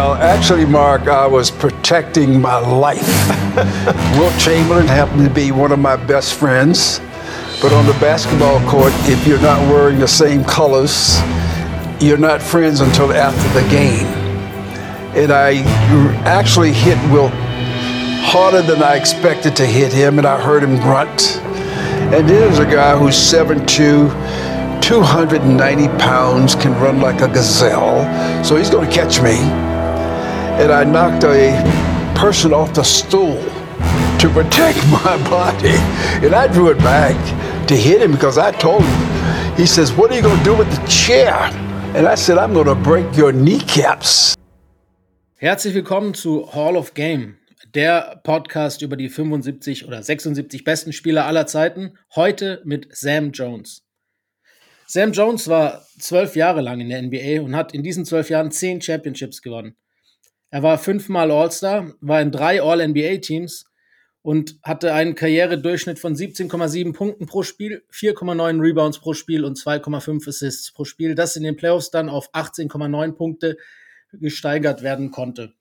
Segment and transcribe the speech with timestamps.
[0.00, 3.06] Well, actually, Mark, I was protecting my life.
[4.18, 7.00] Wilt Chamberlain happened to be one of my best friends.
[7.60, 11.20] But on the basketball court, if you're not wearing the same colors,
[12.00, 14.06] you're not friends until after the game.
[15.14, 15.64] And I
[16.24, 17.32] actually hit Wilt
[18.24, 21.36] harder than I expected to hit him, and I heard him grunt.
[22.14, 28.70] And there's a guy who's 7'2, 290 pounds, can run like a gazelle, so he's
[28.70, 29.69] going to catch me.
[30.60, 31.56] And I knocked a
[32.14, 33.42] person off the stool
[34.18, 35.78] to protect my body.
[36.22, 37.16] And I drew it back
[37.66, 40.54] to hit him because I told him, he says, What are you going to do
[40.54, 41.32] with the chair?
[41.96, 44.34] And I said, I'm going to break your kneecaps.
[45.36, 47.38] Herzlich willkommen zu Hall of Game,
[47.74, 51.96] der Podcast über die 75 oder 76 besten Spieler aller Zeiten.
[52.14, 53.82] Heute mit Sam Jones.
[54.86, 58.50] Sam Jones war zwölf Jahre lang in der NBA und hat in diesen zwölf Jahren
[58.50, 59.78] zehn Championships gewonnen.
[60.50, 63.66] Er war fünfmal All-Star, war in drei All-NBA-Teams
[64.22, 70.28] und hatte einen Karrieredurchschnitt von 17,7 Punkten pro Spiel, 4,9 Rebounds pro Spiel und 2,5
[70.28, 73.56] Assists pro Spiel, das in den Playoffs dann auf 18,9 Punkte
[74.12, 75.52] gesteigert werden konnte.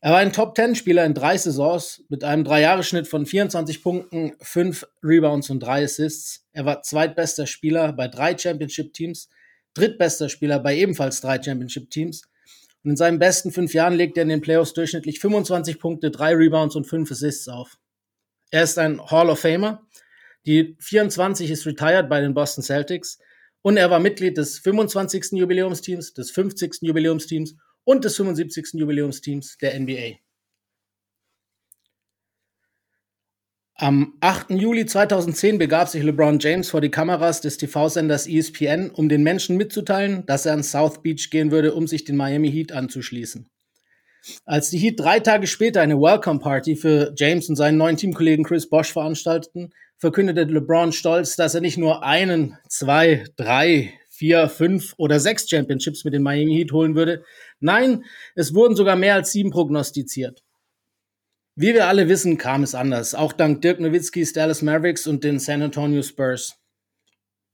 [0.00, 5.48] Er war ein Top-10-Spieler in drei Saisons mit einem Dreijahresschnitt von 24 Punkten, 5 Rebounds
[5.48, 6.46] und 3 Assists.
[6.52, 9.30] Er war zweitbester Spieler bei drei Championship-Teams,
[9.72, 12.22] drittbester Spieler bei ebenfalls drei Championship-Teams
[12.86, 16.36] und in seinen besten fünf Jahren legt er in den Playoffs durchschnittlich 25 Punkte, drei
[16.36, 17.78] Rebounds und fünf Assists auf.
[18.52, 19.84] Er ist ein Hall of Famer.
[20.46, 23.18] Die 24 ist retired bei den Boston Celtics
[23.62, 25.32] und er war Mitglied des 25.
[25.32, 26.82] Jubiläumsteams, des 50.
[26.82, 28.74] Jubiläumsteams und des 75.
[28.74, 30.20] Jubiläumsteams der NBA.
[33.78, 34.52] Am 8.
[34.52, 39.58] Juli 2010 begab sich LeBron James vor die Kameras des TV-Senders ESPN, um den Menschen
[39.58, 43.50] mitzuteilen, dass er an South Beach gehen würde, um sich den Miami Heat anzuschließen.
[44.46, 48.46] Als die Heat drei Tage später eine Welcome Party für James und seinen neuen Teamkollegen
[48.46, 54.94] Chris Bosch veranstalteten, verkündete LeBron stolz, dass er nicht nur einen, zwei, drei, vier, fünf
[54.96, 57.24] oder sechs Championships mit den Miami Heat holen würde.
[57.60, 60.45] Nein, es wurden sogar mehr als sieben prognostiziert.
[61.58, 65.38] Wie wir alle wissen, kam es anders, auch dank Dirk Nowitzkis Dallas Mavericks und den
[65.38, 66.54] San Antonio Spurs.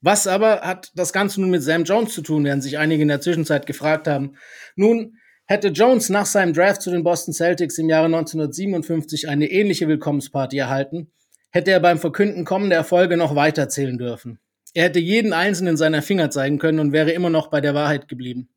[0.01, 3.09] Was aber hat das Ganze nun mit Sam Jones zu tun, während sich einige in
[3.09, 4.35] der Zwischenzeit gefragt haben.
[4.75, 9.87] Nun, hätte Jones nach seinem Draft zu den Boston Celtics im Jahre 1957 eine ähnliche
[9.87, 11.13] Willkommensparty erhalten,
[11.51, 14.41] hätte er beim Verkünden kommender Erfolge noch weiterzählen dürfen.
[14.75, 18.09] Er hätte jeden einzelnen seiner Finger zeigen können und wäre immer noch bei der Wahrheit
[18.09, 18.49] geblieben.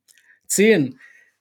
[0.48, 0.98] Zehn.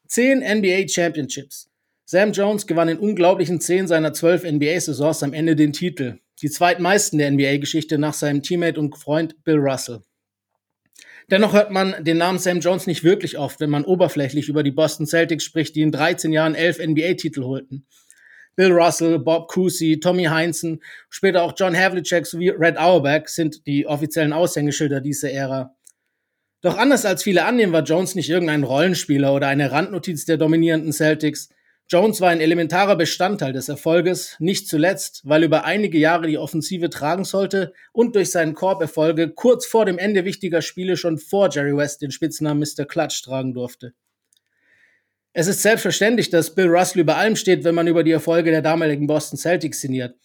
[0.07, 1.71] Zehn NBA Championships.
[2.07, 7.17] Sam Jones gewann in unglaublichen zehn seiner zwölf NBA-Saisons am Ende den Titel, die zweitmeisten
[7.17, 10.01] der NBA-Geschichte nach seinem Teammate und Freund Bill Russell.
[11.31, 14.69] Dennoch hört man den Namen Sam Jones nicht wirklich oft, wenn man oberflächlich über die
[14.69, 17.87] Boston Celtics spricht, die in 13 Jahren elf NBA-Titel holten.
[18.55, 23.87] Bill Russell, Bob Cousy, Tommy Heinzen, später auch John Havlicek sowie Red Auerbach sind die
[23.87, 25.75] offiziellen Aushängeschilder dieser Ära.
[26.61, 30.93] Doch anders als viele annehmen, war Jones nicht irgendein Rollenspieler oder eine Randnotiz der dominierenden
[30.93, 31.49] Celtics.
[31.87, 36.39] Jones war ein elementarer Bestandteil des Erfolges, nicht zuletzt, weil er über einige Jahre die
[36.39, 41.49] Offensive tragen sollte und durch seinen Korberfolge kurz vor dem Ende wichtiger Spiele schon vor
[41.51, 42.85] Jerry West den Spitznamen Mr.
[42.85, 43.93] Clutch tragen durfte.
[45.33, 48.63] Es ist selbstverständlich, dass Bill Russell über allem steht, wenn man über die Erfolge der
[48.63, 50.15] damaligen Boston Celtics sinniert.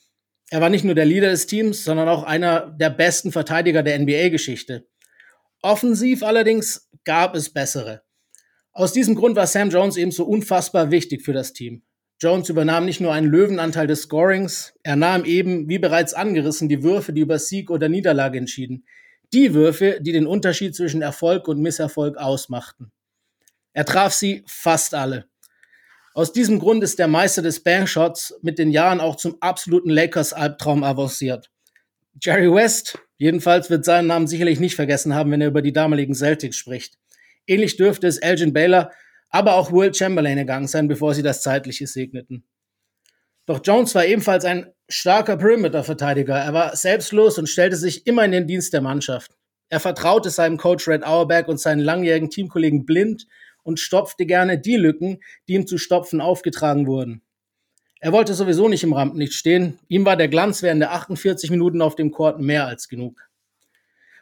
[0.48, 3.98] Er war nicht nur der Leader des Teams, sondern auch einer der besten Verteidiger der
[3.98, 4.86] NBA-Geschichte.
[5.60, 8.02] Offensiv allerdings gab es bessere.
[8.80, 11.82] Aus diesem Grund war Sam Jones ebenso unfassbar wichtig für das Team.
[12.18, 16.82] Jones übernahm nicht nur einen Löwenanteil des Scorings, er nahm eben, wie bereits angerissen, die
[16.82, 18.86] Würfe, die über Sieg oder Niederlage entschieden.
[19.34, 22.90] Die Würfe, die den Unterschied zwischen Erfolg und Misserfolg ausmachten.
[23.74, 25.26] Er traf sie fast alle.
[26.14, 30.84] Aus diesem Grund ist der Meister des Bankshots mit den Jahren auch zum absoluten Lakers-Albtraum
[30.84, 31.50] avanciert.
[32.18, 36.14] Jerry West, jedenfalls wird seinen Namen sicherlich nicht vergessen haben, wenn er über die damaligen
[36.14, 36.99] Celtics spricht.
[37.50, 38.92] Ähnlich dürfte es Elgin Baylor,
[39.28, 42.44] aber auch Will Chamberlain ergangen sein, bevor sie das Zeitliche segneten.
[43.44, 46.36] Doch Jones war ebenfalls ein starker Perimeter-Verteidiger.
[46.36, 49.32] Er war selbstlos und stellte sich immer in den Dienst der Mannschaft.
[49.68, 53.26] Er vertraute seinem Coach Red Auerbach und seinen langjährigen Teamkollegen blind
[53.64, 55.18] und stopfte gerne die Lücken,
[55.48, 57.22] die ihm zu stopfen aufgetragen wurden.
[57.98, 59.80] Er wollte sowieso nicht im Rampenlicht stehen.
[59.88, 63.28] Ihm war der Glanz während der 48 Minuten auf dem Court mehr als genug.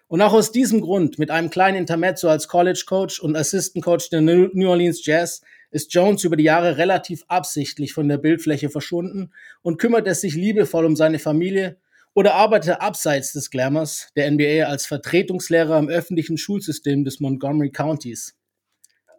[0.08, 4.08] Und auch aus diesem Grund, mit einem kleinen Intermezzo als College Coach und Assistant Coach
[4.08, 9.32] der New Orleans Jazz, ist Jones über die Jahre relativ absichtlich von der Bildfläche verschwunden
[9.60, 11.76] und kümmert es sich liebevoll um seine Familie
[12.14, 18.34] oder arbeitet abseits des Glamours der NBA als Vertretungslehrer im öffentlichen Schulsystem des Montgomery Countys.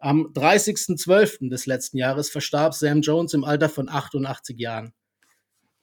[0.00, 1.50] Am 30.12.
[1.50, 4.92] des letzten Jahres verstarb Sam Jones im Alter von 88 Jahren.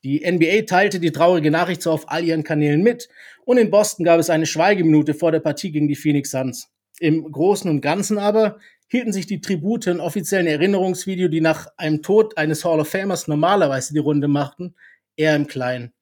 [0.03, 3.09] Die NBA teilte die traurige Nachricht so auf all ihren Kanälen mit
[3.45, 6.69] und in Boston gab es eine Schweigeminute vor der Partie gegen die Phoenix Suns.
[6.99, 12.01] Im Großen und Ganzen aber hielten sich die Tribute und offiziellen Erinnerungsvideo, die nach einem
[12.01, 14.75] Tod eines Hall of Famers normalerweise die Runde machten,
[15.15, 15.94] eher im Kleinen.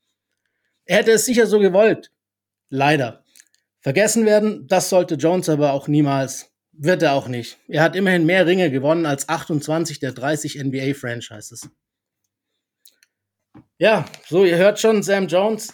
[0.85, 2.11] Er hätte es sicher so gewollt.
[2.69, 3.23] Leider.
[3.79, 6.51] Vergessen werden, das sollte Jones aber auch niemals.
[6.73, 7.57] Wird er auch nicht.
[7.67, 11.69] Er hat immerhin mehr Ringe gewonnen als 28 der 30 NBA-Franchises.
[13.77, 15.73] Ja, so, ihr hört schon, Sam Jones,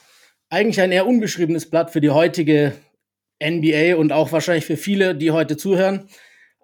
[0.50, 2.74] eigentlich ein eher unbeschriebenes Blatt für die heutige
[3.44, 6.10] NBA und auch wahrscheinlich für viele, die heute zuhören.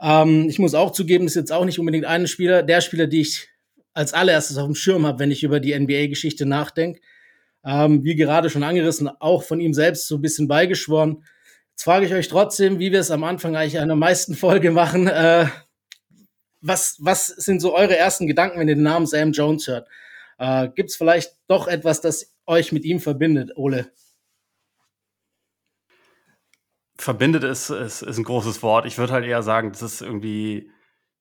[0.01, 3.21] Ähm, ich muss auch zugeben, ist jetzt auch nicht unbedingt ein Spieler, der Spieler, die
[3.21, 3.49] ich
[3.93, 7.01] als allererstes auf dem Schirm habe, wenn ich über die NBA-Geschichte nachdenke.
[7.63, 11.23] Ähm, wie gerade schon angerissen, auch von ihm selbst so ein bisschen beigeschworen.
[11.71, 15.07] Jetzt frage ich euch trotzdem, wie wir es am Anfang eigentlich einer meisten Folge machen.
[15.07, 15.45] Äh,
[16.61, 19.87] was, was sind so eure ersten Gedanken, wenn ihr den Namen Sam Jones hört?
[20.37, 23.91] Äh, Gibt es vielleicht doch etwas, das euch mit ihm verbindet, Ole?
[26.97, 28.85] Verbindet ist, ist, ist ein großes Wort.
[28.85, 30.71] Ich würde halt eher sagen, das ist irgendwie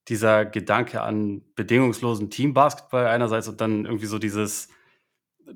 [0.08, 4.68] dieser Gedanke an bedingungslosen Teambasketball einerseits und dann irgendwie so dieses,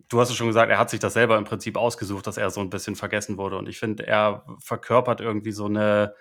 [0.09, 2.51] du hast es schon gesagt, er hat sich das selber im Prinzip ausgesucht, dass er
[2.51, 3.57] so ein bisschen vergessen wurde.
[3.57, 6.15] Und ich finde, er verkörpert irgendwie so eine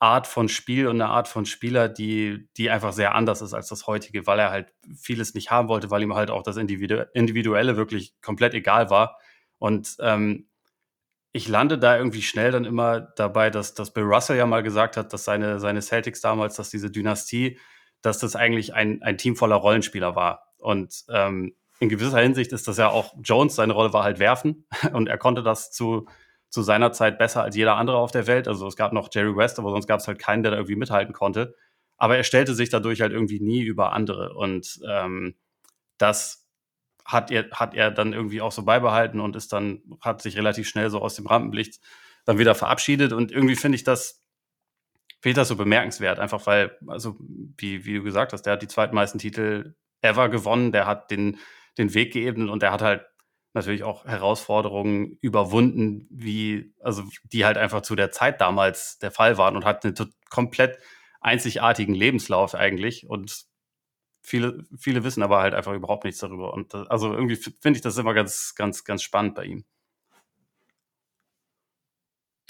[0.00, 3.68] Art von Spiel und eine Art von Spieler, die, die einfach sehr anders ist als
[3.68, 7.04] das heutige, weil er halt vieles nicht haben wollte, weil ihm halt auch das Individu
[7.14, 9.18] Individuelle wirklich komplett egal war.
[9.58, 10.48] Und ähm,
[11.32, 14.96] ich lande da irgendwie schnell dann immer dabei, dass, dass Bill Russell ja mal gesagt
[14.96, 17.58] hat, dass seine, seine Celtics damals, dass diese Dynastie,
[18.00, 20.52] dass das eigentlich ein, ein Team voller Rollenspieler war.
[20.58, 24.66] Und ähm, in gewisser Hinsicht ist das ja auch Jones, seine Rolle war halt werfen
[24.92, 26.08] und er konnte das zu,
[26.50, 28.48] zu seiner Zeit besser als jeder andere auf der Welt.
[28.48, 30.76] Also es gab noch Jerry West, aber sonst gab es halt keinen, der da irgendwie
[30.76, 31.54] mithalten konnte.
[31.96, 34.34] Aber er stellte sich dadurch halt irgendwie nie über andere.
[34.34, 35.34] Und ähm,
[35.98, 36.48] das
[37.04, 40.68] hat er, hat er dann irgendwie auch so beibehalten und ist dann, hat sich relativ
[40.68, 41.80] schnell so aus dem Rampenlicht
[42.24, 43.12] dann wieder verabschiedet.
[43.12, 44.22] Und irgendwie finde ich das,
[45.20, 47.16] finde ich das so bemerkenswert, einfach weil, also
[47.56, 51.38] wie, wie du gesagt hast, der hat die zweitmeisten Titel ever gewonnen, der hat den,
[51.76, 53.04] den Weg geebnet und der hat halt
[53.58, 59.38] natürlich auch Herausforderungen überwunden, wie, also die halt einfach zu der Zeit damals der Fall
[59.38, 59.94] waren und hat einen
[60.30, 60.78] komplett
[61.20, 63.08] einzigartigen Lebenslauf eigentlich.
[63.08, 63.46] Und
[64.22, 66.52] viele, viele wissen aber halt einfach überhaupt nichts darüber.
[66.52, 69.64] Und äh, also irgendwie finde ich das immer ganz, ganz, ganz spannend bei ihm.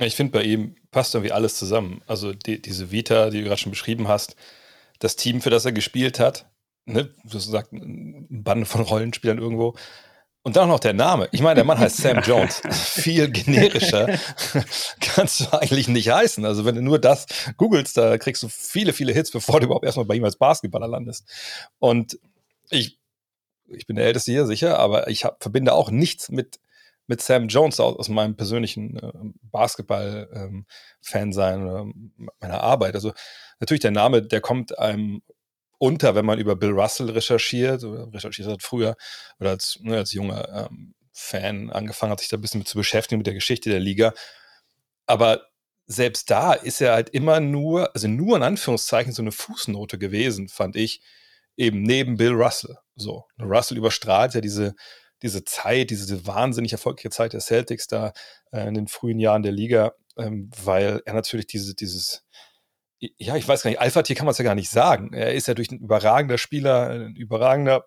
[0.01, 2.03] Ich finde, bei ihm passt irgendwie alles zusammen.
[2.07, 4.37] Also die, diese Vita, die du gerade schon beschrieben hast,
[5.01, 6.49] das Team, für das er gespielt hat,
[6.85, 9.77] ne, du hast gesagt, ein Band von Rollenspielern irgendwo,
[10.49, 11.29] und dann noch der Name.
[11.31, 12.63] Ich meine, der Mann heißt Sam Jones.
[12.71, 14.19] Viel generischer
[15.01, 16.43] kannst du eigentlich nicht heißen.
[16.47, 17.27] Also wenn du nur das
[17.59, 20.89] googelst, da kriegst du viele, viele Hits, bevor du überhaupt erstmal bei ihm als Basketballer
[20.89, 21.29] landest.
[21.79, 22.19] Und
[22.71, 22.99] ich,
[23.67, 26.61] ich bin der Älteste hier sicher, aber ich hab, verbinde auch nichts mit,
[27.07, 29.13] mit Sam Jones aus, aus meinem persönlichen äh,
[29.43, 30.65] Basketball-Fan
[31.13, 31.93] ähm, sein oder
[32.41, 32.95] meiner Arbeit.
[32.95, 33.13] Also
[33.61, 35.21] natürlich der Name, der kommt einem
[35.79, 38.97] unter, wenn man über Bill Russell recherchiert oder recherchiert hat früher
[39.39, 42.77] oder als, ne, als junger ähm, Fan angefangen hat, sich da ein bisschen mit zu
[42.77, 44.13] beschäftigen mit der Geschichte der Liga.
[45.07, 45.47] Aber
[45.87, 50.49] selbst da ist er halt immer nur, also nur in Anführungszeichen so eine Fußnote gewesen,
[50.49, 51.01] fand ich,
[51.57, 52.77] eben neben Bill Russell.
[52.95, 54.75] So, Russell überstrahlt ja diese,
[55.23, 58.13] diese Zeit, diese wahnsinnig erfolgreiche Zeit der Celtics da
[58.53, 62.25] äh, in den frühen Jahren der Liga, ähm, weil er natürlich diese, dieses,
[63.01, 65.13] ja, ich weiß gar nicht, Alpha-Tier kann man es ja gar nicht sagen.
[65.13, 67.87] Er ist ja durch ein überragender Spieler, ein überragender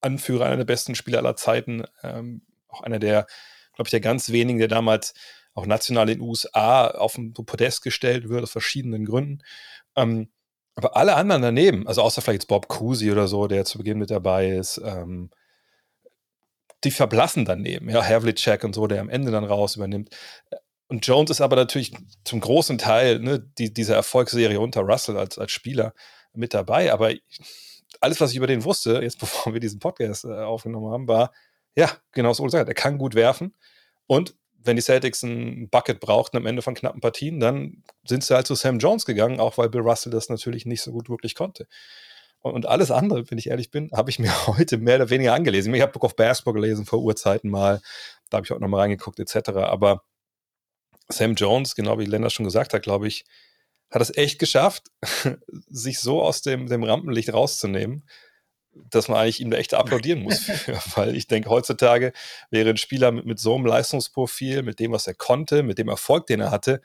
[0.00, 3.26] Anführer, einer der besten Spieler aller Zeiten, ähm, auch einer der,
[3.74, 5.14] glaube ich, der ganz wenigen, der damals
[5.54, 9.42] auch national in den USA auf ein Podest gestellt wird, aus verschiedenen Gründen.
[9.96, 10.28] Ähm,
[10.74, 13.98] aber alle anderen daneben, also außer vielleicht jetzt Bob Cousy oder so, der zu Beginn
[13.98, 15.30] mit dabei ist, ähm,
[16.84, 17.88] die verblassen daneben.
[17.88, 20.10] Ja, Havlicek und so, der am Ende dann raus übernimmt.
[20.88, 21.92] Und Jones ist aber natürlich
[22.24, 25.94] zum großen Teil ne, die, dieser Erfolgsserie unter Russell als, als Spieler
[26.32, 26.92] mit dabei.
[26.92, 27.12] Aber
[28.00, 31.32] alles, was ich über den wusste, jetzt bevor wir diesen Podcast äh, aufgenommen haben, war,
[31.74, 33.54] ja, genau so gesagt, er kann gut werfen.
[34.06, 38.34] Und wenn die Celtics ein Bucket brauchten am Ende von knappen Partien, dann sind sie
[38.34, 41.34] halt zu Sam Jones gegangen, auch weil Bill Russell das natürlich nicht so gut wirklich
[41.34, 41.66] konnte.
[42.40, 45.34] Und, und alles andere, wenn ich ehrlich bin, habe ich mir heute mehr oder weniger
[45.34, 45.74] angelesen.
[45.74, 47.80] Ich habe Book of Basketball gelesen vor Urzeiten mal,
[48.30, 49.50] da habe ich auch nochmal reingeguckt, etc.
[49.50, 50.02] Aber
[51.08, 53.24] Sam Jones, genau wie Lennart schon gesagt hat, glaube ich,
[53.90, 54.88] hat es echt geschafft,
[55.68, 58.04] sich so aus dem, dem Rampenlicht rauszunehmen,
[58.90, 60.38] dass man eigentlich ihm da echt applaudieren muss.
[60.44, 62.12] Für, weil ich denke, heutzutage
[62.50, 65.88] wäre ein Spieler mit, mit so einem Leistungsprofil, mit dem, was er konnte, mit dem
[65.88, 66.80] Erfolg, den er hatte,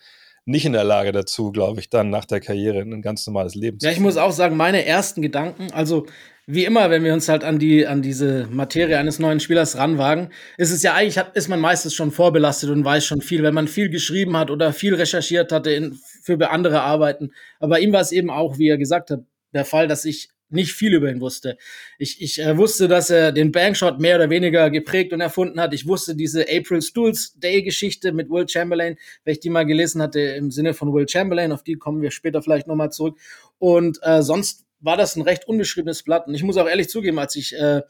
[0.45, 3.79] nicht in der Lage dazu, glaube ich, dann nach der Karriere ein ganz normales Leben
[3.79, 6.07] zu Ja, ich muss auch sagen, meine ersten Gedanken, also
[6.53, 10.29] wie immer, wenn wir uns halt an die an diese Materie eines neuen Spielers ranwagen,
[10.57, 13.53] ist es ja eigentlich hat, ist man meistens schon vorbelastet und weiß schon viel, wenn
[13.53, 17.31] man viel geschrieben hat oder viel recherchiert hatte in, für andere Arbeiten.
[17.59, 19.21] Aber ihm war es eben auch, wie er gesagt hat,
[19.53, 21.57] der Fall, dass ich nicht viel über ihn wusste.
[21.97, 25.73] Ich, ich äh, wusste, dass er den Bankshot mehr oder weniger geprägt und erfunden hat.
[25.73, 30.01] Ich wusste diese April Stools Day Geschichte mit Will Chamberlain, wenn ich die mal gelesen
[30.01, 33.17] hatte im Sinne von Will Chamberlain, auf die kommen wir später vielleicht nochmal zurück.
[33.59, 36.27] Und äh, sonst war das ein recht unbeschriebenes Blatt.
[36.27, 37.81] Und ich muss auch ehrlich zugeben, als ich, äh,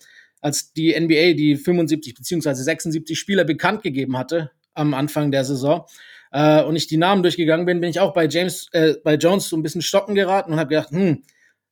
[0.41, 5.85] als die NBA die 75 beziehungsweise 76 Spieler bekannt gegeben hatte am Anfang der Saison,
[6.31, 9.49] äh, und ich die Namen durchgegangen bin, bin ich auch bei James, äh, bei Jones
[9.49, 11.23] so ein bisschen stocken geraten und habe gedacht, hm,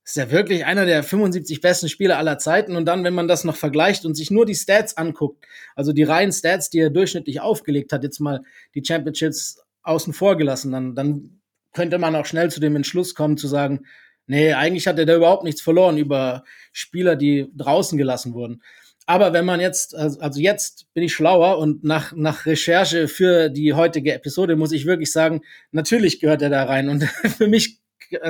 [0.03, 2.75] ist ja wirklich einer der 75 besten Spieler aller Zeiten.
[2.75, 5.45] Und dann, wenn man das noch vergleicht und sich nur die Stats anguckt,
[5.75, 8.41] also die reinen Stats, die er durchschnittlich aufgelegt hat, jetzt mal
[8.75, 11.41] die Championships außen vor gelassen, dann, dann
[11.73, 13.85] könnte man auch schnell zu dem Entschluss kommen zu sagen,
[14.29, 18.62] nee, eigentlich hat er da überhaupt nichts verloren über Spieler, die draußen gelassen wurden.
[19.05, 23.74] Aber wenn man jetzt, also jetzt bin ich schlauer und nach, nach Recherche für die
[23.74, 26.89] heutige Episode muss ich wirklich sagen, natürlich gehört er da rein.
[26.89, 27.03] Und
[27.38, 27.79] für mich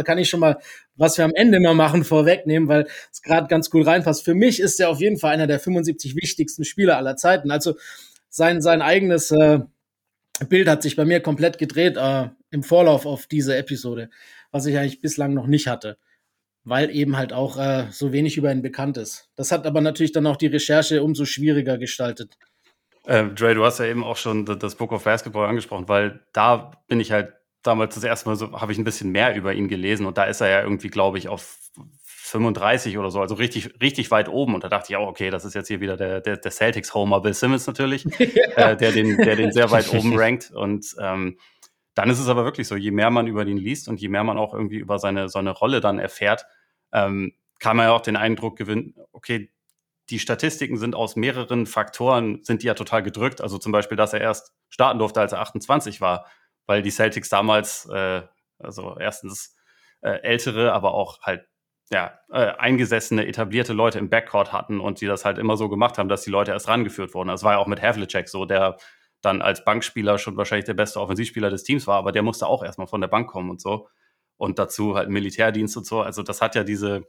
[0.06, 0.58] kann ich schon mal,
[0.96, 4.24] was wir am Ende mal machen, vorwegnehmen, weil es gerade ganz cool reinpasst.
[4.24, 7.51] Für mich ist er auf jeden Fall einer der 75 wichtigsten Spieler aller Zeiten.
[7.51, 7.75] Also
[8.29, 9.60] sein, sein eigenes äh,
[10.48, 14.10] Bild hat sich bei mir komplett gedreht äh, im Vorlauf auf diese Episode,
[14.51, 15.98] was ich eigentlich bislang noch nicht hatte
[16.63, 19.29] weil eben halt auch äh, so wenig über ihn bekannt ist.
[19.36, 22.38] Das hat aber natürlich dann auch die Recherche umso schwieriger gestaltet.
[23.08, 26.72] Ähm, Dre, du hast ja eben auch schon das Book of Basketball angesprochen, weil da
[26.88, 29.68] bin ich halt damals das erste Mal so, habe ich ein bisschen mehr über ihn
[29.68, 31.58] gelesen und da ist er ja irgendwie, glaube ich, auf
[32.03, 34.53] 35 oder so, also richtig, richtig weit oben.
[34.53, 37.22] Und da dachte ich auch, okay, das ist jetzt hier wieder der, der, der Celtics-Homer
[37.22, 38.72] Bill Simmons natürlich, ja.
[38.72, 40.51] äh, der, den, der den sehr weit oben rankt.
[40.51, 41.38] Und ähm,
[42.00, 44.24] dann ist es aber wirklich so, je mehr man über ihn liest und je mehr
[44.24, 46.46] man auch irgendwie über seine, seine Rolle dann erfährt,
[46.91, 49.51] ähm, kann man ja auch den Eindruck gewinnen, okay,
[50.10, 53.41] die Statistiken sind aus mehreren Faktoren, sind die ja total gedrückt.
[53.41, 56.25] Also zum Beispiel, dass er erst starten durfte, als er 28 war
[56.70, 58.22] weil die Celtics damals, äh,
[58.60, 59.58] also erstens
[60.01, 61.48] äh, ältere, aber auch halt
[61.89, 65.98] ja, äh, eingesessene, etablierte Leute im Backcourt hatten und die das halt immer so gemacht
[65.98, 67.29] haben, dass die Leute erst rangeführt wurden.
[67.29, 68.77] Das war ja auch mit Havlicek so, der
[69.22, 72.64] dann als Bankspieler schon wahrscheinlich der beste Offensivspieler des Teams war, aber der musste auch
[72.64, 73.88] erstmal von der Bank kommen und so.
[74.38, 76.02] Und dazu halt Militärdienst und so.
[76.02, 77.04] Also das hat ja diese,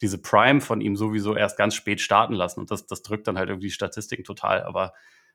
[0.00, 2.60] diese Prime von ihm sowieso erst ganz spät starten lassen.
[2.60, 4.62] Und das, das drückt dann halt irgendwie die Statistiken total.
[4.62, 4.92] Aber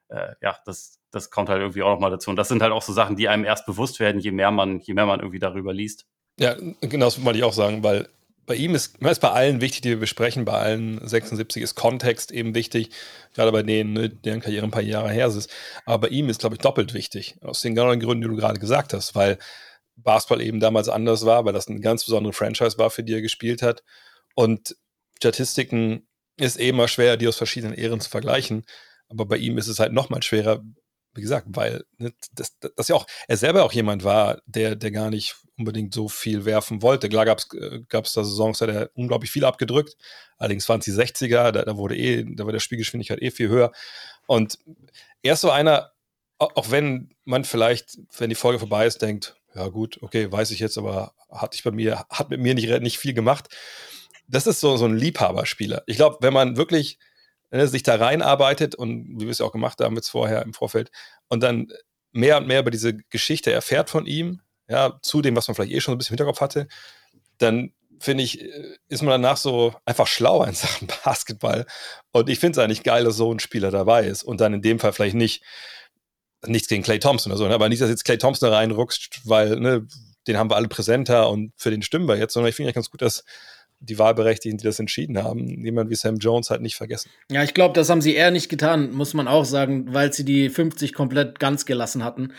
[0.08, 2.30] äh, ja, das, das kommt halt irgendwie auch nochmal dazu.
[2.30, 4.80] Und das sind halt auch so Sachen, die einem erst bewusst werden, je mehr man,
[4.80, 6.08] je mehr man irgendwie darüber liest.
[6.40, 8.08] Ja, genau das wollte ich auch sagen, weil
[8.46, 12.32] bei ihm ist, ist bei allen wichtig, die wir besprechen, bei allen 76 ist Kontext
[12.32, 12.90] eben wichtig,
[13.34, 15.50] gerade bei denen, ne, deren Karriere ein paar Jahre her ist.
[15.86, 18.60] Aber bei ihm ist, glaube ich, doppelt wichtig, aus den genauen Gründen, die du gerade
[18.60, 19.38] gesagt hast, weil
[19.96, 23.22] Basketball eben damals anders war, weil das eine ganz besondere Franchise war, für die er
[23.22, 23.84] gespielt hat.
[24.36, 24.76] Und
[25.18, 26.08] Statistiken
[26.38, 28.66] ist eben mal schwer, die aus verschiedenen Ehren zu vergleichen.
[29.08, 30.64] Aber bei ihm ist es halt noch mal schwerer,
[31.14, 34.92] wie gesagt, weil ne, das, das ja auch, er selber auch jemand war, der, der
[34.92, 37.10] gar nicht unbedingt so viel werfen wollte.
[37.10, 39.96] Klar gab es äh, da Saisons, da hat er unglaublich viel abgedrückt.
[40.38, 43.50] Allerdings waren es die 60er, da, da wurde eh, da war der Spielgeschwindigkeit eh viel
[43.50, 43.72] höher.
[44.26, 44.58] Und
[45.22, 45.92] er ist so einer,
[46.38, 50.60] auch wenn man vielleicht, wenn die Folge vorbei ist, denkt, ja gut, okay, weiß ich
[50.60, 53.50] jetzt, aber hat ich bei mir, hat mit mir nicht, nicht viel gemacht.
[54.28, 55.84] Das ist so, so ein Liebhaberspieler.
[55.86, 56.98] Ich glaube, wenn man wirklich
[57.54, 60.92] äh, sich da reinarbeitet und wie wir es auch gemacht haben jetzt vorher im Vorfeld
[61.30, 61.72] und dann
[62.12, 65.72] mehr und mehr über diese Geschichte erfährt von ihm, ja, zu dem, was man vielleicht
[65.72, 66.68] eh schon ein bisschen im Hinterkopf hatte,
[67.38, 71.68] dann finde ich, äh, ist man danach so einfach schlauer in Sachen Basketball.
[72.12, 74.64] Und ich finde es eigentlich geil, dass so ein Spieler dabei ist und dann in
[74.64, 75.44] dem Fall vielleicht nicht,
[76.46, 79.22] nichts gegen Clay Thompson oder so, ne, aber nicht, dass jetzt Clay Thompson da reinruckst,
[79.26, 79.88] weil, ne,
[80.28, 82.74] den haben wir alle präsenter und für den stimmen wir jetzt, sondern ich finde ja
[82.74, 83.24] ganz gut, dass
[83.84, 87.10] die Wahlberechtigten, die das entschieden haben, jemand wie Sam Jones halt nicht vergessen.
[87.30, 90.26] Ja, ich glaube, das haben sie eher nicht getan, muss man auch sagen, weil sie
[90.26, 92.34] die 50 komplett ganz gelassen hatten.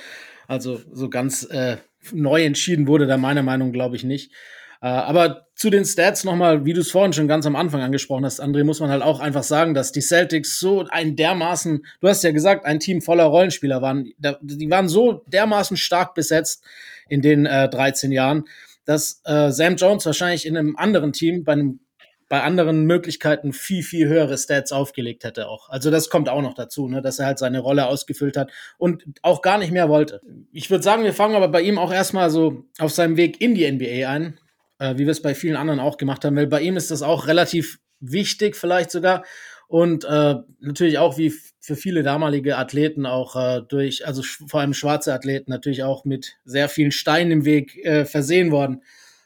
[0.49, 1.77] Also so ganz äh,
[2.13, 4.33] neu entschieden wurde da meiner Meinung, glaube ich, nicht.
[4.81, 8.25] Äh, aber zu den Stats nochmal, wie du es vorhin schon ganz am Anfang angesprochen
[8.25, 12.09] hast, André, muss man halt auch einfach sagen, dass die Celtics so ein dermaßen, du
[12.09, 14.13] hast ja gesagt, ein Team voller Rollenspieler waren.
[14.43, 16.65] Die waren so dermaßen stark besetzt
[17.09, 18.45] in den äh, 13 Jahren
[18.85, 21.81] dass äh, Sam Jones wahrscheinlich in einem anderen Team bei einem
[22.29, 25.69] bei anderen Möglichkeiten viel, viel höhere Stats aufgelegt hätte auch.
[25.69, 29.05] Also das kommt auch noch dazu, ne, dass er halt seine Rolle ausgefüllt hat und
[29.23, 30.21] auch gar nicht mehr wollte.
[30.50, 33.55] Ich würde sagen, wir fangen aber bei ihm auch erstmal so auf seinem Weg in
[33.55, 34.41] die NBA ein,
[34.79, 37.03] äh, wie wir es bei vielen anderen auch gemacht haben, weil bei ihm ist das
[37.03, 39.25] auch relativ wichtig vielleicht sogar
[39.69, 41.33] und äh, natürlich auch wie
[41.64, 46.37] für viele damalige Athleten auch äh, durch, also vor allem schwarze Athleten natürlich auch mit
[46.44, 48.83] sehr vielen Steinen im Weg äh, versehen worden.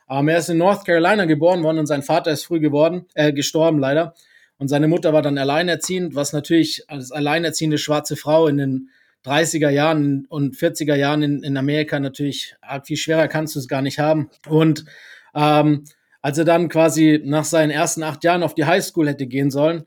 [0.08, 3.32] Ähm, er ist in North Carolina geboren worden und sein Vater ist früh geworden, äh,
[3.32, 4.14] gestorben leider.
[4.56, 8.90] Und seine Mutter war dann alleinerziehend, was natürlich als alleinerziehende schwarze Frau in den
[9.24, 12.54] 30er Jahren und 40er Jahren in, in Amerika natürlich
[12.84, 14.30] viel schwerer kannst du es gar nicht haben.
[14.46, 14.84] Und
[15.34, 15.82] ähm,
[16.22, 19.86] als er dann quasi nach seinen ersten acht Jahren auf die Highschool hätte gehen sollen,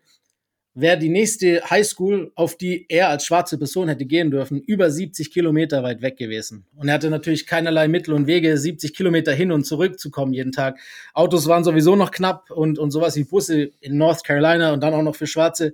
[0.73, 5.31] wäre die nächste Highschool, auf die er als schwarze Person hätte gehen dürfen, über 70
[5.31, 6.65] Kilometer weit weg gewesen.
[6.75, 10.33] Und er hatte natürlich keinerlei Mittel und Wege, 70 Kilometer hin und zurück zu kommen
[10.33, 10.79] jeden Tag.
[11.13, 14.93] Autos waren sowieso noch knapp und, und sowas wie Busse in North Carolina und dann
[14.93, 15.73] auch noch für Schwarze,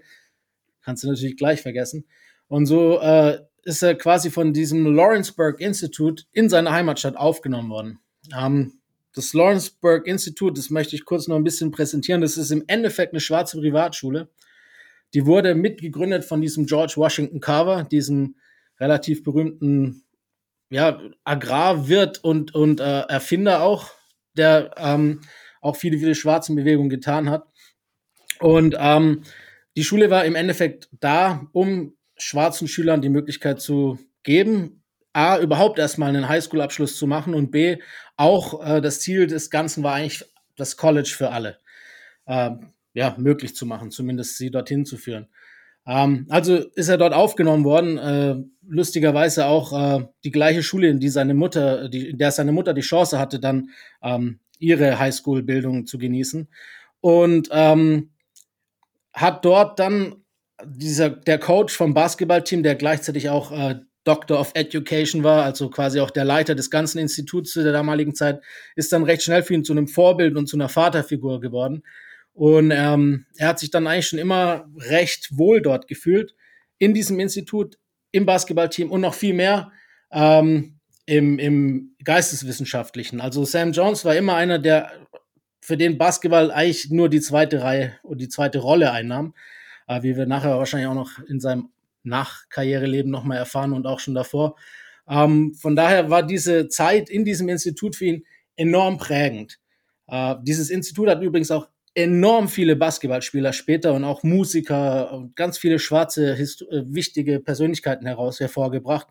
[0.83, 2.05] kannst du natürlich gleich vergessen.
[2.47, 7.99] Und so äh, ist er quasi von diesem Lawrenceburg Institute in seine Heimatstadt aufgenommen worden.
[8.35, 8.79] Ähm,
[9.13, 13.13] das Lawrenceburg Institute, das möchte ich kurz noch ein bisschen präsentieren, das ist im Endeffekt
[13.13, 14.29] eine schwarze Privatschule
[15.13, 18.35] die wurde mitgegründet von diesem George Washington Carver, diesem
[18.79, 20.03] relativ berühmten
[20.69, 23.91] ja, Agrarwirt und, und äh, Erfinder auch,
[24.35, 25.21] der ähm,
[25.61, 27.47] auch viele, viele schwarzen Bewegungen getan hat.
[28.39, 29.23] Und ähm,
[29.75, 34.83] die Schule war im Endeffekt da, um schwarzen Schülern die Möglichkeit zu geben,
[35.13, 37.77] A, überhaupt erstmal einen Highschool-Abschluss zu machen und B,
[38.17, 40.23] auch äh, das Ziel des Ganzen war eigentlich
[40.55, 41.57] das College für alle.
[42.27, 45.27] Ähm, ja, möglich zu machen, zumindest sie dorthin zu führen.
[45.85, 48.35] Ähm, also ist er dort aufgenommen worden, äh,
[48.67, 52.73] lustigerweise auch äh, die gleiche Schule, in die seine Mutter, die, in der seine Mutter
[52.73, 53.69] die Chance hatte, dann
[54.01, 56.47] ähm, ihre Highschool-Bildung zu genießen.
[56.99, 58.09] Und ähm,
[59.13, 60.15] hat dort dann
[60.65, 63.75] dieser, der Coach vom Basketballteam, der gleichzeitig auch äh,
[64.05, 68.15] Doctor of Education war, also quasi auch der Leiter des ganzen Instituts zu der damaligen
[68.15, 68.41] Zeit,
[68.75, 71.83] ist dann recht schnell für ihn zu einem Vorbild und zu einer Vaterfigur geworden.
[72.37, 76.35] Und ähm, er hat sich dann eigentlich schon immer recht wohl dort gefühlt,
[76.77, 77.79] in diesem Institut,
[78.11, 79.71] im Basketballteam und noch viel mehr
[80.11, 80.77] ähm,
[81.07, 83.21] im, im Geisteswissenschaftlichen.
[83.21, 84.91] Also Sam Jones war immer einer, der
[85.61, 89.33] für den Basketball eigentlich nur die zweite Reihe und die zweite Rolle einnahm,
[89.87, 91.69] äh, wie wir nachher wahrscheinlich auch noch in seinem
[92.03, 94.57] Nachkarriereleben nochmal erfahren und auch schon davor.
[95.09, 99.57] Ähm, von daher war diese Zeit in diesem Institut für ihn enorm prägend.
[100.05, 105.57] Äh, dieses Institut hat übrigens auch enorm viele Basketballspieler später und auch Musiker und ganz
[105.57, 109.07] viele schwarze, äh, wichtige Persönlichkeiten heraus hervorgebracht.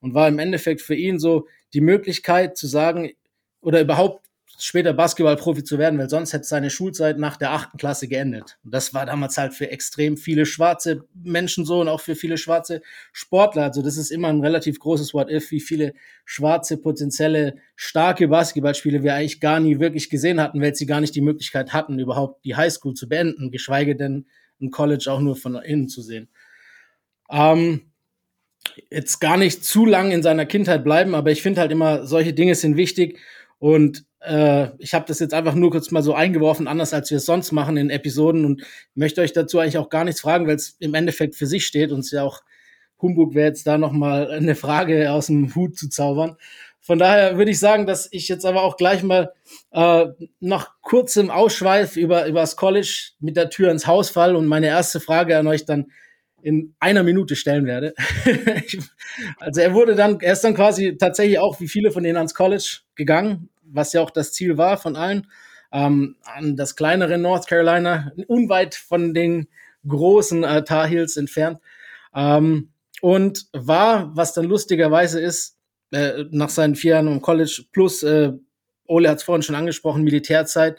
[0.00, 3.12] Und war im Endeffekt für ihn so die Möglichkeit zu sagen
[3.60, 4.26] oder überhaupt
[4.64, 8.58] später Basketballprofi zu werden, weil sonst hätte seine Schulzeit nach der achten Klasse geendet.
[8.62, 12.38] Und das war damals halt für extrem viele schwarze Menschen so und auch für viele
[12.38, 12.80] schwarze
[13.12, 13.64] Sportler.
[13.64, 15.94] Also das ist immer ein relativ großes What if, wie viele
[16.24, 21.16] schwarze, potenzielle, starke Basketballspiele wir eigentlich gar nie wirklich gesehen hatten, weil sie gar nicht
[21.16, 24.26] die Möglichkeit hatten, überhaupt die Highschool zu beenden, geschweige denn
[24.60, 26.28] ein College auch nur von innen zu sehen.
[27.28, 27.90] Ähm,
[28.92, 32.32] jetzt gar nicht zu lang in seiner Kindheit bleiben, aber ich finde halt immer, solche
[32.32, 33.18] Dinge sind wichtig
[33.58, 37.18] und äh, ich habe das jetzt einfach nur kurz mal so eingeworfen, anders als wir
[37.18, 38.62] es sonst machen in Episoden und
[38.94, 41.92] möchte euch dazu eigentlich auch gar nichts fragen, weil es im Endeffekt für sich steht
[41.92, 42.42] und es ja auch
[43.00, 46.36] Humbug wäre jetzt da nochmal eine Frage aus dem Hut zu zaubern.
[46.80, 49.32] Von daher würde ich sagen, dass ich jetzt aber auch gleich mal
[49.70, 50.06] äh,
[50.40, 54.66] nach kurzem Ausschweif über, über das College mit der Tür ins Haus fall und meine
[54.66, 55.92] erste Frage an euch dann
[56.42, 57.94] in einer Minute stellen werde.
[59.38, 62.34] also er wurde dann, er ist dann quasi tatsächlich auch wie viele von denen ans
[62.34, 65.26] College gegangen, was ja auch das Ziel war von allen,
[65.72, 69.48] ähm, an das kleinere North Carolina, unweit von den
[69.86, 71.58] großen äh, Tar Heels entfernt.
[72.14, 75.56] Ähm, und war, was dann lustigerweise ist,
[75.90, 78.32] äh, nach seinen vier Jahren im College plus, äh,
[78.86, 80.78] Ole hat es vorhin schon angesprochen, Militärzeit,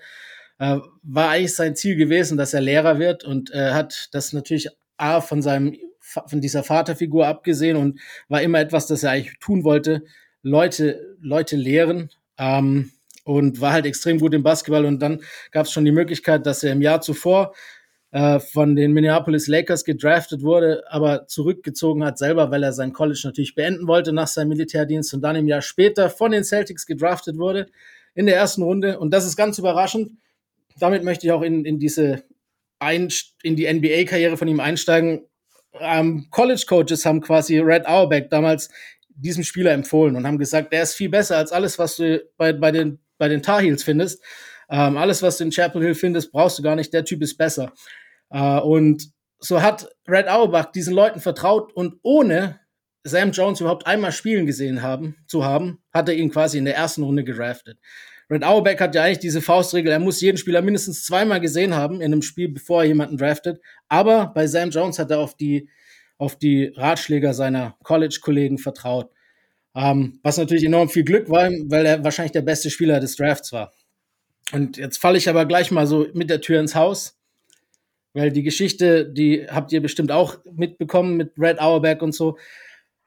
[0.59, 4.69] äh, war eigentlich sein Ziel gewesen, dass er Lehrer wird und äh, hat das natürlich
[4.97, 9.63] A von seinem von dieser Vaterfigur abgesehen und war immer etwas, das er eigentlich tun
[9.63, 10.03] wollte,
[10.41, 12.91] Leute, Leute lehren, ähm,
[13.23, 14.85] und war halt extrem gut im Basketball.
[14.85, 17.53] Und dann gab es schon die Möglichkeit, dass er im Jahr zuvor
[18.11, 23.21] äh, von den Minneapolis Lakers gedraftet wurde, aber zurückgezogen hat selber, weil er sein College
[23.23, 27.37] natürlich beenden wollte nach seinem Militärdienst und dann im Jahr später von den Celtics gedraftet
[27.37, 27.67] wurde
[28.13, 28.99] in der ersten Runde.
[28.99, 30.11] Und das ist ganz überraschend.
[30.77, 32.23] Damit möchte ich auch in, in diese
[32.77, 33.09] ein,
[33.41, 35.25] in die NBA-Karriere von ihm einsteigen.
[35.79, 38.69] Ähm, College Coaches haben quasi Red Auerbach damals
[39.15, 42.53] diesem Spieler empfohlen und haben gesagt, der ist viel besser als alles, was du bei,
[42.53, 44.23] bei, den, bei den Tar Heels findest.
[44.69, 46.93] Ähm, alles, was du in Chapel Hill findest, brauchst du gar nicht.
[46.93, 47.73] Der Typ ist besser.
[48.29, 52.59] Äh, und so hat Red Auerbach diesen Leuten vertraut und ohne
[53.03, 56.75] Sam Jones überhaupt einmal spielen gesehen haben, zu haben, hat er ihn quasi in der
[56.75, 57.77] ersten Runde gedraftet.
[58.29, 61.95] Red Auerbach hat ja eigentlich diese Faustregel, er muss jeden Spieler mindestens zweimal gesehen haben
[61.95, 63.61] in einem Spiel, bevor er jemanden draftet.
[63.89, 65.69] Aber bei Sam Jones hat er auf die
[66.17, 69.09] auf die Ratschläger seiner College-Kollegen vertraut.
[69.75, 73.51] Ähm, was natürlich enorm viel Glück war, weil er wahrscheinlich der beste Spieler des Drafts
[73.51, 73.73] war.
[74.51, 77.17] Und jetzt falle ich aber gleich mal so mit der Tür ins Haus,
[78.13, 82.37] weil die Geschichte, die habt ihr bestimmt auch mitbekommen mit Red Auerbach und so.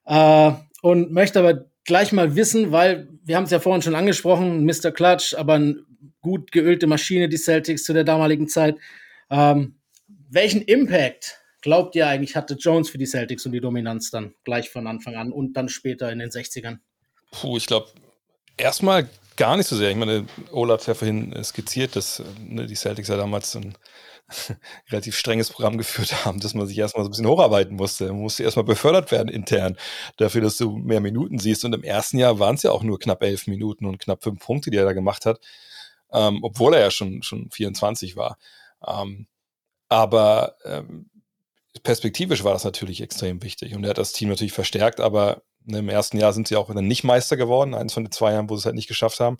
[0.07, 4.64] Äh, und möchte aber gleich mal wissen, weil wir haben es ja vorhin schon angesprochen,
[4.64, 4.90] Mr.
[4.90, 5.77] Clutch, aber eine
[6.21, 8.77] gut geölte Maschine, die Celtics zu der damaligen Zeit.
[9.31, 9.77] Ähm,
[10.29, 14.71] welchen Impact glaubt ihr eigentlich hatte Jones für die Celtics und die Dominanz dann gleich
[14.71, 16.79] von Anfang an und dann später in den 60ern?
[17.33, 17.88] Puh, ich glaube,
[18.57, 19.90] erstmal gar nicht so sehr.
[19.90, 23.75] Ich meine, Ola hat ja vorhin skizziert, dass ne, die Celtics ja damals ein
[24.90, 28.07] relativ strenges Programm geführt haben, dass man sich erstmal so ein bisschen hocharbeiten musste.
[28.09, 29.77] Man musste erstmal befördert werden intern,
[30.16, 31.64] dafür, dass du mehr Minuten siehst.
[31.64, 34.45] Und im ersten Jahr waren es ja auch nur knapp elf Minuten und knapp fünf
[34.45, 35.40] Punkte, die er da gemacht hat,
[36.12, 38.38] ähm, obwohl er ja schon, schon 24 war.
[38.87, 39.27] Ähm,
[39.88, 41.11] aber ähm,
[41.83, 45.79] perspektivisch war das natürlich extrem wichtig und er hat das Team natürlich verstärkt, aber ne,
[45.79, 48.49] im ersten Jahr sind sie auch dann nicht Meister geworden, eines von den zwei Jahren,
[48.49, 49.39] wo sie es halt nicht geschafft haben.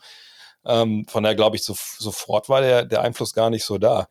[0.64, 4.09] Ähm, von daher glaube ich, so, sofort war der, der Einfluss gar nicht so da.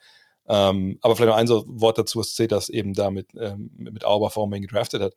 [0.48, 4.04] Ähm, aber vielleicht noch ein so Wort dazu, was das eben da mit, ähm, mit
[4.04, 5.14] ihn gedraftet hat.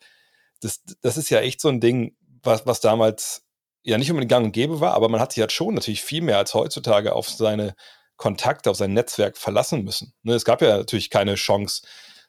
[0.60, 3.44] Das, das ist ja echt so ein Ding, was, was damals
[3.82, 6.22] ja nicht unbedingt gang und gäbe war, aber man hat sich halt schon natürlich viel
[6.22, 7.74] mehr als heutzutage auf seine
[8.16, 10.14] Kontakte, auf sein Netzwerk verlassen müssen.
[10.22, 11.82] Ne, es gab ja natürlich keine Chance,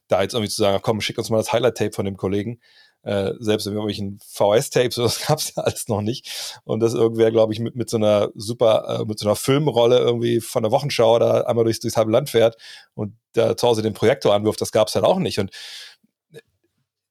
[0.10, 2.60] da jetzt irgendwie zu sagen, komm, schick uns mal das Highlight-Tape von dem Kollegen.
[3.04, 6.60] Äh, selbst in irgendwelchen VS-Tapes, das gab es ja alles noch nicht.
[6.66, 10.00] Und das irgendwer, glaube ich, mit, mit so einer super, äh, mit so einer Filmrolle
[10.00, 12.58] irgendwie von der Wochenschau da einmal durchs, durchs halbe Land fährt
[12.96, 15.40] und da zu Hause den Projektor anwirft, das gab es halt auch nicht.
[15.40, 15.52] Und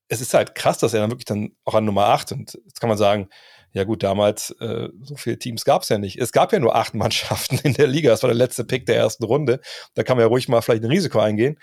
[0.08, 2.80] es ist halt krass, dass er dann wirklich dann auch an Nummer 8 und jetzt
[2.80, 3.28] kann man sagen,
[3.72, 6.18] ja gut, damals äh, so viele Teams gab es ja nicht.
[6.18, 8.10] Es gab ja nur acht Mannschaften in der Liga.
[8.10, 9.60] Das war der letzte Pick der ersten Runde.
[9.94, 11.58] Da kann man ja ruhig mal vielleicht ein Risiko eingehen.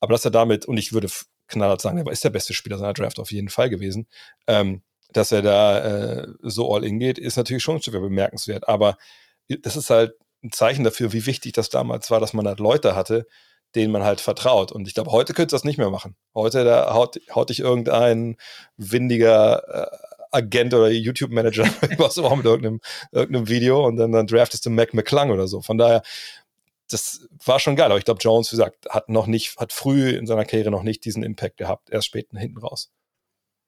[0.00, 1.08] Aber dass er damit, und ich würde
[1.48, 4.06] knallhart sagen, er ist der beste Spieler seiner Draft auf jeden Fall gewesen,
[4.46, 4.82] ähm,
[5.12, 8.68] dass er da äh, so all in geht, ist natürlich schon schon bemerkenswert.
[8.68, 8.96] Aber
[9.48, 12.94] das ist halt ein Zeichen dafür, wie wichtig das damals war, dass man halt Leute
[12.94, 13.26] hatte,
[13.74, 14.72] denen man halt vertraut.
[14.72, 16.16] Und ich glaube, heute könnte das nicht mehr machen.
[16.34, 18.36] Heute da haut, haut dich irgendein
[18.76, 19.96] windiger äh,
[20.32, 21.64] Agent oder YouTube-Manager
[21.98, 22.80] was auch mit irgendeinem,
[23.12, 25.60] irgendeinem Video und dann, dann draftest du Mac McClung oder so.
[25.60, 26.02] Von daher,
[26.92, 27.86] das war schon geil.
[27.86, 30.82] Aber ich glaube, Jones, wie gesagt, hat noch nicht, hat früh in seiner Karriere noch
[30.82, 32.92] nicht diesen Impact gehabt, erst später hinten raus.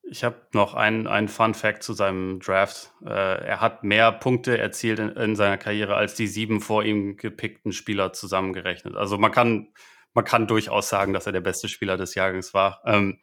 [0.04, 2.92] Ich habe noch einen, einen Fun Fact zu seinem Draft.
[3.04, 7.16] Äh, er hat mehr Punkte erzielt in, in, seiner Karriere als die sieben vor ihm
[7.16, 8.96] gepickten Spieler zusammengerechnet.
[8.96, 9.72] Also man kann,
[10.12, 12.82] man kann durchaus sagen, dass er der beste Spieler des Jahrgangs war.
[12.84, 13.20] Ähm,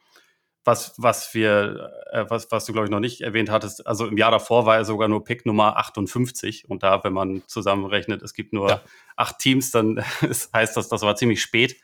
[0.66, 4.18] was, was wir, äh, was, was du, glaube ich, noch nicht erwähnt hattest, also im
[4.18, 8.34] Jahr davor war er sogar nur Pick Nummer 58 und da, wenn man zusammenrechnet, es
[8.34, 8.82] gibt nur ja.
[9.16, 10.04] acht Teams, dann
[10.54, 11.78] heißt das, das war ziemlich spät.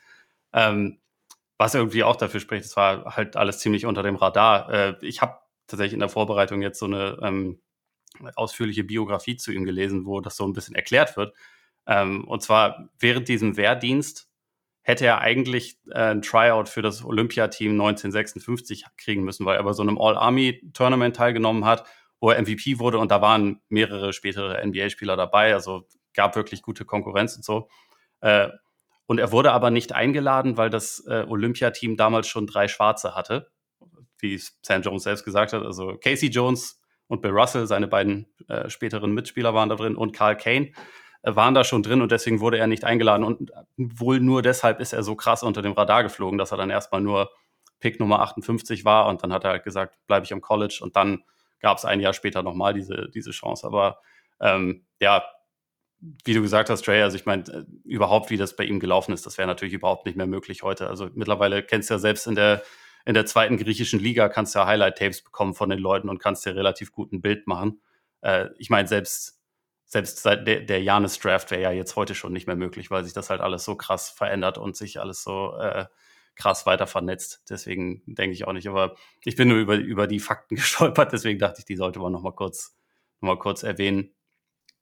[0.52, 0.98] Ähm,
[1.58, 4.70] was irgendwie auch dafür spricht, es war halt alles ziemlich unter dem Radar.
[4.70, 7.60] Äh, ich habe tatsächlich in der Vorbereitung jetzt so eine ähm,
[8.34, 11.34] ausführliche Biografie zu ihm gelesen, wo das so ein bisschen erklärt wird.
[11.86, 14.25] Ähm, und zwar während diesem Wehrdienst
[14.86, 19.72] hätte er eigentlich äh, ein Tryout für das Olympiateam 1956 kriegen müssen, weil er bei
[19.72, 21.82] so einem All-Army-Tournament teilgenommen hat,
[22.20, 26.84] wo er MVP wurde und da waren mehrere spätere NBA-Spieler dabei, also gab wirklich gute
[26.84, 27.68] Konkurrenz und so.
[28.20, 28.48] Äh,
[29.06, 33.50] und er wurde aber nicht eingeladen, weil das äh, Olympiateam damals schon drei Schwarze hatte,
[34.18, 35.64] wie Sam Jones selbst gesagt hat.
[35.64, 38.26] Also Casey Jones und Bill Russell, seine beiden
[38.68, 40.72] späteren Mitspieler waren da drin und Carl Kane.
[41.34, 43.24] Waren da schon drin und deswegen wurde er nicht eingeladen.
[43.24, 46.70] Und wohl nur deshalb ist er so krass unter dem Radar geflogen, dass er dann
[46.70, 47.30] erstmal nur
[47.80, 50.96] Pick Nummer 58 war und dann hat er halt gesagt, bleibe ich am College und
[50.96, 51.24] dann
[51.60, 53.66] gab es ein Jahr später nochmal diese, diese Chance.
[53.66, 53.98] Aber
[54.40, 55.24] ähm, ja,
[56.24, 59.12] wie du gesagt hast, Trey, also ich meine, äh, überhaupt, wie das bei ihm gelaufen
[59.12, 60.88] ist, das wäre natürlich überhaupt nicht mehr möglich heute.
[60.88, 62.62] Also mittlerweile kennst du ja selbst in der,
[63.04, 66.44] in der zweiten griechischen Liga, kannst du ja Highlight-Tapes bekommen von den Leuten und kannst
[66.46, 67.80] dir relativ gut ein Bild machen.
[68.20, 69.35] Äh, ich meine, selbst
[69.86, 73.12] selbst seit der, der Janis-Draft wäre ja jetzt heute schon nicht mehr möglich, weil sich
[73.12, 75.86] das halt alles so krass verändert und sich alles so äh,
[76.34, 77.42] krass weiter vernetzt.
[77.48, 78.68] Deswegen denke ich auch nicht.
[78.68, 78.94] Aber
[79.24, 82.22] ich bin nur über, über die Fakten gestolpert, deswegen dachte ich, die sollte man noch
[82.22, 82.76] mal kurz,
[83.20, 84.12] noch mal kurz erwähnen.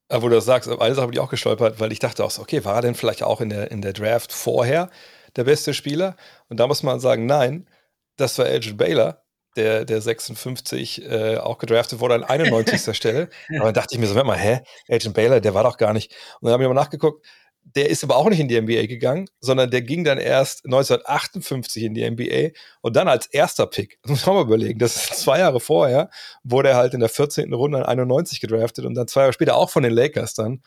[0.07, 2.31] Aber wo du das sagst, eine Sache habe ich auch gestolpert, weil ich dachte auch
[2.31, 4.89] so, okay, war er denn vielleicht auch in der, in der Draft vorher
[5.35, 6.15] der beste Spieler?
[6.47, 7.67] Und da muss man sagen, nein,
[8.15, 9.24] das war Elgin Baylor,
[9.55, 12.95] der, der 56 äh, auch gedraftet wurde an 91.
[12.95, 13.29] Stelle.
[13.49, 14.61] Aber dann dachte ich mir so, warte mal, hä?
[14.89, 16.13] Agent Baylor, der war doch gar nicht.
[16.39, 17.25] Und dann habe ich mal nachgeguckt,
[17.73, 21.83] der ist aber auch nicht in die NBA gegangen, sondern der ging dann erst 1958
[21.83, 23.97] in die NBA und dann als erster Pick.
[24.03, 24.79] Das muss man mal überlegen.
[24.79, 26.09] Das ist zwei Jahre vorher,
[26.43, 27.51] wurde er halt in der 14.
[27.53, 30.61] Runde an 91 gedraftet und dann zwei Jahre später auch von den Lakers dann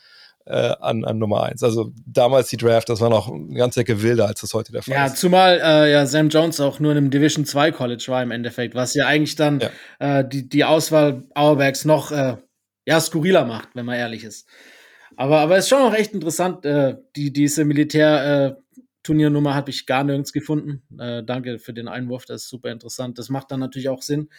[0.48, 1.62] äh, an, an Nummer eins.
[1.62, 4.82] Also damals die Draft, das war noch eine ganze Ecke wilder, als das heute der
[4.82, 5.16] Fall ja, ist.
[5.16, 8.74] Zumal äh, ja Sam Jones auch nur in einem Division 2 College war im Endeffekt,
[8.74, 10.20] was ja eigentlich dann ja.
[10.20, 12.36] Äh, die, die Auswahl Auerbachs noch äh,
[12.86, 14.48] ja, skurriler macht, wenn man ehrlich ist.
[15.16, 20.04] Aber, aber es ist schon auch echt interessant, äh, die, diese Militär-Turniernummer habe ich gar
[20.04, 20.82] nirgends gefunden.
[20.98, 23.18] Äh, danke für den Einwurf, das ist super interessant.
[23.18, 24.30] Das macht dann natürlich auch Sinn.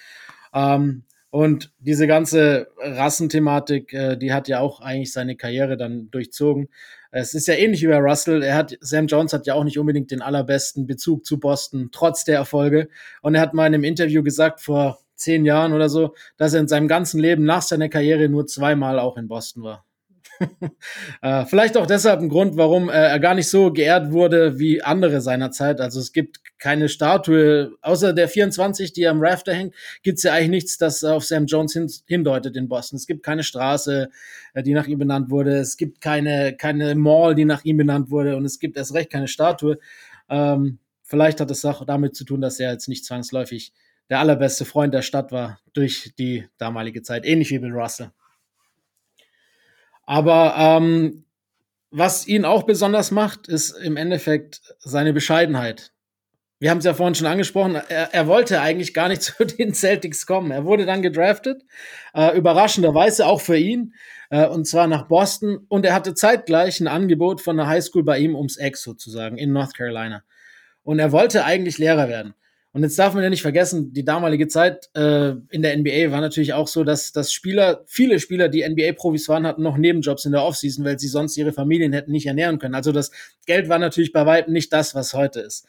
[0.54, 6.70] Ähm, und diese ganze Rassenthematik, äh, die hat ja auch eigentlich seine Karriere dann durchzogen.
[7.12, 8.44] Es ist ja ähnlich wie bei Russell.
[8.44, 12.24] Er hat, Sam Jones hat ja auch nicht unbedingt den allerbesten Bezug zu Boston, trotz
[12.24, 12.90] der Erfolge.
[13.22, 16.62] Und er hat mal in einem Interview gesagt, vor zehn Jahren oder so, dass er
[16.62, 19.86] in seinem ganzen Leben nach seiner Karriere nur zweimal auch in Boston war.
[21.22, 24.82] äh, vielleicht auch deshalb ein Grund, warum äh, er gar nicht so geehrt wurde wie
[24.82, 25.82] andere seiner Zeit.
[25.82, 30.34] Also es gibt keine Statue, außer der 24, die am Rafter hängt, gibt es ja
[30.34, 32.98] eigentlich nichts, das auf Sam Jones hin, hindeutet in Boston.
[32.98, 34.10] Es gibt keine Straße,
[34.54, 35.58] äh, die nach ihm benannt wurde.
[35.58, 38.38] Es gibt keine, keine Mall, die nach ihm benannt wurde.
[38.38, 39.78] Und es gibt erst recht keine Statue.
[40.30, 43.74] Ähm, vielleicht hat es auch damit zu tun, dass er jetzt nicht zwangsläufig
[44.10, 48.12] der allerbeste Freund der Stadt war durch die damalige Zeit, ähnlich wie Bill Russell.
[50.10, 51.24] Aber ähm,
[51.92, 55.92] was ihn auch besonders macht, ist im Endeffekt seine Bescheidenheit.
[56.58, 59.76] Wir haben es ja vorhin schon angesprochen, er, er, wollte eigentlich gar nicht zu den
[59.76, 60.50] Celtics kommen.
[60.50, 61.62] Er wurde dann gedraftet,
[62.16, 63.94] äh, überraschenderweise auch für ihn,
[64.32, 65.68] äh, und zwar nach Boston.
[65.70, 69.54] Und er hatte zeitgleich ein Angebot von einer Highschool bei ihm ums Eck sozusagen in
[69.54, 70.24] North Carolina.
[70.82, 72.34] Und er wollte eigentlich Lehrer werden.
[72.72, 76.22] Und jetzt darf man ja nicht vergessen, die damalige Zeit äh, in der NBA war
[76.22, 80.34] natürlich auch so, dass, dass Spieler, viele Spieler, die NBA-Profis waren, hatten noch Nebenjobs in
[80.34, 82.76] der Offseason, weil sie sonst ihre Familien hätten nicht ernähren können.
[82.76, 83.12] Also das
[83.48, 85.66] Geld war natürlich bei weitem nicht das, was heute ist.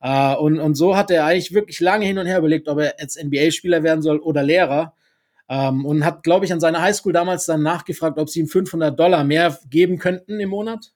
[0.00, 2.94] Äh, und, und so hat er eigentlich wirklich lange hin und her überlegt, ob er
[3.00, 4.94] jetzt NBA-Spieler werden soll oder Lehrer.
[5.48, 8.98] Ähm, und hat, glaube ich, an seiner Highschool damals dann nachgefragt, ob sie ihm 500
[8.98, 10.92] Dollar mehr geben könnten im Monat.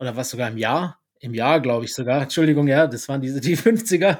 [0.00, 0.98] Oder was sogar im Jahr.
[1.20, 2.22] Im Jahr, glaube ich sogar.
[2.22, 4.18] Entschuldigung, ja, das waren diese die 50er.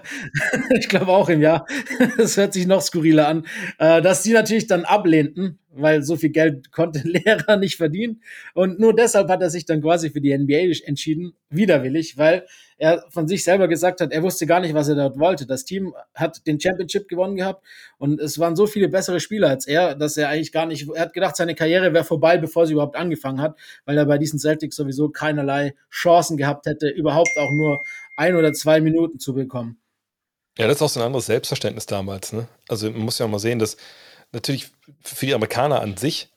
[0.78, 1.66] ich glaube auch im Jahr.
[2.16, 3.46] das hört sich noch skurriler an.
[3.78, 8.22] Äh, dass die natürlich dann ablehnten, weil so viel Geld konnte Lehrer nicht verdienen.
[8.54, 13.04] Und nur deshalb hat er sich dann quasi für die NBA entschieden, widerwillig, weil er
[13.10, 15.46] von sich selber gesagt hat, er wusste gar nicht, was er dort wollte.
[15.46, 17.64] Das Team hat den Championship gewonnen gehabt
[17.98, 21.02] und es waren so viele bessere Spieler als er, dass er eigentlich gar nicht, er
[21.02, 24.38] hat gedacht, seine Karriere wäre vorbei, bevor sie überhaupt angefangen hat, weil er bei diesen
[24.38, 27.82] Celtics sowieso keinerlei Chancen gehabt hätte, überhaupt auch nur
[28.16, 29.78] ein oder zwei Minuten zu bekommen.
[30.58, 32.32] Ja, das ist auch so ein anderes Selbstverständnis damals.
[32.32, 32.48] Ne?
[32.68, 33.76] Also man muss ja auch mal sehen, dass
[34.32, 36.30] natürlich für die Amerikaner an sich,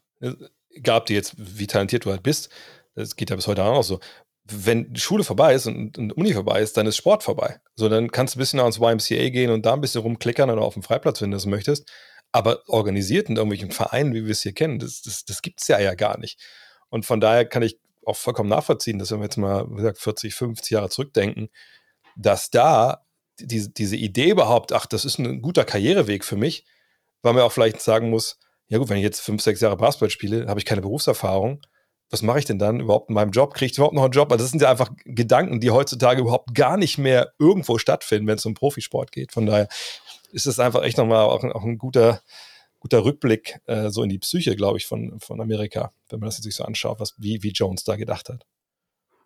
[0.82, 2.50] gab die jetzt, wie talentiert du halt bist,
[2.96, 4.00] das geht ja bis heute auch noch so,
[4.46, 7.60] wenn die Schule vorbei ist und, und Uni vorbei ist, dann ist Sport vorbei.
[7.76, 10.62] So, dann kannst du ein bisschen ans YMCA gehen und da ein bisschen rumklickern oder
[10.62, 11.90] auf dem Freiplatz, wenn du das möchtest.
[12.32, 15.68] Aber organisiert in irgendwelchen Vereinen, wie wir es hier kennen, das, das, das gibt es
[15.68, 16.40] ja ja gar nicht.
[16.90, 20.00] Und von daher kann ich auch vollkommen nachvollziehen, dass wenn wir jetzt mal, wie gesagt,
[20.00, 21.50] 40, 50 Jahre zurückdenken,
[22.16, 23.06] dass da
[23.40, 26.66] diese, diese Idee überhaupt, ach, das ist ein guter Karriereweg für mich,
[27.22, 30.10] weil man auch vielleicht sagen muss, ja gut, wenn ich jetzt fünf, sechs Jahre Basketball
[30.10, 31.62] spiele, habe ich keine Berufserfahrung.
[32.10, 33.54] Was mache ich denn dann überhaupt in meinem Job?
[33.54, 34.32] Kriege ich überhaupt noch einen Job?
[34.32, 38.38] Also das sind ja einfach Gedanken, die heutzutage überhaupt gar nicht mehr irgendwo stattfinden, wenn
[38.38, 39.32] es um Profisport geht.
[39.32, 39.68] Von daher
[40.32, 42.22] ist es einfach echt nochmal auch, auch ein guter,
[42.80, 46.38] guter Rückblick äh, so in die Psyche, glaube ich, von, von Amerika, wenn man das
[46.38, 48.46] sich so anschaut, was, wie, wie Jones da gedacht hat.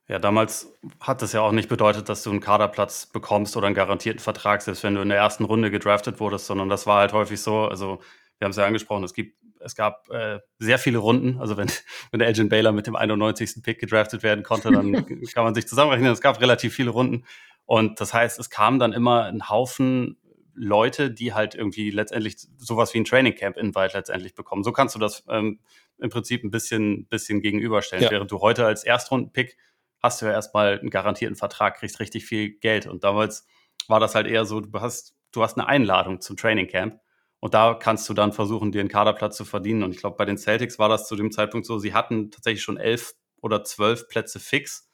[0.07, 3.75] Ja, damals hat das ja auch nicht bedeutet, dass du einen Kaderplatz bekommst oder einen
[3.75, 7.13] garantierten Vertrag, selbst wenn du in der ersten Runde gedraftet wurdest, sondern das war halt
[7.13, 7.99] häufig so, also
[8.37, 11.39] wir haben es ja angesprochen, es gibt, es gab äh, sehr viele Runden.
[11.39, 11.67] Also wenn,
[12.11, 13.63] wenn der Elgin Baylor mit dem 91.
[13.63, 14.93] Pick gedraftet werden konnte, dann
[15.33, 16.11] kann man sich zusammenrechnen.
[16.11, 17.25] Es gab relativ viele Runden.
[17.65, 20.17] Und das heißt, es kam dann immer ein Haufen
[20.53, 24.63] Leute, die halt irgendwie letztendlich sowas wie ein Training Camp Invite letztendlich bekommen.
[24.63, 25.59] So kannst du das ähm,
[25.97, 28.03] im Prinzip ein bisschen, bisschen gegenüberstellen.
[28.03, 28.11] Ja.
[28.11, 29.57] Während du heute als Erstrundenpick
[30.01, 32.87] hast du ja erstmal einen garantierten Vertrag, kriegst richtig viel Geld.
[32.87, 33.47] Und damals
[33.87, 36.99] war das halt eher so, du hast, du hast eine Einladung zum Training Camp.
[37.39, 39.83] Und da kannst du dann versuchen, dir einen Kaderplatz zu verdienen.
[39.83, 42.63] Und ich glaube, bei den Celtics war das zu dem Zeitpunkt so, sie hatten tatsächlich
[42.63, 44.89] schon elf oder zwölf Plätze fix.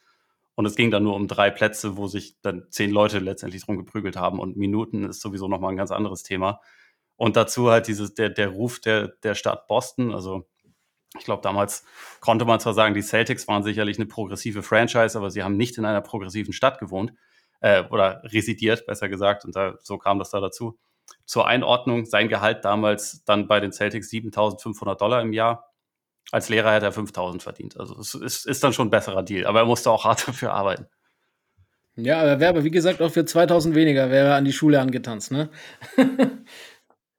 [0.55, 3.77] Und es ging dann nur um drei Plätze, wo sich dann zehn Leute letztendlich drum
[3.77, 4.39] geprügelt haben.
[4.39, 6.59] Und Minuten ist sowieso nochmal ein ganz anderes Thema.
[7.15, 10.13] Und dazu halt dieses, der, der Ruf der, der Stadt Boston.
[10.13, 10.49] Also
[11.17, 11.83] ich glaube, damals
[12.19, 15.77] konnte man zwar sagen, die Celtics waren sicherlich eine progressive Franchise, aber sie haben nicht
[15.77, 17.13] in einer progressiven Stadt gewohnt
[17.59, 19.43] äh, oder residiert, besser gesagt.
[19.43, 20.77] Und da, so kam das da dazu.
[21.25, 25.71] Zur Einordnung, sein Gehalt damals dann bei den Celtics 7500 Dollar im Jahr.
[26.31, 27.77] Als Lehrer hätte er 5000 verdient.
[27.77, 30.53] Also es ist, ist dann schon ein besserer Deal, aber er musste auch hart dafür
[30.53, 30.87] arbeiten.
[31.95, 34.79] Ja, er wäre aber wie gesagt auch für 2000 weniger wäre er an die Schule
[34.79, 35.49] angetanzt, ne?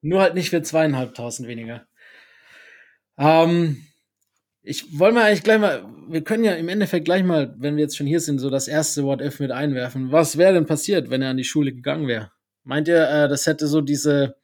[0.01, 1.87] Nur halt nicht für zweieinhalbtausend weniger.
[3.19, 3.83] Ähm,
[4.65, 7.83] Ich wollte mal eigentlich gleich mal, wir können ja im Endeffekt gleich mal, wenn wir
[7.83, 10.13] jetzt schon hier sind, so das erste What If mit einwerfen.
[10.13, 12.31] Was wäre denn passiert, wenn er an die Schule gegangen wäre?
[12.65, 14.37] Meint ihr, äh, das hätte so diese,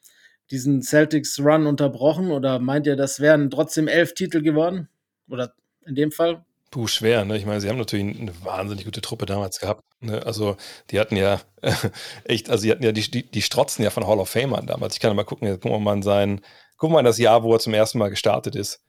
[0.50, 4.88] diesen Celtics Run unterbrochen oder meint ihr, das wären trotzdem elf Titel geworden?
[5.30, 5.54] Oder
[5.86, 6.44] in dem Fall?
[6.72, 7.36] Puh, schwer, ne?
[7.38, 9.84] Ich meine, sie haben natürlich eine wahnsinnig gute Truppe damals gehabt.
[10.00, 10.26] Ne?
[10.26, 10.56] Also,
[10.90, 11.72] die hatten ja äh,
[12.24, 14.94] echt, also, die hatten ja, die, die, die strotzen ja von Hall of Famern damals.
[14.94, 16.40] Ich kann ja mal gucken, gucken wir mal in sein,
[16.82, 18.82] wir mal das Jahr, wo er zum ersten Mal gestartet ist.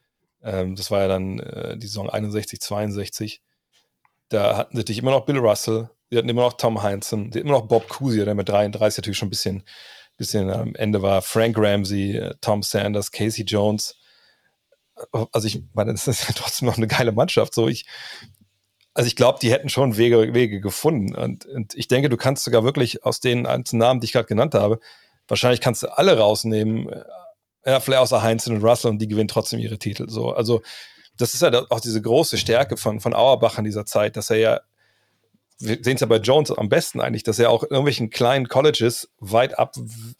[0.43, 3.41] Ähm, das war ja dann äh, die Saison 61, 62.
[4.30, 7.39] Da hatten sie natürlich immer noch Bill Russell, die hatten immer noch Tom Heinzen, hatten
[7.39, 9.63] immer noch Bob Cousy, der mit 33 natürlich schon ein bisschen,
[10.17, 11.21] bisschen am Ende war.
[11.21, 13.95] Frank Ramsey, äh, Tom Sanders, Casey Jones.
[15.32, 17.54] Also ich meine, das ist ja trotzdem noch eine geile Mannschaft.
[17.54, 17.86] So ich,
[18.93, 21.15] also ich glaube, die hätten schon Wege, Wege gefunden.
[21.15, 24.28] Und, und ich denke, du kannst sogar wirklich aus den einzelnen Namen, die ich gerade
[24.28, 24.80] genannt habe,
[25.28, 27.04] wahrscheinlich kannst du alle rausnehmen, äh,
[27.65, 30.09] ja, vielleicht außer Heinz und Russell und die gewinnen trotzdem ihre Titel.
[30.09, 30.61] So, also
[31.17, 34.29] das ist ja halt auch diese große Stärke von, von Auerbach in dieser Zeit, dass
[34.29, 34.61] er ja,
[35.59, 38.47] wir sehen es ja bei Jones am besten eigentlich, dass er auch in irgendwelchen kleinen
[38.47, 39.75] Colleges weit ab,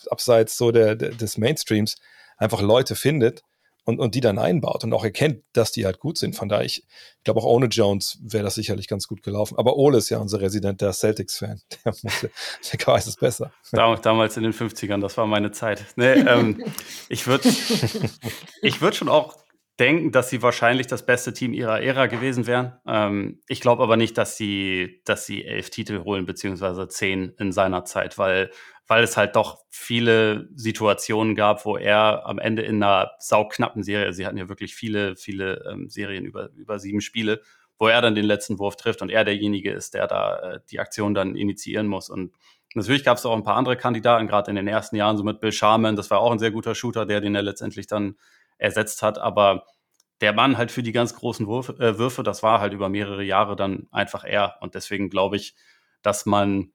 [0.10, 1.95] abseits so der, der, des Mainstreams
[2.38, 3.43] einfach Leute findet
[3.89, 6.36] und, und die dann einbaut und auch erkennt, dass die halt gut sind.
[6.36, 9.58] Von daher, ich, ich glaube, auch ohne Jones wäre das sicherlich ganz gut gelaufen.
[9.58, 11.60] Aber Ole ist ja unser Resident, der Celtics-Fan.
[11.86, 13.52] Der, der weiß es besser.
[13.71, 15.84] Damals in den 50ern, das war meine Zeit.
[15.95, 16.63] Nee, ähm,
[17.08, 17.49] ich würde
[18.62, 19.38] ich würd schon auch
[19.80, 22.73] denken, dass sie wahrscheinlich das beste Team ihrer Ära gewesen wären.
[22.86, 27.52] Ähm, ich glaube aber nicht, dass sie, dass sie elf Titel holen, beziehungsweise zehn in
[27.52, 28.52] seiner Zeit, weil
[28.89, 34.13] weil es halt doch viele Situationen gab, wo er am Ende in einer sauknappen Serie,
[34.13, 37.39] sie hatten ja wirklich viele, viele ähm, Serien über, über sieben Spiele,
[37.78, 40.80] wo er dann den letzten Wurf trifft und er derjenige ist, der da äh, die
[40.80, 42.10] Aktion dann initiieren muss.
[42.10, 42.34] Und
[42.73, 45.39] natürlich gab es auch ein paar andere Kandidaten, gerade in den ersten Jahren, so mit
[45.39, 48.17] Bill Sharman, das war auch ein sehr guter Shooter, der den er letztendlich dann
[48.58, 49.65] ersetzt hat, aber
[50.19, 53.23] der Mann halt für die ganz großen Wurf, äh, Würfe, das war halt über mehrere
[53.23, 54.58] Jahre dann einfach er.
[54.62, 55.54] Und deswegen glaube ich,
[56.02, 56.71] dass man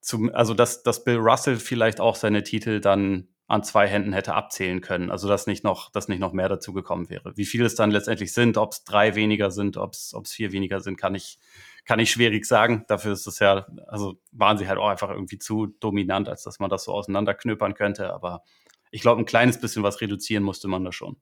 [0.00, 4.34] zum, also dass, dass Bill Russell vielleicht auch seine Titel dann an zwei Händen hätte
[4.34, 5.10] abzählen können.
[5.10, 7.36] Also dass nicht noch, dass nicht noch mehr dazu gekommen wäre.
[7.36, 10.80] Wie viele es dann letztendlich sind, ob es drei weniger sind, ob es vier weniger
[10.80, 11.38] sind, kann ich,
[11.84, 12.84] kann ich schwierig sagen.
[12.86, 16.60] Dafür ist es ja, also waren sie halt auch einfach irgendwie zu dominant, als dass
[16.60, 18.14] man das so auseinanderknöpern könnte.
[18.14, 18.44] Aber
[18.92, 21.16] ich glaube, ein kleines bisschen was reduzieren musste man da schon.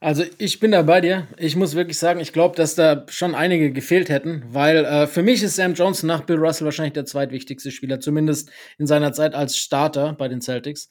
[0.00, 1.26] Also ich bin da bei dir.
[1.36, 5.22] Ich muss wirklich sagen, ich glaube, dass da schon einige gefehlt hätten, weil äh, für
[5.22, 9.34] mich ist Sam Johnson nach Bill Russell wahrscheinlich der zweitwichtigste Spieler, zumindest in seiner Zeit
[9.34, 10.88] als Starter bei den Celtics.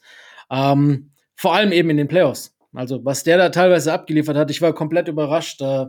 [0.50, 2.54] Ähm, vor allem eben in den Playoffs.
[2.74, 5.62] Also was der da teilweise abgeliefert hat, ich war komplett überrascht.
[5.62, 5.86] Äh,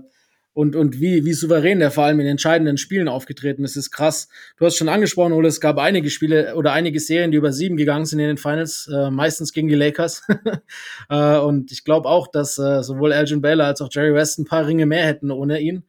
[0.54, 4.28] und, und wie, wie souverän der vor allem in entscheidenden Spielen aufgetreten ist, ist krass.
[4.58, 7.78] Du hast schon angesprochen, Ole, es gab einige Spiele oder einige Serien, die über sieben
[7.78, 10.24] gegangen sind in den Finals, äh, meistens gegen die Lakers.
[11.10, 14.46] äh, und ich glaube auch, dass äh, sowohl Elgin Baylor als auch Jerry West ein
[14.46, 15.84] paar Ringe mehr hätten ohne ihn.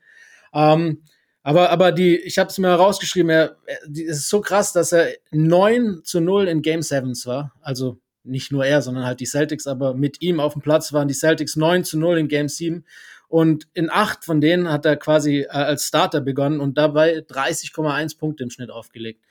[0.53, 1.03] Ähm,
[1.43, 3.57] aber, aber die, ich habe es mir herausgeschrieben, er,
[3.91, 7.55] es ist so krass, dass er 9 zu 0 in Game Sevens war.
[7.63, 11.09] Also nicht nur er, sondern halt die Celtics, aber mit ihm auf dem Platz waren
[11.09, 12.85] die Celtics 9 zu 0 in Game 7
[13.31, 18.19] und in acht von denen hat er quasi äh, als Starter begonnen und dabei 30,1
[18.19, 19.25] Punkte im Schnitt aufgelegt.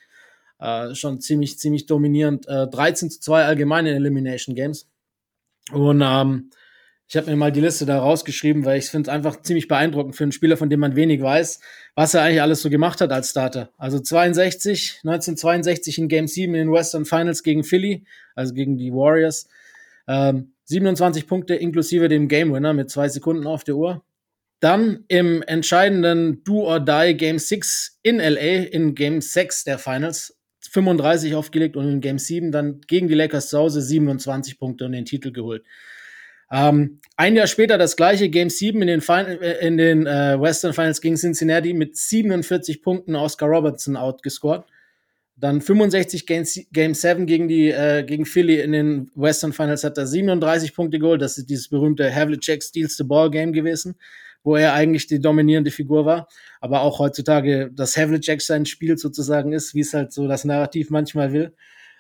[0.58, 2.48] Äh, schon ziemlich, ziemlich dominierend.
[2.48, 4.88] Äh, 13 zu 2 allgemeine Elimination Games.
[5.74, 6.50] Und ähm,
[7.10, 10.16] ich habe mir mal die Liste da rausgeschrieben, weil ich finde es einfach ziemlich beeindruckend
[10.16, 11.60] für einen Spieler, von dem man wenig weiß,
[11.96, 13.70] was er eigentlich alles so gemacht hat als Starter.
[13.78, 18.94] Also 62, 1962 in Game 7 in den Western Finals gegen Philly, also gegen die
[18.94, 19.50] Warriors.
[20.08, 24.04] Ähm, 27 Punkte inklusive dem Game Winner mit zwei Sekunden auf der Uhr.
[24.60, 30.38] Dann im entscheidenden Do or Die Game 6 in LA, in Game 6 der Finals,
[30.70, 34.92] 35 aufgelegt und in Game 7 dann gegen die Lakers zu Hause 27 Punkte und
[34.92, 35.64] den Titel geholt.
[36.52, 40.40] Ähm, ein Jahr später das gleiche Game 7 in den, Final, äh, in den äh,
[40.40, 44.66] Western Finals gegen Cincinnati mit 47 Punkten Oscar Robertson outgescored.
[45.40, 49.98] Dann 65 Game, Game 7 gegen die äh, gegen Philly in den Western Finals hat
[49.98, 51.22] er 37 Punkte geholt.
[51.22, 53.96] Das ist dieses berühmte Havlicek Steals the Ball Game gewesen,
[54.44, 56.28] wo er eigentlich die dominierende Figur war.
[56.60, 60.90] Aber auch heutzutage das Havlicek sein Spiel sozusagen ist, wie es halt so das Narrativ
[60.90, 61.54] manchmal will.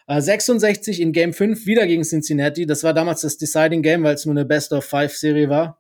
[0.08, 2.66] Äh, 66 in Game 5 wieder gegen Cincinnati.
[2.66, 5.80] Das war damals das Deciding Game, weil es nur eine Best of Five Serie war.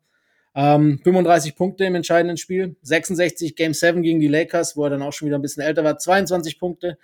[0.55, 2.77] Ähm, 35 Punkte im entscheidenden Spiel.
[2.83, 5.83] 66 Game 7 gegen die Lakers, wo er dann auch schon wieder ein bisschen älter
[5.83, 5.97] war.
[5.97, 6.97] 22 Punkte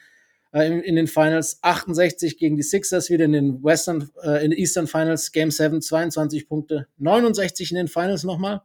[0.63, 4.59] in, in, den Finals, 68 gegen die Sixers, wieder in den Western, äh, in den
[4.59, 8.61] Eastern Finals, Game 7, 22 Punkte, 69 in den Finals nochmal.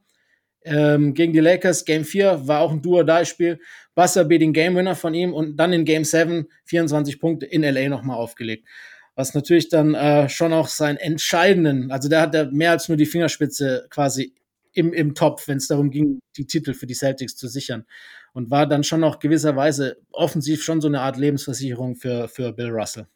[0.62, 3.58] Ähm, gegen die Lakers, Game 4 war auch ein Do-or-Die-Spiel.
[3.94, 7.88] Buzzer Beating Game Winner von ihm und dann in Game 7 24 Punkte in LA
[7.88, 8.66] nochmal aufgelegt.
[9.14, 12.96] Was natürlich dann äh, schon auch seinen entscheidenden, also der hat ja mehr als nur
[12.96, 14.34] die Fingerspitze quasi
[14.72, 17.84] im, im Topf, wenn es darum ging, die Titel für die Celtics zu sichern.
[18.32, 22.70] Und war dann schon noch gewisserweise offensiv schon so eine Art Lebensversicherung für, für Bill
[22.70, 23.06] Russell.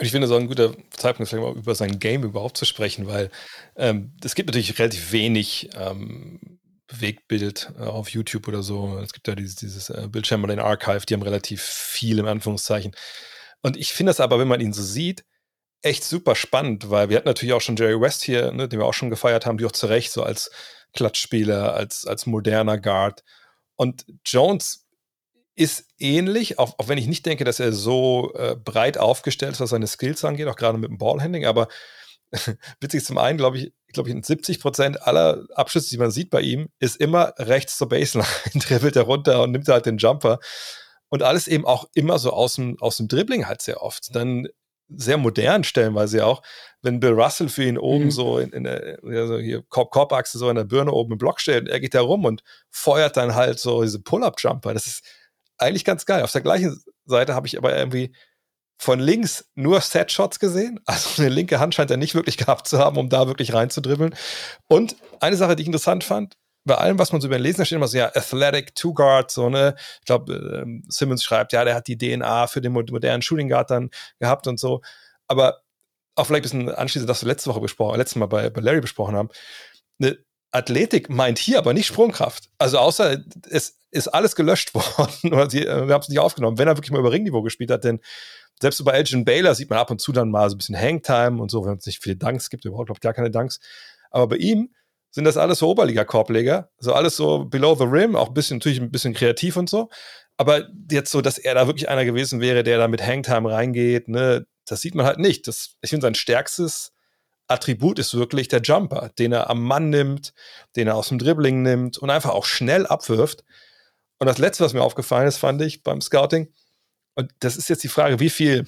[0.00, 3.30] Ich finde, auch ein guter Zeitpunkt, vielleicht über sein Game überhaupt zu sprechen, weil
[3.76, 8.98] ähm, es gibt natürlich relativ wenig ähm, Bewegtbild äh, auf YouTube oder so.
[8.98, 12.92] Es gibt ja dieses, dieses äh, Bill Chamberlain Archive, die haben relativ viel im Anführungszeichen.
[13.62, 15.24] Und ich finde das aber, wenn man ihn so sieht,
[15.82, 18.86] echt super spannend, weil wir hatten natürlich auch schon Jerry West hier, ne, den wir
[18.86, 20.50] auch schon gefeiert haben, die auch zu Recht so als
[20.94, 23.22] Klatschspieler, als, als moderner Guard.
[23.78, 24.88] Und Jones
[25.54, 29.60] ist ähnlich, auch, auch wenn ich nicht denke, dass er so äh, breit aufgestellt ist,
[29.60, 31.68] was seine Skills angeht, auch gerade mit dem Ballhandling, aber
[32.80, 36.42] witzig zum einen, glaube ich, ich glaube, 70 Prozent aller Abschlüsse, die man sieht bei
[36.42, 40.40] ihm, ist immer rechts zur Baseline, dribbelt er runter und nimmt halt den Jumper.
[41.08, 44.14] Und alles eben auch immer so aus dem, aus dem Dribbling halt sehr oft.
[44.14, 44.48] Dann
[44.88, 46.42] sehr modern stellenweise auch,
[46.82, 48.10] wenn Bill Russell für ihn oben mhm.
[48.10, 51.68] so in, in der also hier Korb-Korb-Achse so in der Birne oben im Block steht,
[51.68, 54.74] er geht da rum und feuert dann halt so diese Pull-Up-Jumper.
[54.74, 55.04] Das ist
[55.58, 56.22] eigentlich ganz geil.
[56.22, 58.14] Auf der gleichen Seite habe ich aber irgendwie
[58.80, 60.80] von links nur Set-Shots gesehen.
[60.86, 64.14] Also eine linke Hand scheint er nicht wirklich gehabt zu haben, um da wirklich reinzudribbeln.
[64.68, 66.36] Und eine Sache, die ich interessant fand,
[66.68, 69.30] bei allem, was man so über den Lesen, steht immer so, ja, Athletic Two Guard,
[69.30, 73.22] so, ne, ich glaube, ähm, Simmons schreibt, ja, der hat die DNA für den modernen
[73.22, 73.90] Shooting Guard dann
[74.20, 74.82] gehabt und so.
[75.26, 75.62] Aber
[76.14, 78.80] auch vielleicht ein bisschen anschließend, das wir letzte Woche besprochen, letztes Mal bei, bei Larry
[78.80, 79.30] besprochen haben,
[80.00, 80.18] eine
[80.50, 82.48] Athletik meint hier aber nicht Sprungkraft.
[82.58, 83.18] Also außer
[83.50, 85.32] es ist alles gelöscht worden.
[85.32, 87.70] Oder sie, äh, wir haben es nicht aufgenommen, wenn er wirklich mal über Ringniveau gespielt
[87.70, 88.00] hat, denn
[88.60, 91.40] selbst bei Elgin Baylor sieht man ab und zu dann mal so ein bisschen Hangtime
[91.40, 93.60] und so, wenn es nicht viele Dunks gibt, überhaupt glaube gar keine Dunks.
[94.10, 94.70] Aber bei ihm
[95.10, 98.80] sind das alles so Oberliga-Korbleger, so alles so below the rim, auch ein bisschen, natürlich
[98.80, 99.88] ein bisschen kreativ und so.
[100.36, 104.08] Aber jetzt so, dass er da wirklich einer gewesen wäre, der da mit Hangtime reingeht,
[104.08, 105.48] ne, das sieht man halt nicht.
[105.48, 106.92] Das, ich finde, sein stärkstes
[107.48, 110.34] Attribut ist wirklich der Jumper, den er am Mann nimmt,
[110.76, 113.44] den er aus dem Dribbling nimmt und einfach auch schnell abwirft.
[114.18, 116.52] Und das Letzte, was mir aufgefallen ist, fand ich beim Scouting,
[117.18, 118.64] und das ist jetzt die Frage, wie viel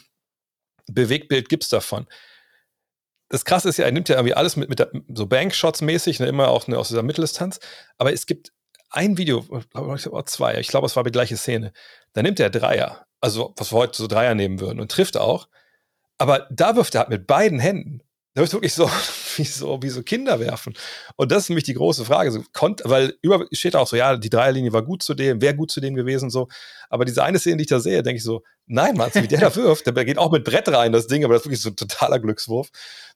[0.88, 2.08] Bewegtbild gibt es davon?
[3.30, 6.20] Das Krasse ist ja, er nimmt ja irgendwie alles mit, mit der, so Bankshots mäßig,
[6.20, 7.60] ne, immer auch ne, aus dieser Mitteldistanz.
[7.96, 8.52] Aber es gibt
[8.90, 11.72] ein Video, oder zwei, ich glaube, es war die gleiche Szene.
[12.12, 15.48] Da nimmt er Dreier, also was wir heute so Dreier nehmen würden und trifft auch.
[16.18, 18.02] Aber da wirft er halt mit beiden Händen.
[18.34, 18.88] Da ist wirklich so
[19.36, 20.74] wie, so, wie so Kinder werfen.
[21.16, 22.30] Und das ist nämlich die große Frage.
[22.30, 25.56] So, konnt, weil über steht auch so, ja, die Dreierlinie war gut zu dem, wäre
[25.56, 26.48] gut zu dem gewesen, so.
[26.88, 29.40] Aber diese eine Szene, die ich da sehe, denke ich so, nein, Mann, wie der
[29.40, 31.70] da wirft, der geht auch mit Brett rein, das Ding, aber das ist wirklich so
[31.70, 32.70] ein totaler Glückswurf.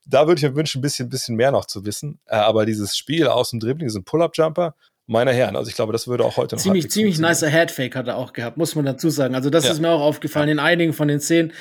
[0.07, 2.19] Da würde ich mir wünschen, ein bisschen, bisschen mehr noch zu wissen.
[2.27, 4.75] Äh, aber dieses Spiel aus dem Dribbling, diesen Pull-Up-Jumper,
[5.07, 8.09] meine Herren, also ich glaube, das würde auch heute noch Ziemlich, ziemlich nicer Headfake hat
[8.09, 9.35] er auch gehabt, muss man dazu sagen.
[9.35, 9.73] Also das ja.
[9.73, 11.53] ist mir auch aufgefallen in einigen von den Szenen.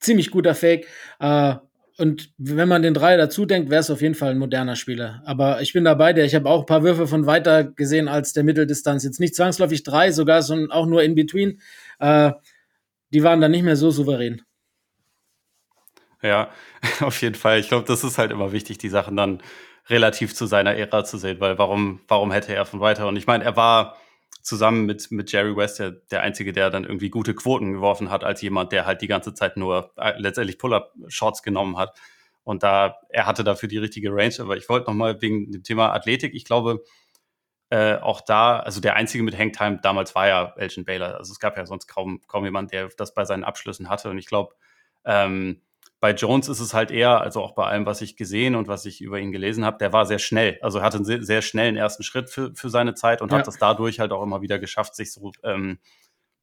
[0.00, 0.86] Ziemlich guter Fake.
[1.20, 1.56] Äh,
[1.98, 5.22] und wenn man den drei dazu denkt, wäre es auf jeden Fall ein moderner Spieler.
[5.24, 6.26] Aber ich bin dabei, der.
[6.26, 9.02] Ich habe auch ein paar Würfe von weiter gesehen als der Mitteldistanz.
[9.02, 11.60] Jetzt nicht zwangsläufig drei, sogar, sondern auch nur in between.
[11.98, 12.32] Äh,
[13.12, 14.42] die waren dann nicht mehr so souverän.
[16.22, 16.50] Ja,
[17.00, 17.60] auf jeden Fall.
[17.60, 19.40] Ich glaube, das ist halt immer wichtig, die Sachen dann
[19.88, 23.06] relativ zu seiner Ära zu sehen, weil warum, warum hätte er von weiter?
[23.06, 23.96] Und ich meine, er war
[24.46, 28.22] zusammen mit, mit Jerry West der, der Einzige, der dann irgendwie gute Quoten geworfen hat,
[28.22, 31.98] als jemand, der halt die ganze Zeit nur äh, letztendlich Pull-Up-Shots genommen hat.
[32.44, 34.34] Und da, er hatte dafür die richtige Range.
[34.38, 36.84] Aber ich wollte nochmal wegen dem Thema Athletik, ich glaube,
[37.70, 41.16] äh, auch da, also der einzige mit Hangtime damals war ja Elgin Baylor.
[41.16, 44.10] Also es gab ja sonst kaum, kaum jemand, der das bei seinen Abschlüssen hatte.
[44.10, 44.54] Und ich glaube,
[45.04, 45.60] ähm,
[46.06, 48.86] bei Jones ist es halt eher, also auch bei allem, was ich gesehen und was
[48.86, 50.56] ich über ihn gelesen habe, der war sehr schnell.
[50.62, 53.38] Also hatte einen sehr, sehr schnellen ersten Schritt für, für seine Zeit und ja.
[53.38, 55.80] hat das dadurch halt auch immer wieder geschafft, sich so ähm,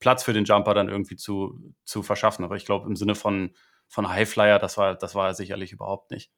[0.02, 2.44] Platz für den Jumper dann irgendwie zu, zu verschaffen.
[2.44, 3.56] Aber ich glaube, im Sinne von,
[3.88, 6.30] von Highflyer, das war, das war er sicherlich überhaupt nicht.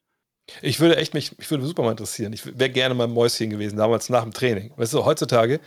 [0.62, 2.32] Ich würde echt mich, ich würde super mal interessieren.
[2.32, 4.72] Ich wäre gerne mal ein Mäuschen gewesen, damals nach dem Training.
[4.76, 5.58] Weißt du, heutzutage,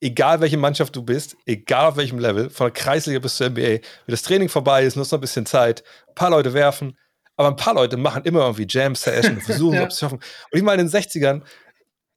[0.00, 3.62] egal welche Mannschaft du bist, egal auf welchem Level, von der Kreisliga bis zur NBA,
[3.62, 6.98] wenn das Training vorbei ist, nutzt noch ein bisschen Zeit, ein paar Leute werfen,
[7.36, 9.86] aber ein paar Leute machen immer irgendwie Jam-Session, versuchen ja.
[9.86, 10.18] es zu schaffen.
[10.18, 11.42] Und ich meine, in den 60ern,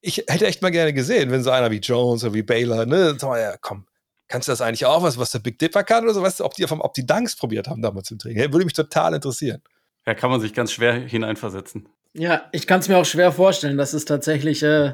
[0.01, 3.15] ich hätte echt mal gerne gesehen, wenn so einer wie Jones oder wie Baylor, ne,
[3.17, 3.85] sag mal, ja, komm,
[4.27, 6.45] kannst du das eigentlich auch, was, was der Big Dipper kann oder so, weißt du,
[6.45, 8.51] ob die, ob die Dunks probiert haben damals im Training?
[8.51, 9.61] Würde mich total interessieren.
[10.05, 11.87] Ja, kann man sich ganz schwer hineinversetzen.
[12.13, 14.93] Ja, ich kann es mir auch schwer vorstellen, dass es tatsächlich äh,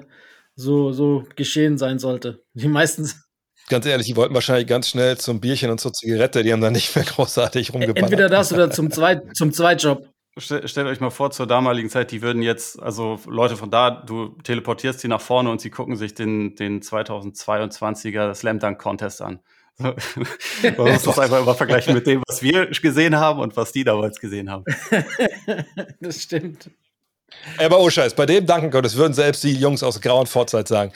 [0.59, 2.43] so, so geschehen sein sollte.
[2.53, 3.29] Die meistens.
[3.69, 6.73] Ganz ehrlich, die wollten wahrscheinlich ganz schnell zum Bierchen und zur Zigarette, die haben dann
[6.73, 8.11] nicht mehr großartig rumgeballert.
[8.11, 10.07] Entweder das oder zum, Zweit, zum Zweitjob.
[10.37, 14.37] Stellt euch mal vor, zur damaligen Zeit, die würden jetzt, also Leute von da, du
[14.43, 19.39] teleportierst sie nach vorne und sie gucken sich den, den 2022er Slam Dunk Contest an.
[19.79, 19.93] Man
[20.77, 24.19] muss das einfach immer vergleichen mit dem, was wir gesehen haben und was die damals
[24.19, 24.65] gesehen haben.
[26.01, 26.69] das stimmt.
[27.57, 30.67] Aber oh Scheiß, bei dem danken Gottes würden selbst die Jungs aus der grauen Vorzeit
[30.67, 30.91] sagen,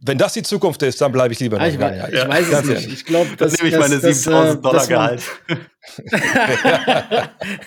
[0.00, 1.90] wenn das die Zukunft ist, dann bleibe ich lieber ah, ich, noch.
[1.90, 2.92] Ich, weiß es nicht.
[2.92, 5.22] Ich glaube, das nehme ich meine 7000 Dollar Gehalt.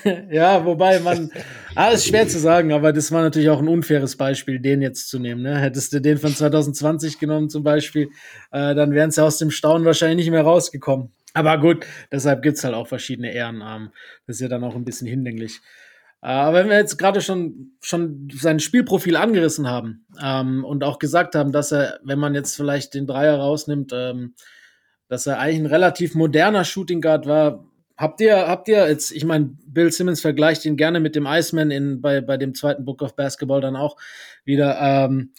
[0.31, 1.29] ja, wobei man,
[1.75, 5.09] ah, ist schwer zu sagen, aber das war natürlich auch ein unfaires Beispiel, den jetzt
[5.09, 5.41] zu nehmen.
[5.41, 5.59] Ne?
[5.59, 8.09] Hättest du den von 2020 genommen zum Beispiel,
[8.51, 11.11] äh, dann wären sie aus dem Staunen wahrscheinlich nicht mehr rausgekommen.
[11.33, 13.91] Aber gut, deshalb gibt's halt auch verschiedene Ehrenarmen.
[14.27, 15.59] Das ist ja dann auch ein bisschen hinlänglich.
[16.21, 20.99] Äh, aber wenn wir jetzt gerade schon, schon sein Spielprofil angerissen haben ähm, und auch
[20.99, 24.35] gesagt haben, dass er, wenn man jetzt vielleicht den Dreier rausnimmt, ähm,
[25.07, 27.65] dass er eigentlich ein relativ moderner Shooting Guard war,
[28.01, 31.69] Habt ihr, habt ihr jetzt, ich meine, Bill Simmons vergleicht ihn gerne mit dem Iceman
[31.69, 33.95] in, bei, bei dem zweiten Book of Basketball dann auch
[34.43, 34.79] wieder.
[34.81, 35.33] Ähm,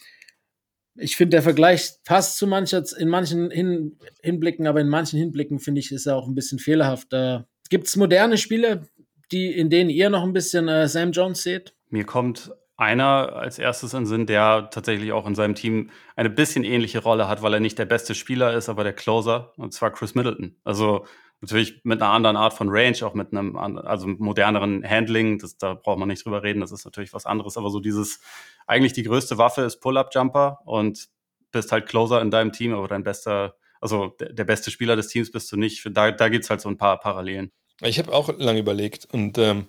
[0.95, 5.59] ich finde, der Vergleich passt zu mancher, in manchen Hin Hinblicken, aber in manchen Hinblicken
[5.59, 7.11] finde ich, ist er auch ein bisschen fehlerhaft.
[7.11, 8.83] Äh, Gibt es moderne Spiele,
[9.31, 11.73] die, in denen ihr noch ein bisschen äh, Sam Jones seht?
[11.89, 16.63] Mir kommt einer als erstes in Sinn, der tatsächlich auch in seinem Team eine bisschen
[16.63, 19.91] ähnliche Rolle hat, weil er nicht der beste Spieler ist, aber der Closer, und zwar
[19.91, 20.55] Chris Middleton.
[20.63, 21.05] Also
[21.43, 25.73] Natürlich mit einer anderen Art von Range, auch mit einem also moderneren Handling, das, da
[25.73, 28.21] braucht man nicht drüber reden, das ist natürlich was anderes, aber so dieses,
[28.65, 31.09] eigentlich die größte Waffe ist Pull-Up-Jumper und
[31.51, 35.09] bist halt Closer in deinem Team, aber dein bester, also der, der beste Spieler des
[35.09, 35.85] Teams bist du nicht.
[35.91, 37.51] Da, da gibt es halt so ein paar Parallelen.
[37.83, 39.67] Ich habe auch lange überlegt und ähm,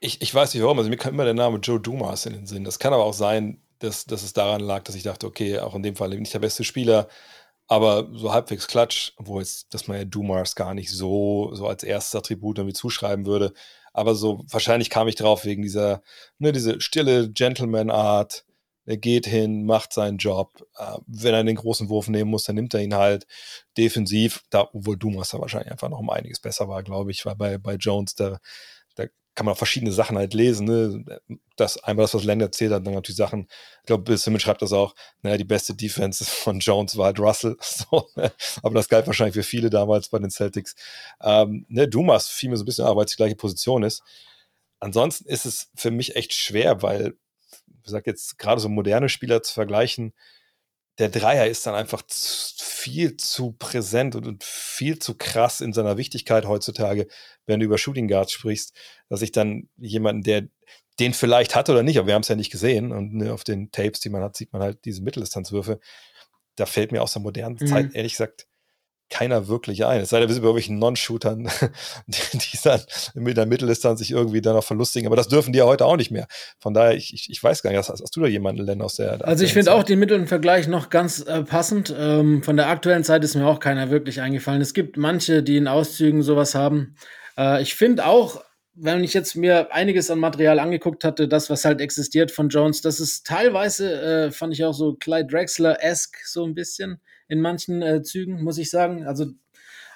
[0.00, 2.46] ich, ich weiß nicht warum, also mir kam immer der Name Joe Dumas in den
[2.46, 2.64] Sinn.
[2.64, 5.74] Das kann aber auch sein, dass, dass es daran lag, dass ich dachte, okay, auch
[5.74, 7.08] in dem Fall nicht der beste Spieler,
[7.70, 11.84] aber so halbwegs klatsch, wo jetzt, dass man ja Dumars gar nicht so, so als
[11.84, 13.52] erstes Attribut irgendwie zuschreiben würde.
[13.92, 16.02] Aber so, wahrscheinlich kam ich drauf wegen dieser,
[16.38, 18.44] ne, diese stille Gentleman-Art.
[18.86, 20.66] Er geht hin, macht seinen Job.
[20.76, 23.26] Äh, wenn er den großen Wurf nehmen muss, dann nimmt er ihn halt
[23.76, 24.42] defensiv.
[24.50, 27.58] Da, obwohl Dumas da wahrscheinlich einfach noch um einiges besser war, glaube ich, weil bei,
[27.58, 28.38] bei Jones, da,
[29.40, 30.66] kann man auch verschiedene Sachen halt lesen.
[30.66, 31.20] Ne?
[31.56, 33.48] Das einmal das, was Len erzählt hat, dann natürlich Sachen,
[33.80, 37.20] ich glaube, Bill Simmons schreibt das auch, naja, die beste Defense von Jones war halt
[37.20, 37.56] Russell.
[37.90, 38.32] So, ne?
[38.62, 40.74] Aber das galt wahrscheinlich für viele damals bei den Celtics.
[41.22, 44.02] Ähm, ne, Dumas fiel mir so ein bisschen, weil es die gleiche Position ist.
[44.80, 47.14] Ansonsten ist es für mich echt schwer, weil,
[47.80, 50.12] wie gesagt, jetzt gerade so moderne Spieler zu vergleichen,
[50.98, 56.46] der Dreier ist dann einfach viel zu präsent und viel zu krass in seiner Wichtigkeit
[56.46, 57.06] heutzutage,
[57.46, 58.76] wenn du über Shooting Guards sprichst,
[59.08, 60.48] dass ich dann jemanden, der
[60.98, 63.44] den vielleicht hat oder nicht, aber wir haben es ja nicht gesehen und ne, auf
[63.44, 65.80] den Tapes, die man hat, sieht man halt diese Mitteldistanzwürfe.
[66.56, 67.66] Da fällt mir aus der modernen mhm.
[67.66, 68.46] Zeit ehrlich gesagt
[69.10, 70.00] keiner wirklich ein.
[70.00, 71.48] Es sei denn, wir sind bei irgendwelchen Non-Shootern,
[72.06, 72.80] die, die dann
[73.14, 75.06] mit der Mitteldistanz sich irgendwie dann noch verlustigen.
[75.06, 76.26] Aber das dürfen die ja heute auch nicht mehr.
[76.58, 78.96] Von daher, ich, ich, ich weiß gar nicht, hast, hast du da jemanden, Len, aus
[78.96, 79.26] der.
[79.26, 81.94] Also, ich finde auch den Mittelvergleich noch ganz äh, passend.
[81.96, 84.62] Ähm, von der aktuellen Zeit ist mir auch keiner wirklich eingefallen.
[84.62, 86.94] Es gibt manche, die in Auszügen sowas haben.
[87.36, 88.42] Äh, ich finde auch,
[88.74, 92.80] wenn ich jetzt mir einiges an Material angeguckt hatte, das, was halt existiert von Jones,
[92.80, 97.00] das ist teilweise, äh, fand ich auch so Clyde Drexler-esque, so ein bisschen
[97.30, 99.06] in manchen äh, Zügen, muss ich sagen.
[99.06, 99.26] Also,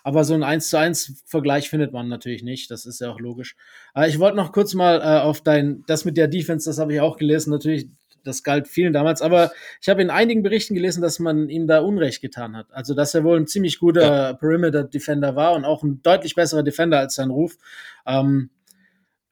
[0.05, 2.71] aber so ein 1 zu 1 Vergleich findet man natürlich nicht.
[2.71, 3.57] Das ist ja auch logisch.
[3.93, 6.95] Aber ich wollte noch kurz mal äh, auf dein, das mit der Defense, das habe
[6.95, 7.51] ich auch gelesen.
[7.51, 7.89] Natürlich,
[8.23, 11.81] das galt vielen damals, aber ich habe in einigen Berichten gelesen, dass man ihm da
[11.81, 12.67] Unrecht getan hat.
[12.71, 14.33] Also, dass er wohl ein ziemlich guter ja.
[14.33, 17.59] Perimeter-Defender war und auch ein deutlich besserer Defender als sein Ruf.
[18.07, 18.51] Ähm,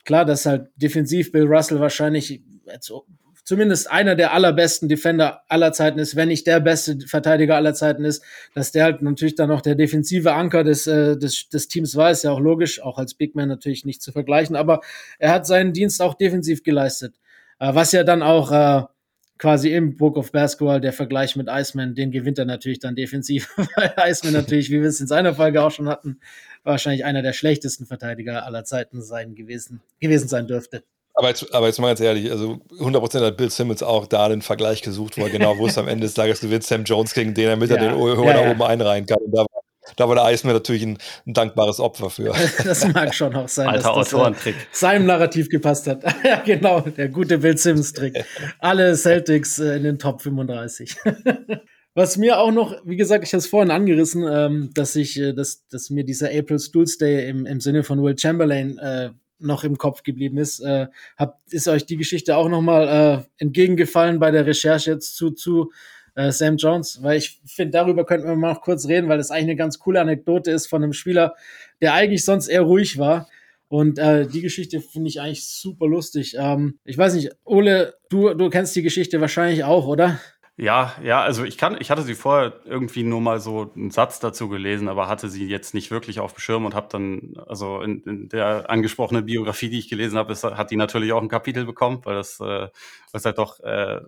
[0.05, 2.43] klar, dass halt defensiv Bill Russell wahrscheinlich
[3.53, 8.03] zumindest einer der allerbesten Defender aller Zeiten ist, wenn nicht der beste Verteidiger aller Zeiten
[8.03, 8.25] ist,
[8.55, 12.11] dass der halt natürlich dann noch der defensive Anker des, äh, des, des Teams war,
[12.11, 14.81] ist ja auch logisch, auch als Big Man natürlich nicht zu vergleichen, aber
[15.19, 17.17] er hat seinen Dienst auch defensiv geleistet.
[17.61, 18.85] Äh, was ja dann auch äh,
[19.37, 23.55] quasi im Book of Basketball der Vergleich mit Iceman, den gewinnt er natürlich dann defensiv,
[23.77, 26.21] weil Iceman natürlich, wie wir es in seiner Folge auch schon hatten,
[26.65, 30.85] wahrscheinlich einer der schlechtesten Verteidiger aller Zeiten sein gewesen, gewesen sein dürfte.
[31.15, 34.41] Aber jetzt, aber jetzt mal ganz ehrlich, also 100% hat Bill Simmons auch da den
[34.41, 37.49] Vergleich gesucht, wo er genau wusste, am Ende des Tages gewinnt Sam Jones gegen den,
[37.49, 38.51] damit ja, er den Hörer ja, ja.
[38.51, 39.19] oben einreihen kann.
[39.19, 39.63] Und da war,
[39.97, 42.33] da war der Eismann natürlich ein, ein, dankbares Opfer für.
[42.65, 46.03] das mag schon auch sein, Alter dass das äh, seinem Narrativ gepasst hat.
[46.25, 48.25] ja, genau, der gute Bill Simmons-Trick.
[48.59, 50.97] Alle Celtics äh, in den Top 35.
[51.95, 55.35] Was mir auch noch, wie gesagt, ich habe es vorhin angerissen, ähm, dass ich, äh,
[55.35, 59.11] dass, dass mir dieser April Stools Day im, im Sinne von Will Chamberlain äh,
[59.43, 60.61] noch im Kopf geblieben ist.
[60.61, 60.87] Äh,
[61.17, 65.73] habt, ist euch die Geschichte auch nochmal äh, entgegengefallen bei der Recherche jetzt zu, zu
[66.15, 67.03] äh, Sam Jones?
[67.03, 69.79] Weil ich finde, darüber könnten wir mal noch kurz reden, weil das eigentlich eine ganz
[69.79, 71.35] coole Anekdote ist von einem Spieler,
[71.81, 73.29] der eigentlich sonst eher ruhig war.
[73.69, 76.37] Und äh, die Geschichte finde ich eigentlich super lustig.
[76.39, 80.21] Ähm, ich weiß nicht, Ole, du, du kennst die Geschichte wahrscheinlich auch, oder?
[80.57, 84.21] Ja, ja, also ich kann, ich hatte sie vorher irgendwie nur mal so einen Satz
[84.21, 87.81] dazu gelesen, aber hatte sie jetzt nicht wirklich auf dem Schirm und habe dann, also
[87.81, 91.65] in, in, der angesprochenen Biografie, die ich gelesen habe, hat die natürlich auch ein Kapitel
[91.65, 92.69] bekommen, weil das, äh,
[93.13, 94.03] was halt doch äh,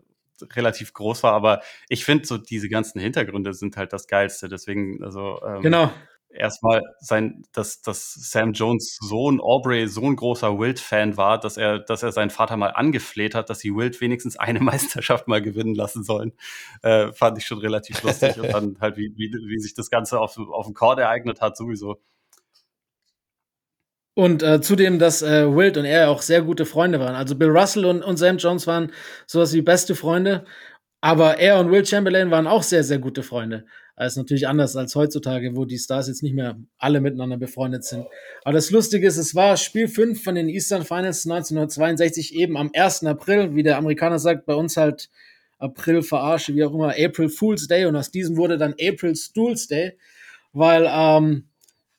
[0.53, 1.33] relativ groß war.
[1.33, 4.49] Aber ich finde so diese ganzen Hintergründe sind halt das Geilste.
[4.49, 5.91] Deswegen, also ähm, genau
[6.35, 11.79] erstmal sein, dass, dass Sam Jones Sohn Aubrey so ein großer Wild-Fan war, dass er,
[11.79, 15.75] dass er seinen Vater mal angefleht hat, dass sie Wild wenigstens eine Meisterschaft mal gewinnen
[15.75, 16.33] lassen sollen,
[16.83, 18.39] äh, fand ich schon relativ lustig.
[18.39, 21.57] Und dann halt, wie, wie, wie sich das Ganze auf, auf dem Court ereignet hat,
[21.57, 21.99] sowieso.
[24.17, 27.17] Und äh, zudem, dass äh, Wild und er auch sehr gute Freunde waren.
[27.17, 28.93] Also Bill Russell und, und Sam Jones waren
[29.27, 30.45] sowas wie beste Freunde.
[31.01, 33.67] Aber er und Will Chamberlain waren auch sehr, sehr gute Freunde.
[33.97, 37.85] Das ist natürlich anders als heutzutage, wo die Stars jetzt nicht mehr alle miteinander befreundet
[37.85, 38.07] sind.
[38.43, 42.71] Aber das Lustige ist, es war Spiel 5 von den Eastern Finals 1962 eben am
[42.75, 43.05] 1.
[43.05, 45.11] April, wie der Amerikaner sagt, bei uns halt
[45.59, 49.69] April verarsche, wie auch immer, April Fool's Day und aus diesem wurde dann April Stools
[49.69, 49.97] Day,
[50.53, 51.45] weil, ähm,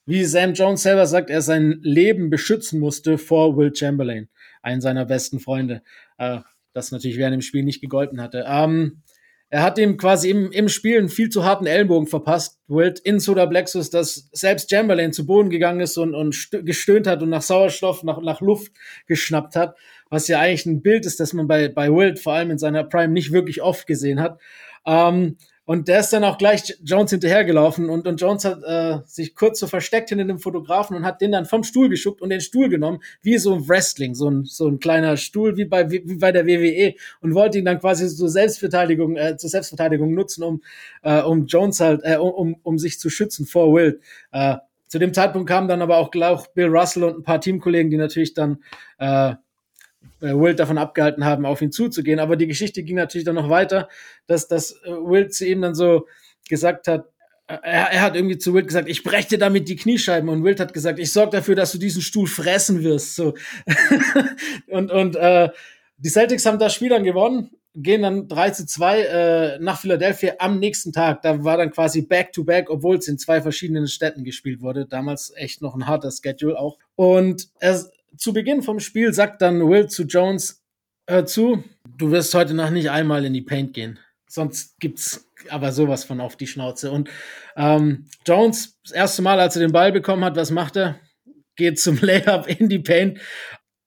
[0.05, 4.27] wie Sam Jones selber sagt, er sein Leben beschützen musste vor Will Chamberlain,
[4.61, 5.81] einen seiner besten Freunde,
[6.17, 6.39] äh,
[6.73, 8.45] das natürlich während dem Spiel nicht gegolten hatte.
[8.47, 9.01] Ähm,
[9.49, 13.19] er hat ihm quasi im, im Spiel einen viel zu harten Ellenbogen verpasst, Wild in
[13.19, 17.43] Soda Plexus, dass selbst Chamberlain zu Boden gegangen ist und, und gestöhnt hat und nach
[17.43, 18.71] Sauerstoff, nach, nach Luft
[19.07, 19.75] geschnappt hat,
[20.09, 22.83] was ja eigentlich ein Bild ist, das man bei, bei Wild vor allem in seiner
[22.83, 24.39] Prime nicht wirklich oft gesehen hat.
[24.85, 29.35] Ähm, und der ist dann auch gleich Jones hinterhergelaufen und, und Jones hat äh, sich
[29.35, 32.41] kurz so versteckt hinter dem Fotografen und hat den dann vom Stuhl geschuckt und den
[32.41, 35.99] Stuhl genommen, wie so ein Wrestling, so ein, so ein kleiner Stuhl wie bei, wie,
[35.99, 40.61] bei der WWE und wollte ihn dann quasi zur Selbstverteidigung, äh, zur Selbstverteidigung nutzen, um,
[41.01, 43.99] äh, um Jones halt, äh, um, um sich zu schützen vor Will.
[44.31, 44.57] Äh,
[44.87, 47.97] zu dem Zeitpunkt kamen dann aber auch, auch Bill Russell und ein paar Teamkollegen, die
[47.97, 48.59] natürlich dann
[48.99, 49.33] äh,
[50.21, 52.19] äh, Wild davon abgehalten haben, auf ihn zuzugehen.
[52.19, 53.89] Aber die Geschichte ging natürlich dann noch weiter,
[54.27, 56.07] dass, dass äh, Wild zu ihm dann so
[56.49, 57.05] gesagt hat,
[57.47, 60.29] äh, er, er, hat irgendwie zu Wild gesagt, ich breche dir damit die Kniescheiben.
[60.29, 63.15] Und Wild hat gesagt, ich sorge dafür, dass du diesen Stuhl fressen wirst.
[63.15, 63.33] So.
[64.67, 65.49] und und äh,
[65.97, 70.35] die Celtics haben das Spiel dann gewonnen, gehen dann 3 zu 2 äh, nach Philadelphia
[70.39, 71.21] am nächsten Tag.
[71.21, 74.85] Da war dann quasi Back-to-Back, obwohl es in zwei verschiedenen Städten gespielt wurde.
[74.85, 76.77] Damals echt noch ein harter Schedule auch.
[76.95, 77.85] Und er,
[78.17, 80.63] zu Beginn vom Spiel sagt dann Will zu Jones,
[81.07, 81.63] hör zu,
[81.97, 83.99] du wirst heute noch nicht einmal in die Paint gehen.
[84.27, 86.91] Sonst gibt's aber sowas von auf die Schnauze.
[86.91, 87.09] Und
[87.55, 90.99] ähm, Jones, das erste Mal, als er den Ball bekommen hat, was macht er?
[91.55, 93.19] Geht zum Layup in die Paint.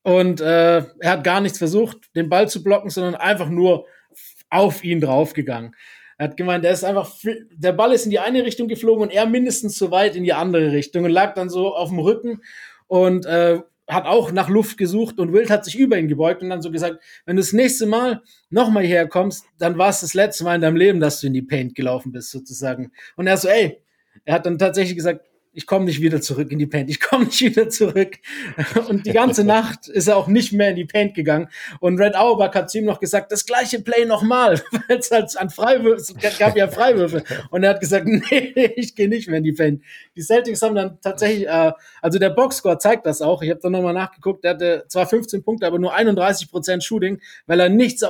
[0.02, 3.86] Und äh, er hat gar nichts versucht, den Ball zu blocken, sondern einfach nur
[4.48, 5.74] auf ihn draufgegangen.
[6.16, 7.14] Er hat gemeint, der ist einfach,
[7.52, 10.32] der Ball ist in die eine Richtung geflogen und er mindestens so weit in die
[10.32, 12.42] andere Richtung und lag dann so auf dem Rücken
[12.86, 16.50] und äh, hat auch nach Luft gesucht und Wild hat sich über ihn gebeugt und
[16.50, 20.14] dann so gesagt, wenn du das nächste Mal nochmal hierher kommst, dann war es das
[20.14, 22.92] letzte Mal in deinem Leben, dass du in die Paint gelaufen bist, sozusagen.
[23.16, 23.80] Und er so, ey,
[24.24, 25.27] er hat dann tatsächlich gesagt,
[25.58, 28.18] ich komme nicht wieder zurück in die Paint, ich komme nicht wieder zurück.
[28.88, 31.48] Und die ganze Nacht ist er auch nicht mehr in die Paint gegangen.
[31.80, 35.36] Und Red Auerbach hat zu ihm noch gesagt, das gleiche Play nochmal, weil es halt
[35.36, 37.24] an Freiwürfe, gab ja Freiwürfe.
[37.50, 39.82] Und er hat gesagt, nee, ich gehe nicht mehr in die Paint.
[40.14, 43.42] Die Celtics haben dann tatsächlich, äh, also der Boxscore zeigt das auch.
[43.42, 47.20] Ich habe dann nochmal nachgeguckt, der hatte zwar 15 Punkte, aber nur 31 Prozent Shooting,
[47.48, 48.04] weil er nichts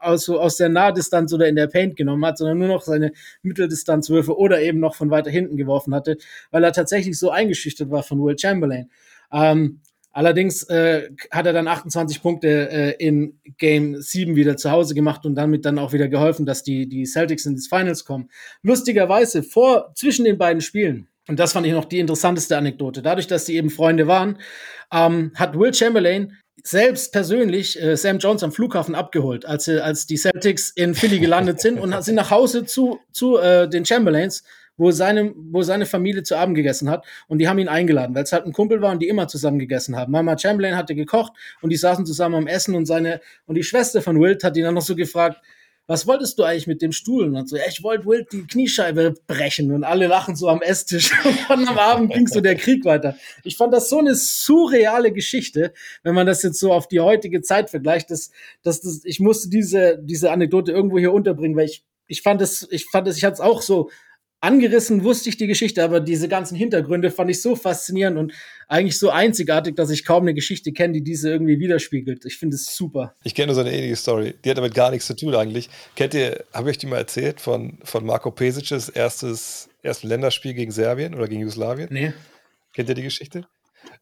[0.00, 4.36] aus, aus der Nahdistanz oder in der Paint genommen hat, sondern nur noch seine Mitteldistanzwürfe
[4.36, 6.18] oder eben noch von weiter hinten geworfen hatte,
[6.50, 8.90] weil er tatsächlich so eingeschüchtert war von Will Chamberlain.
[9.32, 9.80] Ähm,
[10.12, 15.24] allerdings äh, hat er dann 28 Punkte äh, in Game 7 wieder zu Hause gemacht
[15.26, 18.30] und damit dann auch wieder geholfen, dass die, die Celtics in die Finals kommen.
[18.62, 23.26] Lustigerweise vor, zwischen den beiden Spielen, und das fand ich noch die interessanteste Anekdote, dadurch,
[23.26, 24.38] dass sie eben Freunde waren,
[24.92, 26.32] ähm, hat Will Chamberlain
[26.64, 31.60] selbst persönlich äh, Sam Jones am Flughafen abgeholt, als, als die Celtics in Philly gelandet
[31.60, 34.42] sind und sind nach Hause zu, zu äh, den Chamberlains
[34.78, 38.24] wo seine, wo seine Familie zu Abend gegessen hat und die haben ihn eingeladen, weil
[38.24, 40.12] es halt ein Kumpel war und die immer zusammen gegessen haben.
[40.12, 44.00] Mama Chamberlain hatte gekocht und die saßen zusammen am Essen und seine, und die Schwester
[44.00, 45.38] von Wilt hat ihn dann noch so gefragt,
[45.88, 47.24] was wolltest du eigentlich mit dem Stuhl?
[47.24, 50.60] Und dann so, ja, ich wollte Wilt die Kniescheibe brechen und alle lachen so am
[50.60, 51.12] Esstisch.
[51.48, 53.16] Und am Abend ging so der Krieg weiter.
[53.42, 55.72] Ich fand das so eine surreale Geschichte,
[56.02, 58.30] wenn man das jetzt so auf die heutige Zeit vergleicht, dass,
[58.62, 62.68] dass das, ich musste diese, diese Anekdote irgendwo hier unterbringen, weil ich, ich fand es,
[62.70, 63.88] ich fand es, ich hatte es auch so
[64.40, 68.32] angerissen wusste ich die Geschichte, aber diese ganzen Hintergründe fand ich so faszinierend und
[68.68, 72.24] eigentlich so einzigartig, dass ich kaum eine Geschichte kenne, die diese irgendwie widerspiegelt.
[72.24, 73.14] Ich finde es super.
[73.24, 74.34] Ich kenne nur so eine ähnliche Story.
[74.44, 75.68] Die hat damit gar nichts zu tun eigentlich.
[75.96, 80.70] Kennt ihr, habe ich die mal erzählt von, von Marco Pesic's erstes, ersten Länderspiel gegen
[80.70, 81.88] Serbien oder gegen Jugoslawien?
[81.90, 82.12] Nee.
[82.74, 83.46] Kennt ihr die Geschichte?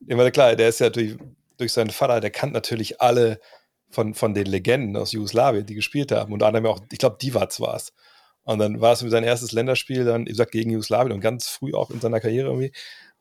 [0.07, 1.17] Ich meine, klar, der ist ja durch,
[1.57, 3.41] durch seinen Vater, der kannte natürlich alle
[3.89, 6.33] von, von den Legenden aus Jugoslawien, die gespielt haben.
[6.33, 7.93] Unter anderem auch, ich glaube, Divac war es.
[8.47, 11.75] Und dann war es sein erstes Länderspiel, dann, wie gesagt, gegen Jugoslawien und ganz früh
[11.75, 12.73] auch in seiner Karriere irgendwie.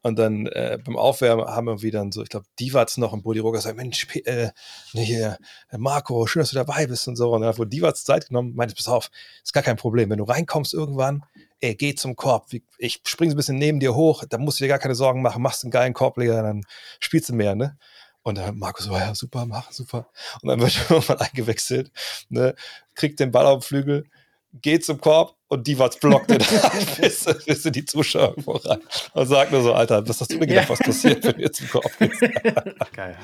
[0.03, 3.39] Und dann äh, beim Aufwärmen haben wir wieder so, ich glaube, Divac noch und Brody
[3.39, 4.51] Roger gesagt, Mensch, äh,
[4.93, 5.39] hier,
[5.75, 7.33] Marco, schön, dass du dabei bist und so.
[7.33, 9.09] Und dann wohl Divac Zeit genommen, meinte, pass auf,
[9.43, 10.11] ist gar kein Problem.
[10.11, 11.25] Wenn du reinkommst irgendwann,
[11.59, 12.45] ey, geh zum Korb.
[12.77, 15.41] Ich springe ein bisschen neben dir hoch, da musst du dir gar keine Sorgen machen,
[15.41, 16.61] machst einen geilen Korbleger, dann
[16.99, 17.75] spielst du mehr, ne?
[18.21, 20.07] Und dann Marco so, ja, super, mach, super.
[20.43, 21.91] Und dann wird irgendwann eingewechselt,
[22.29, 22.53] ne?
[22.93, 24.05] kriegt den Ball auf den Flügel,
[24.61, 26.37] geht zum Korb und die was blockt den
[27.01, 28.79] bis, bis die Zuschauer voran
[29.13, 30.69] und sagt nur so, Alter, was hast du mir gedacht, ja.
[30.69, 32.11] was passiert, wenn ihr zum Korb geht?
[32.93, 33.17] Geil.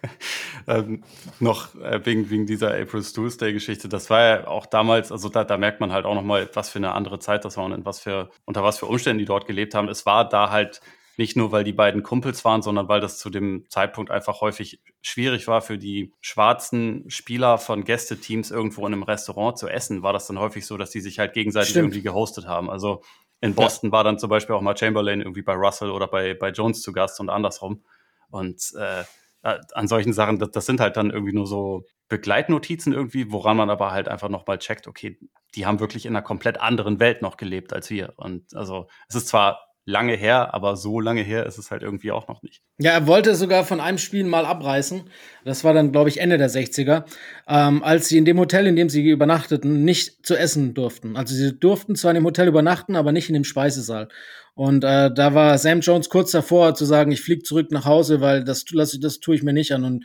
[0.66, 1.02] ähm,
[1.40, 5.28] noch äh, wegen, wegen dieser April Stools Day Geschichte, das war ja auch damals, also
[5.28, 7.84] da, da merkt man halt auch nochmal, was für eine andere Zeit das war und
[7.84, 9.88] was für, unter was für Umständen die dort gelebt haben.
[9.88, 10.80] Es war da halt
[11.16, 14.80] nicht nur, weil die beiden Kumpels waren, sondern weil das zu dem Zeitpunkt einfach häufig
[15.02, 20.12] schwierig war für die schwarzen Spieler von Gästeteams irgendwo in einem Restaurant zu essen, war
[20.12, 21.84] das dann häufig so, dass die sich halt gegenseitig Stimmt.
[21.84, 22.70] irgendwie gehostet haben.
[22.70, 23.02] Also
[23.40, 23.92] in Boston ja.
[23.92, 26.92] war dann zum Beispiel auch mal Chamberlain irgendwie bei Russell oder bei, bei Jones zu
[26.92, 27.82] Gast und andersrum.
[28.30, 29.04] Und äh,
[29.42, 33.70] an solchen Sachen, das, das, sind halt dann irgendwie nur so Begleitnotizen irgendwie, woran man
[33.70, 35.18] aber halt einfach nochmal checkt, okay,
[35.56, 38.14] die haben wirklich in einer komplett anderen Welt noch gelebt als wir.
[38.16, 42.12] Und also es ist zwar lange her, aber so lange her ist es halt irgendwie
[42.12, 42.62] auch noch nicht.
[42.78, 45.02] Ja, er wollte sogar von einem Spiel mal abreißen.
[45.44, 47.04] Das war dann, glaube ich, Ende der 60er,
[47.48, 51.16] ähm, als sie in dem Hotel, in dem sie übernachteten, nicht zu essen durften.
[51.16, 54.08] Also sie durften zwar in dem Hotel übernachten, aber nicht in dem Speisesaal.
[54.54, 58.20] Und äh, da war Sam Jones kurz davor zu sagen, ich fliege zurück nach Hause,
[58.20, 59.84] weil das, das, das tue ich mir nicht an.
[59.84, 60.04] Und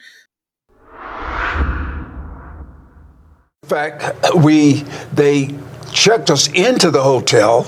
[3.63, 5.53] In fact, we they
[5.91, 7.65] checked us into the hotel,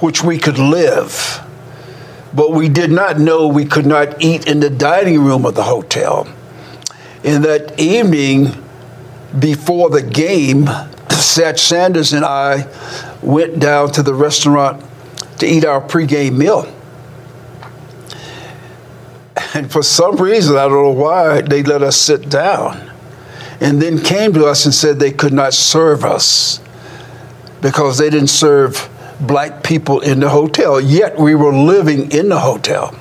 [0.00, 1.42] which we could live.
[2.32, 5.64] But we did not know we could not eat in the dining room of the
[5.64, 6.28] hotel.
[7.24, 8.52] In that evening,
[9.38, 10.64] before the game,
[11.08, 12.66] Satch Sanders and I
[13.22, 14.84] went down to the restaurant
[15.38, 16.72] to eat our pregame meal.
[19.54, 22.90] And for some reason, I don't know why, they let us sit down.
[23.60, 26.60] And then came to us and said they could not serve us
[27.60, 28.88] because they didn't serve
[29.20, 32.96] black people in the hotel, yet we were living in the hotel.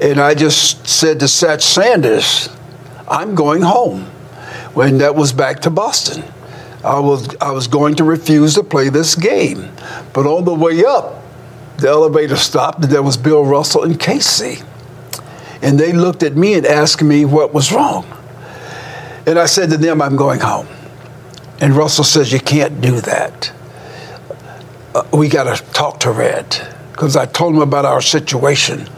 [0.00, 2.48] And I just said to Satch Sanders,
[3.08, 4.10] I'm going home.
[4.74, 6.22] When that was back to Boston.
[6.84, 9.72] I was, I was going to refuse to play this game.
[10.12, 11.20] But on the way up,
[11.78, 14.62] the elevator stopped, and there was Bill Russell and Casey.
[15.62, 18.06] And they looked at me and asked me what was wrong.
[19.26, 20.68] And I said to them, I'm going home.
[21.60, 23.52] And Russell says, You can't do that
[24.94, 26.66] uh, we got to talk to Red
[26.98, 28.88] because I told him about our situation.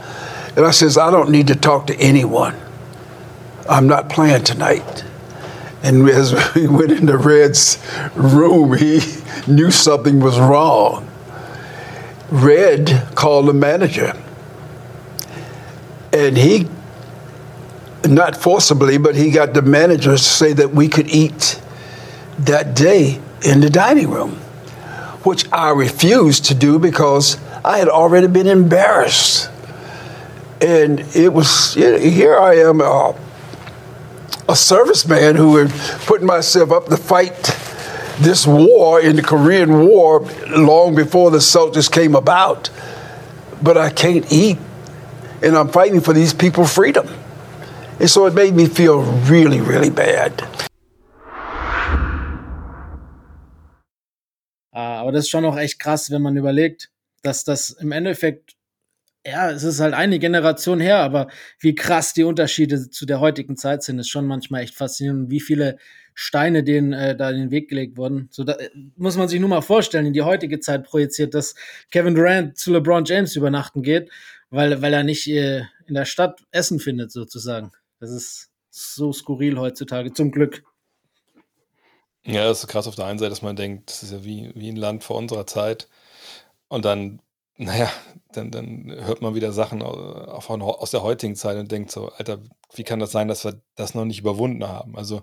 [0.55, 2.55] And I says, I don't need to talk to anyone.
[3.69, 5.03] I'm not playing tonight.
[5.83, 7.77] And as we went into Red's
[8.15, 9.01] room, he
[9.47, 11.07] knew something was wrong.
[12.31, 14.13] Red called the manager.
[16.11, 16.67] And he,
[18.07, 21.61] not forcibly, but he got the manager to say that we could eat
[22.39, 24.40] that day in the dining room
[25.23, 29.49] which I refused to do because I had already been embarrassed.
[30.59, 33.13] And it was, here I am, uh,
[34.49, 35.71] a serviceman who had
[36.05, 37.55] put myself up to fight
[38.19, 42.69] this war in the Korean War long before the soldiers came about.
[43.61, 44.57] But I can't eat,
[45.41, 47.07] and I'm fighting for these people's freedom.
[47.99, 50.69] And so it made me feel really, really bad.
[54.71, 56.91] Aber das ist schon auch echt krass, wenn man überlegt,
[57.23, 58.55] dass das im Endeffekt,
[59.25, 61.27] ja, es ist halt eine Generation her, aber
[61.59, 65.39] wie krass die Unterschiede zu der heutigen Zeit sind, ist schon manchmal echt faszinierend, wie
[65.39, 65.77] viele
[66.13, 68.27] Steine denen äh, da in den Weg gelegt wurden.
[68.31, 68.57] So da,
[68.95, 71.55] muss man sich nur mal vorstellen, in die heutige Zeit projiziert, dass
[71.91, 74.09] Kevin Durant zu LeBron James übernachten geht,
[74.49, 77.71] weil, weil er nicht äh, in der Stadt Essen findet, sozusagen.
[77.99, 80.63] Das ist so skurril heutzutage, zum Glück.
[82.23, 84.51] Ja, das ist krass auf der einen Seite, dass man denkt, das ist ja wie,
[84.55, 85.89] wie ein Land vor unserer Zeit.
[86.67, 87.21] Und dann,
[87.57, 87.91] naja,
[88.31, 92.39] dann, dann hört man wieder Sachen aus der heutigen Zeit und denkt so, Alter,
[92.73, 94.95] wie kann das sein, dass wir das noch nicht überwunden haben?
[94.97, 95.21] Also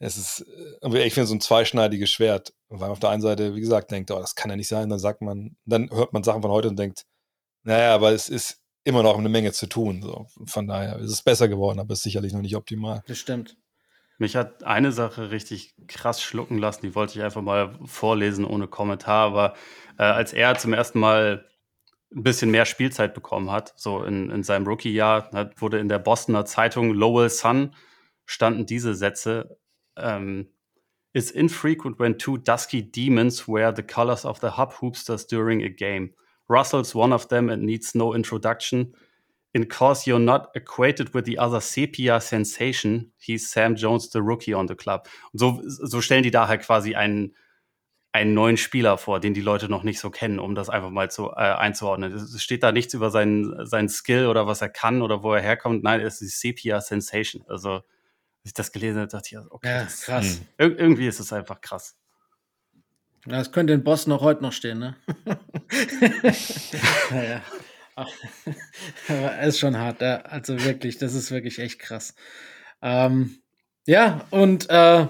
[0.00, 0.46] es ist,
[0.82, 3.90] äh, ich finde, so ein zweischneidiges Schwert, weil man auf der einen Seite, wie gesagt,
[3.90, 4.88] denkt, oh, das kann ja nicht sein.
[4.88, 7.04] Dann sagt man, dann hört man Sachen von heute und denkt,
[7.62, 10.02] naja, aber es ist immer noch eine Menge zu tun.
[10.02, 10.26] So.
[10.46, 13.02] Von daher ist es besser geworden, aber es ist sicherlich noch nicht optimal.
[13.06, 13.56] Das stimmt.
[14.18, 18.68] Mich hat eine Sache richtig krass schlucken lassen, die wollte ich einfach mal vorlesen ohne
[18.68, 19.26] Kommentar.
[19.26, 19.54] Aber
[19.98, 21.48] äh, als er zum ersten Mal
[22.14, 26.44] ein bisschen mehr Spielzeit bekommen hat, so in, in seinem Rookie-Jahr, wurde in der Bostoner
[26.44, 27.74] Zeitung Lowell Sun
[28.24, 29.58] standen diese Sätze.
[29.96, 30.48] Ähm,
[31.14, 35.68] It's infrequent when two dusky demons wear the colors of the hub hoopsters during a
[35.68, 36.10] game.
[36.48, 38.94] Russell's one of them and needs no introduction.
[39.54, 44.52] In cause you're not acquainted with the other sepia sensation, he's Sam Jones, the rookie
[44.52, 45.08] on the club.
[45.32, 47.36] Und so, so stellen die da halt quasi einen,
[48.10, 51.08] einen neuen Spieler vor, den die Leute noch nicht so kennen, um das einfach mal
[51.08, 52.12] zu, äh, einzuordnen.
[52.12, 55.40] Es steht da nichts über seinen, seinen Skill oder was er kann oder wo er
[55.40, 55.84] herkommt.
[55.84, 57.44] Nein, es ist die Sepia Sensation.
[57.48, 57.84] Also als
[58.42, 60.40] ich das gelesen habe, dachte ich, okay, ja, das, krass.
[60.58, 61.96] Ir irgendwie ist es einfach krass.
[63.26, 64.96] Ja, das könnte in Boston auch heute noch stehen, ne?
[67.10, 67.40] naja.
[67.96, 68.10] Aber
[69.46, 70.22] ist schon hart, ja.
[70.22, 72.14] also wirklich, das ist wirklich echt krass.
[72.82, 73.38] Ähm,
[73.86, 75.06] ja, und äh,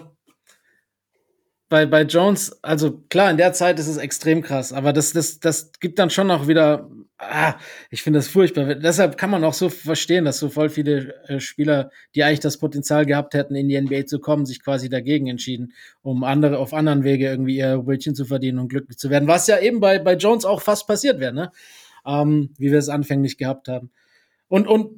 [1.68, 5.40] bei, bei Jones, also klar, in der Zeit ist es extrem krass, aber das, das,
[5.40, 7.54] das gibt dann schon auch wieder, ah,
[7.90, 8.74] ich finde das furchtbar.
[8.74, 12.58] Deshalb kann man auch so verstehen, dass so voll viele äh, Spieler, die eigentlich das
[12.58, 15.72] Potenzial gehabt hätten, in die NBA zu kommen, sich quasi dagegen entschieden,
[16.02, 19.26] um andere auf anderen Wege irgendwie ihr Brötchen zu verdienen und glücklich zu werden.
[19.26, 21.50] Was ja eben bei, bei Jones auch fast passiert wäre, ne?
[22.06, 23.90] Ähm, wie wir es anfänglich gehabt haben.
[24.48, 24.90] Und, und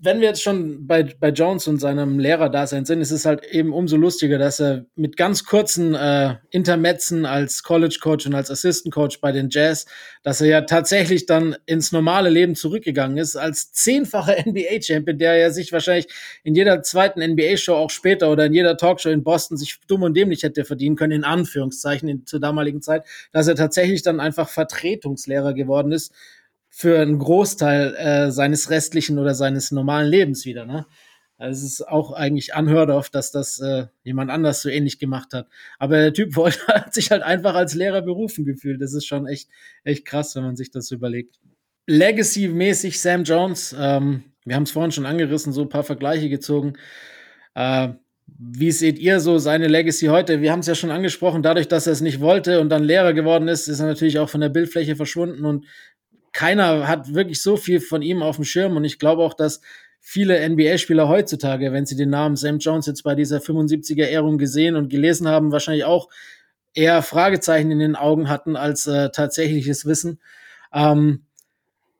[0.00, 3.72] wenn wir jetzt schon bei, bei Jones und seinem Lehrerdasein sind, ist es halt eben
[3.72, 8.94] umso lustiger, dass er mit ganz kurzen äh, Intermetzen als College Coach und als Assistant
[8.94, 9.86] Coach bei den Jazz,
[10.22, 15.50] dass er ja tatsächlich dann ins normale Leben zurückgegangen ist, als zehnfacher NBA-Champion, der ja
[15.50, 16.06] sich wahrscheinlich
[16.44, 20.16] in jeder zweiten NBA-Show auch später oder in jeder Talkshow in Boston sich dumm und
[20.16, 24.48] dämlich hätte verdienen können, in Anführungszeichen in, zur damaligen Zeit, dass er tatsächlich dann einfach
[24.48, 26.12] Vertretungslehrer geworden ist
[26.70, 30.64] für einen Großteil äh, seines restlichen oder seines normalen Lebens wieder.
[30.64, 30.86] Ne?
[31.38, 35.32] Also es ist auch eigentlich unheard of, dass das äh, jemand anders so ähnlich gemacht
[35.32, 35.48] hat.
[35.78, 38.82] Aber der Typ wollte, hat sich halt einfach als Lehrer berufen gefühlt.
[38.82, 39.48] Das ist schon echt,
[39.84, 41.38] echt krass, wenn man sich das überlegt.
[41.86, 46.74] Legacy-mäßig Sam Jones, ähm, wir haben es vorhin schon angerissen, so ein paar Vergleiche gezogen.
[47.54, 47.90] Äh,
[48.26, 50.42] wie seht ihr so seine Legacy heute?
[50.42, 53.14] Wir haben es ja schon angesprochen, dadurch, dass er es nicht wollte und dann Lehrer
[53.14, 55.64] geworden ist, ist er natürlich auch von der Bildfläche verschwunden und
[56.32, 59.60] keiner hat wirklich so viel von ihm auf dem Schirm und ich glaube auch, dass
[60.00, 64.88] viele NBA-Spieler heutzutage, wenn sie den Namen Sam Jones jetzt bei dieser 75er-Ehrung gesehen und
[64.88, 66.08] gelesen haben, wahrscheinlich auch
[66.74, 70.20] eher Fragezeichen in den Augen hatten als äh, tatsächliches Wissen.
[70.72, 71.24] Ähm,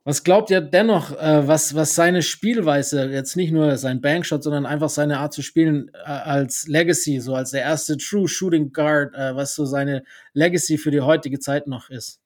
[0.05, 4.65] was glaubt ihr dennoch, äh, was, was seine Spielweise, jetzt nicht nur sein Bankshot, sondern
[4.65, 9.15] einfach seine Art zu spielen äh, als Legacy, so als der erste True Shooting Guard,
[9.15, 12.21] äh, was so seine Legacy für die heutige Zeit noch ist?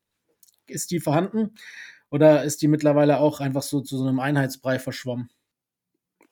[0.68, 1.54] Ist die vorhanden?
[2.12, 5.30] Oder ist die mittlerweile auch einfach so zu so einem Einheitsbrei verschwommen?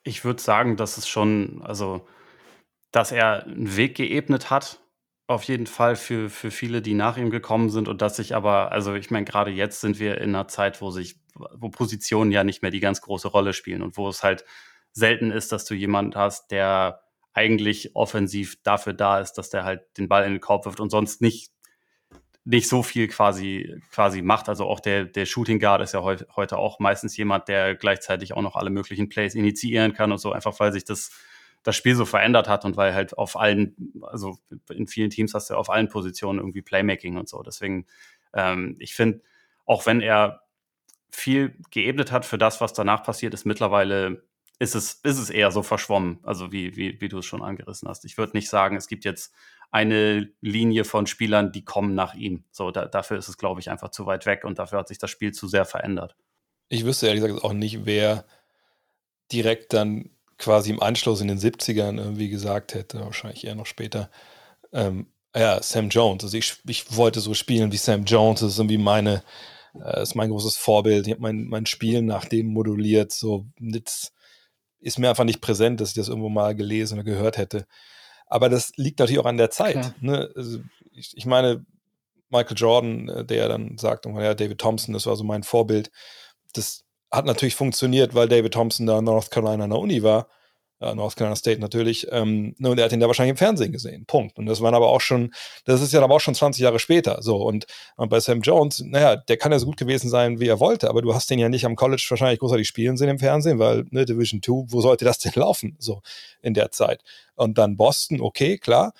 [0.02, 2.06] Ich würde sagen, dass es schon, also,
[2.92, 4.80] dass er einen Weg geebnet hat,
[5.26, 8.72] auf jeden Fall für, für viele, die nach ihm gekommen sind und dass sich aber,
[8.72, 12.44] also ich meine, gerade jetzt sind wir in einer Zeit, wo sich, wo Positionen ja
[12.44, 14.44] nicht mehr die ganz große Rolle spielen und wo es halt
[14.92, 17.00] selten ist, dass du jemanden hast, der
[17.32, 20.90] eigentlich offensiv dafür da ist, dass der halt den Ball in den Korb wirft und
[20.90, 21.52] sonst nicht
[22.44, 24.48] nicht so viel quasi, quasi macht.
[24.48, 28.32] Also auch der, der Shooting Guard ist ja heu, heute auch meistens jemand, der gleichzeitig
[28.32, 31.10] auch noch alle möglichen Plays initiieren kann und so, einfach weil sich das,
[31.62, 34.38] das Spiel so verändert hat und weil halt auf allen, also
[34.70, 37.42] in vielen Teams hast du auf allen Positionen irgendwie Playmaking und so.
[37.42, 37.86] Deswegen,
[38.32, 39.20] ähm, ich finde,
[39.66, 40.40] auch wenn er
[41.10, 44.24] viel geebnet hat für das, was danach passiert ist, mittlerweile
[44.58, 47.88] ist es, ist es eher so verschwommen, also wie, wie, wie du es schon angerissen
[47.88, 48.04] hast.
[48.04, 49.34] Ich würde nicht sagen, es gibt jetzt
[49.70, 52.44] eine Linie von Spielern, die kommen nach ihm.
[52.50, 54.98] So, da, dafür ist es, glaube ich, einfach zu weit weg und dafür hat sich
[54.98, 56.16] das Spiel zu sehr verändert.
[56.68, 58.24] Ich wüsste ehrlich gesagt auch nicht, wer
[59.32, 64.10] direkt dann quasi im Anschluss in den 70ern irgendwie gesagt hätte, wahrscheinlich eher noch später,
[64.72, 66.24] ähm, ja, Sam Jones.
[66.24, 69.22] Also ich, ich wollte so spielen wie Sam Jones, das ist irgendwie meine,
[69.74, 71.06] äh, ist mein großes Vorbild.
[71.06, 74.12] Ich habe mein, mein Spiel nach dem moduliert, so jetzt
[74.80, 77.66] ist mir einfach nicht präsent, dass ich das irgendwo mal gelesen oder gehört hätte.
[78.30, 79.94] Aber das liegt natürlich auch an der Zeit.
[80.00, 80.30] Ne?
[80.34, 80.60] Also
[80.92, 81.66] ich, ich, meine,
[82.30, 85.90] Michael Jordan, äh, der dann sagt, ja, David Thompson, das war so mein Vorbild.
[86.54, 90.28] Das hat natürlich funktioniert, weil David Thompson da in North Carolina an der Uni war
[90.80, 93.72] äh, North Carolina State natürlich, ähm, ne, und er hat ihn da wahrscheinlich im Fernsehen
[93.72, 94.06] gesehen.
[94.06, 94.38] Punkt.
[94.38, 95.32] Und das waren aber auch schon,
[95.64, 97.22] das ist ja aber auch schon 20 Jahre später.
[97.22, 97.66] So, und,
[97.96, 100.88] und bei Sam Jones, naja, der kann ja so gut gewesen sein, wie er wollte,
[100.88, 103.84] aber du hast den ja nicht am College wahrscheinlich großartig spielen sehen im Fernsehen, weil,
[103.90, 105.76] ne, Division 2, wo sollte das denn laufen?
[105.78, 106.02] So
[106.42, 107.02] in der Zeit.
[107.34, 108.92] Und dann Boston, okay, klar.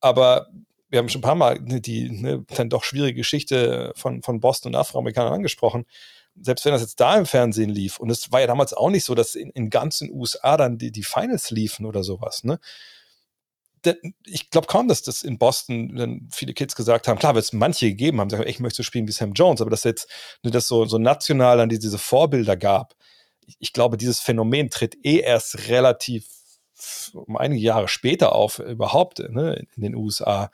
[0.00, 0.48] Aber
[0.90, 4.74] wir haben schon ein paar Mal die ne, dann doch schwierige Geschichte von, von Boston
[4.74, 5.84] und Afroamerikanern angesprochen
[6.40, 9.04] selbst wenn das jetzt da im Fernsehen lief, und es war ja damals auch nicht
[9.04, 12.58] so, dass in, in ganzen USA dann die, die Finals liefen oder sowas, ne?
[14.24, 17.52] ich glaube kaum, dass das in Boston dann viele Kids gesagt haben, klar, wird es
[17.52, 20.08] manche gegeben haben, gesagt, ich möchte spielen wie Sam Jones, aber dass jetzt
[20.42, 22.96] ne, das so, so national dann diese Vorbilder gab,
[23.46, 26.26] ich, ich glaube, dieses Phänomen tritt eh erst relativ
[27.12, 30.50] um einige Jahre später auf, überhaupt ne, in den USA.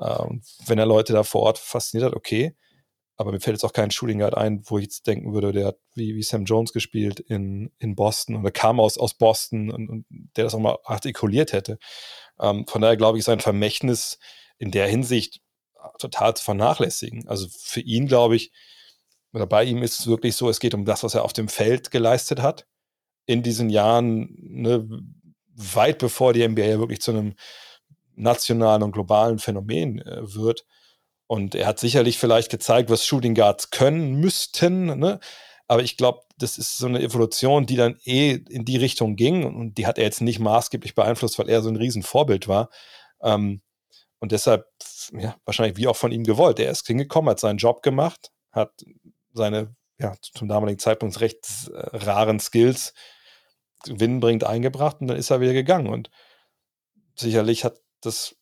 [0.00, 2.54] Ähm, wenn er Leute da vor Ort fasziniert hat, okay.
[3.16, 5.66] Aber mir fällt jetzt auch kein Shooting Guard ein, wo ich jetzt denken würde, der
[5.68, 9.88] hat wie, wie Sam Jones gespielt in, in Boston oder kam aus, aus Boston und,
[9.88, 10.06] und
[10.36, 11.78] der das auch mal artikuliert hätte.
[12.40, 14.18] Ähm, von daher glaube ich, sein Vermächtnis
[14.58, 15.40] in der Hinsicht
[15.98, 17.28] total zu vernachlässigen.
[17.28, 18.52] Also für ihn, glaube ich,
[19.32, 21.48] oder bei ihm ist es wirklich so, es geht um das, was er auf dem
[21.48, 22.66] Feld geleistet hat.
[23.26, 24.88] In diesen Jahren, ne,
[25.54, 27.34] weit bevor die NBA wirklich zu einem
[28.14, 30.64] nationalen und globalen Phänomen äh, wird.
[31.26, 34.98] Und er hat sicherlich vielleicht gezeigt, was Shooting Guards können müssten.
[34.98, 35.20] Ne?
[35.66, 39.44] Aber ich glaube, das ist so eine Evolution, die dann eh in die Richtung ging.
[39.44, 42.68] Und die hat er jetzt nicht maßgeblich beeinflusst, weil er so ein Riesenvorbild war.
[43.22, 43.62] Ähm,
[44.20, 44.66] und deshalb,
[45.12, 46.58] ja, wahrscheinlich wie auch von ihm gewollt.
[46.58, 48.72] Er ist hingekommen, hat seinen Job gemacht, hat
[49.32, 52.94] seine, ja, zum damaligen Zeitpunkt recht äh, raren Skills
[53.84, 55.88] gewinnbringend eingebracht und dann ist er wieder gegangen.
[55.88, 56.10] Und
[57.16, 58.36] sicherlich hat das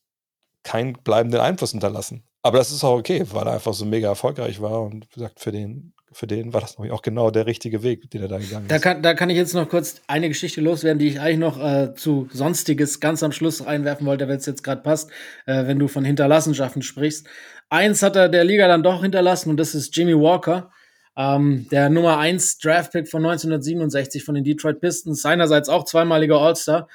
[0.62, 2.24] keinen bleibenden Einfluss hinterlassen.
[2.42, 5.38] Aber das ist auch okay, weil er einfach so mega erfolgreich war und wie gesagt,
[5.38, 8.66] für den, für den war das auch genau der richtige Weg, den er da gegangen
[8.66, 11.62] da Kann, da kann ich jetzt noch kurz eine Geschichte loswerden, die ich eigentlich noch
[11.62, 15.10] äh, zu Sonstiges ganz am Schluss reinwerfen wollte, wenn es jetzt gerade passt,
[15.46, 17.28] äh, wenn du von Hinterlassenschaften sprichst.
[17.70, 20.70] Eins hat er der Liga dann doch hinterlassen und das ist Jimmy Walker.
[21.16, 26.88] Ähm, der Nummer 1 Draftpick von 1967 von den Detroit Pistons, seinerseits auch zweimaliger All-Star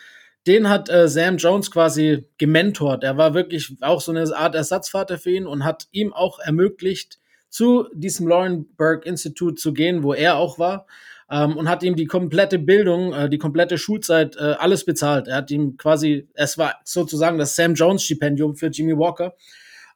[0.48, 3.04] den hat äh, Sam Jones quasi gementort.
[3.04, 7.20] Er war wirklich auch so eine Art Ersatzvater für ihn und hat ihm auch ermöglicht,
[7.50, 10.86] zu diesem Laurenberg Institute zu gehen, wo er auch war.
[11.30, 15.28] Ähm, und hat ihm die komplette Bildung, äh, die komplette Schulzeit, äh, alles bezahlt.
[15.28, 19.36] Er hat ihm quasi, es war sozusagen das Sam Jones Stipendium für Jimmy Walker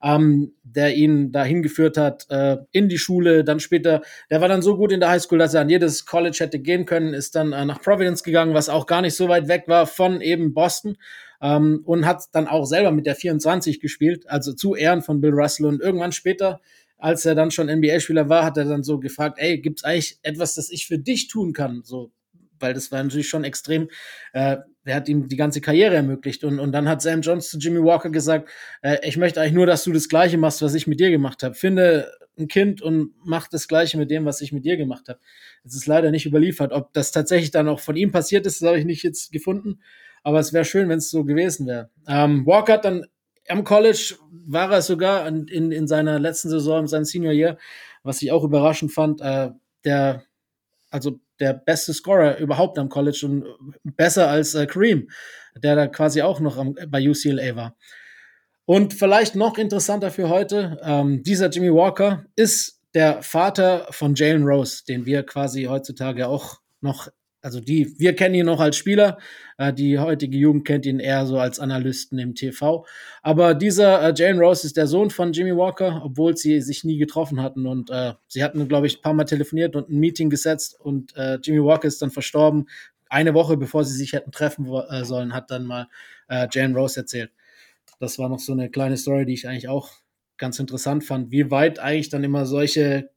[0.03, 3.43] ähm, der ihn dahin geführt hat äh, in die Schule.
[3.43, 6.37] Dann später, der war dann so gut in der Highschool, dass er an jedes College
[6.39, 9.47] hätte gehen können, ist dann äh, nach Providence gegangen, was auch gar nicht so weit
[9.47, 10.97] weg war von eben Boston.
[11.41, 15.33] Ähm, und hat dann auch selber mit der 24 gespielt, also zu Ehren von Bill
[15.33, 15.65] Russell.
[15.65, 16.61] Und irgendwann später,
[16.97, 20.53] als er dann schon NBA-Spieler war, hat er dann so gefragt, ey, gibt's eigentlich etwas,
[20.53, 21.81] das ich für dich tun kann?
[21.83, 22.11] So,
[22.59, 23.89] weil das war natürlich schon extrem.
[24.33, 26.43] Äh, der hat ihm die ganze Karriere ermöglicht.
[26.43, 28.49] Und, und dann hat Sam Jones zu Jimmy Walker gesagt,
[28.81, 31.43] äh, ich möchte eigentlich nur, dass du das Gleiche machst, was ich mit dir gemacht
[31.43, 31.53] habe.
[31.53, 35.19] Finde ein Kind und mach das Gleiche mit dem, was ich mit dir gemacht habe.
[35.63, 36.71] Es ist leider nicht überliefert.
[36.71, 39.79] Ob das tatsächlich dann auch von ihm passiert ist, das habe ich nicht jetzt gefunden.
[40.23, 41.89] Aber es wäre schön, wenn es so gewesen wäre.
[42.07, 43.05] Ähm, Walker hat dann
[43.47, 44.15] am College,
[44.47, 47.57] war er sogar in, in, in seiner letzten Saison, in seinem Senior Year,
[48.03, 49.49] was ich auch überraschend fand, äh,
[49.83, 50.23] der,
[50.89, 53.45] also der beste Scorer überhaupt am College und
[53.83, 55.09] besser als äh, Kareem,
[55.61, 57.75] der da quasi auch noch am, bei UCLA war.
[58.65, 64.43] Und vielleicht noch interessanter für heute, ähm, dieser Jimmy Walker ist der Vater von Jalen
[64.43, 67.09] Rose, den wir quasi heutzutage auch noch
[67.41, 69.17] also die, wir kennen ihn noch als Spieler,
[69.57, 72.85] äh, die heutige Jugend kennt ihn eher so als Analysten im TV.
[73.21, 76.97] Aber dieser äh, Jalen Rose ist der Sohn von Jimmy Walker, obwohl sie sich nie
[76.97, 77.65] getroffen hatten.
[77.65, 81.15] Und äh, sie hatten, glaube ich, ein paar Mal telefoniert und ein Meeting gesetzt und
[81.15, 82.67] äh, Jimmy Walker ist dann verstorben.
[83.09, 85.87] Eine Woche bevor sie sich hätten treffen äh, sollen, hat dann mal
[86.29, 87.31] äh, Jalen Rose erzählt.
[87.99, 89.91] Das war noch so eine kleine Story, die ich eigentlich auch
[90.37, 93.09] ganz interessant fand, wie weit eigentlich dann immer solche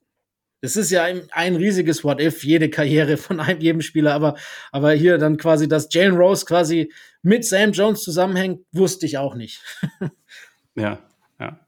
[0.64, 4.34] das ist ja ein, ein riesiges What-If, jede Karriere von einem, jedem Spieler, aber,
[4.72, 6.90] aber hier dann quasi, dass Jalen Rose quasi
[7.20, 9.60] mit Sam Jones zusammenhängt, wusste ich auch nicht.
[10.74, 11.00] ja,
[11.38, 11.60] ja.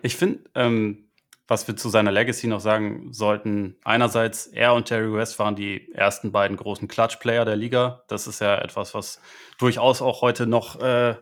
[0.00, 1.10] Ich finde, ähm,
[1.46, 5.92] was wir zu seiner Legacy noch sagen sollten, einerseits, er und Jerry West waren die
[5.92, 8.04] ersten beiden großen Clutch-Player der Liga.
[8.08, 9.20] Das ist ja etwas, was
[9.58, 11.16] durchaus auch heute noch äh,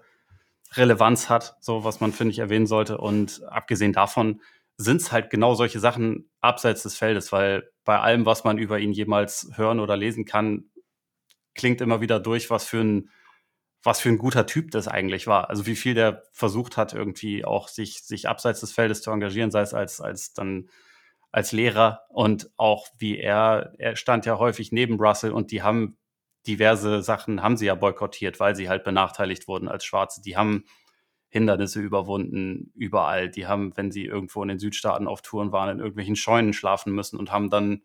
[0.74, 2.99] Relevanz hat, so was man, finde ich, erwähnen sollte.
[2.99, 4.41] Und abgesehen davon,
[4.79, 8.79] sind es halt genau solche Sachen abseits des Feldes, weil bei allem, was man über
[8.79, 10.70] ihn jemals hören oder lesen kann,
[11.55, 13.11] klingt immer wieder durch, was für ein,
[13.83, 15.49] was für ein guter Typ das eigentlich war.
[15.49, 19.51] Also wie viel der versucht hat, irgendwie auch sich, sich abseits des Feldes zu engagieren,
[19.51, 20.68] sei es als, als dann
[21.33, 25.99] als Lehrer und auch wie er, er stand ja häufig neben Russell und die haben
[26.47, 30.22] diverse Sachen, haben sie ja boykottiert, weil sie halt benachteiligt wurden als Schwarze.
[30.22, 30.64] Die haben
[31.29, 33.29] Hindernisse überwunden, überall.
[33.29, 36.93] Die haben, wenn sie irgendwo in den Südstaaten auf Touren waren, in irgendwelchen Scheunen schlafen
[36.93, 37.83] müssen und haben dann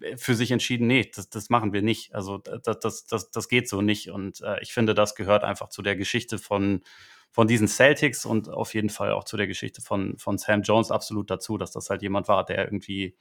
[0.00, 2.14] äh, für sich entschieden, nee, das, das machen wir nicht.
[2.14, 4.10] Also das, das, das, das geht so nicht.
[4.10, 6.82] Und äh, ich finde, das gehört einfach zu der Geschichte von,
[7.30, 10.90] von diesen Celtics und auf jeden Fall auch zu der Geschichte von, von Sam Jones
[10.90, 13.16] absolut dazu, dass das halt jemand war, der irgendwie,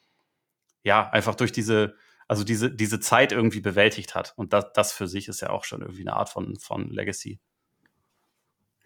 [0.84, 1.95] ja, einfach durch diese,
[2.28, 4.34] also diese, diese Zeit irgendwie bewältigt hat.
[4.38, 7.39] Und das, das für sich ist ja auch schon irgendwie eine Art von, von Legacy.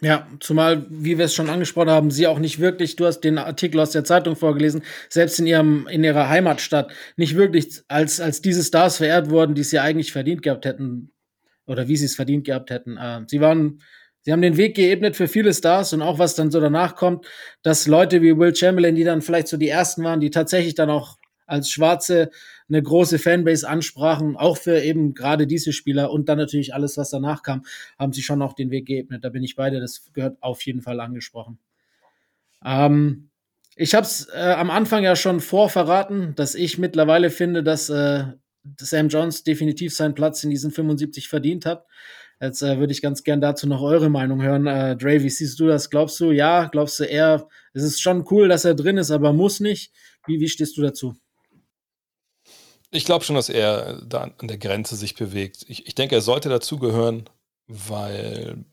[0.01, 3.39] Ja, zumal, wie wir es schon angesprochen haben, sie auch nicht wirklich, du hast den
[3.39, 8.41] Artikel aus der Zeitung vorgelesen, selbst in ihrem, in ihrer Heimatstadt, nicht wirklich als, als
[8.41, 11.11] diese Stars verehrt wurden, die sie eigentlich verdient gehabt hätten.
[11.67, 12.97] oder wie sie es verdient gehabt hätten.
[12.97, 13.81] Äh, sie waren,
[14.23, 17.27] sie haben den Weg geebnet für viele Stars und auch was dann so danach kommt,
[17.63, 20.89] dass Leute wie Will Chamberlain, die dann vielleicht so die ersten waren, die tatsächlich dann
[20.89, 22.29] auch als Schwarze
[22.69, 27.09] eine große Fanbase ansprachen, auch für eben gerade diese Spieler und dann natürlich alles, was
[27.09, 27.65] danach kam,
[27.97, 29.23] haben sie schon auch den Weg geebnet.
[29.23, 31.59] Da bin ich bei dir, das gehört auf jeden Fall angesprochen.
[32.65, 33.29] Ähm,
[33.75, 38.25] ich habe es äh, am Anfang ja schon vorverraten, dass ich mittlerweile finde, dass äh,
[38.79, 41.85] Sam Jones definitiv seinen Platz in diesen 75 verdient hat.
[42.41, 44.67] Jetzt äh, würde ich ganz gern dazu noch eure Meinung hören.
[44.67, 45.89] Äh, Dre, wie siehst du das?
[45.89, 46.67] Glaubst du, ja?
[46.71, 49.91] Glaubst du eher, es ist schon cool, dass er drin ist, aber muss nicht?
[50.25, 51.15] Wie, wie stehst du dazu?
[52.91, 55.65] Ich glaube schon, dass er da an der Grenze sich bewegt.
[55.67, 57.29] Ich, ich denke, er sollte dazugehören,
[57.67, 58.65] weil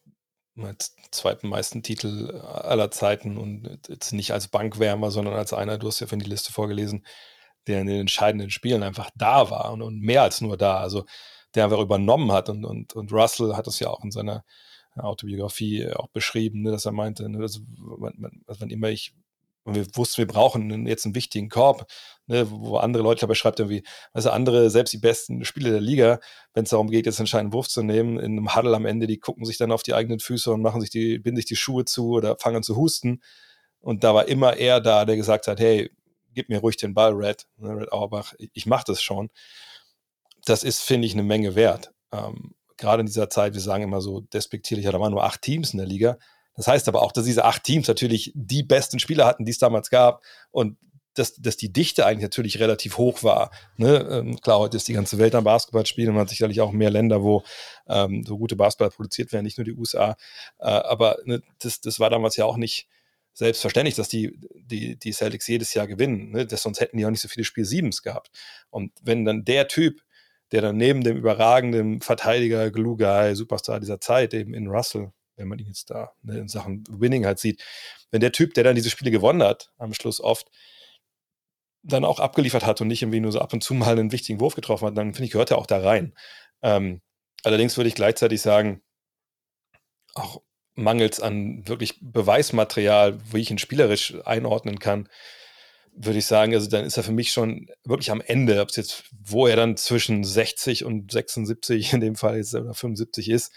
[0.54, 5.88] mit zweiten meisten Titel aller Zeiten und jetzt nicht als Bankwärmer, sondern als einer, du
[5.88, 7.04] hast ja von die Liste vorgelesen,
[7.66, 11.04] der in den entscheidenden Spielen einfach da war und, und mehr als nur da, also
[11.54, 14.44] der einfach übernommen hat und, und, und Russell hat das ja auch in seiner
[14.96, 17.60] Autobiografie auch beschrieben, ne, dass er meinte, ne, also,
[17.98, 19.12] man, wenn immer ich
[19.66, 21.86] wir wussten, wir brauchen jetzt einen wichtigen Korb,
[22.26, 26.20] ne, wo andere Leute dabei schreibt irgendwie, also andere, selbst die besten Spieler der Liga,
[26.52, 29.18] wenn es darum geht, jetzt entscheidenden Wurf zu nehmen, in einem Huddle am Ende, die
[29.18, 31.84] gucken sich dann auf die eigenen Füße und machen sich die, binden sich die Schuhe
[31.84, 33.22] zu oder fangen an zu husten.
[33.80, 35.90] Und da war immer er da, der gesagt hat, hey,
[36.32, 39.30] gib mir ruhig den Ball, Red, ne, Red Auerbach, ich, ich mache das schon.
[40.44, 41.92] Das ist, finde ich, eine Menge wert.
[42.12, 45.72] Ähm, gerade in dieser Zeit, wir sagen immer so despektierlich, da waren nur acht Teams
[45.72, 46.18] in der Liga.
[46.56, 49.58] Das heißt aber auch, dass diese acht Teams natürlich die besten Spieler hatten, die es
[49.58, 50.78] damals gab und
[51.14, 53.50] dass, dass die Dichte eigentlich natürlich relativ hoch war.
[53.76, 54.06] Ne?
[54.10, 56.72] Ähm, klar, heute ist die ganze Welt am Basketball spielen und man hat sicherlich auch
[56.72, 57.44] mehr Länder, wo
[57.88, 60.16] ähm, so gute Basketball produziert werden, nicht nur die USA.
[60.58, 62.88] Äh, aber ne, das, das war damals ja auch nicht
[63.32, 66.30] selbstverständlich, dass die, die, die Celtics jedes Jahr gewinnen.
[66.30, 66.46] Ne?
[66.46, 68.30] Das, sonst hätten die auch nicht so viele Spiel Siebens gehabt.
[68.70, 70.00] Und wenn dann der Typ,
[70.52, 75.48] der dann neben dem überragenden Verteidiger, Glue Guy, Superstar dieser Zeit, eben in Russell, wenn
[75.48, 77.62] man ihn jetzt da ne, in Sachen Winning halt sieht,
[78.12, 80.48] wenn der Typ, der dann diese Spiele gewonnen hat, am Schluss oft,
[81.84, 84.40] dann auch abgeliefert hat und nicht irgendwie nur so ab und zu mal einen wichtigen
[84.40, 86.14] Wurf getroffen hat, dann finde ich, gehört er auch da rein.
[86.62, 87.02] Ähm,
[87.42, 88.82] allerdings würde ich gleichzeitig sagen,
[90.14, 90.40] auch
[90.74, 95.08] mangels an wirklich Beweismaterial, wie ich ihn spielerisch einordnen kann,
[95.96, 98.76] würde ich sagen, also dann ist er für mich schon wirklich am Ende, ob es
[98.76, 103.52] jetzt, wo er dann zwischen 60 und 76 in dem Fall ist oder 75 ist,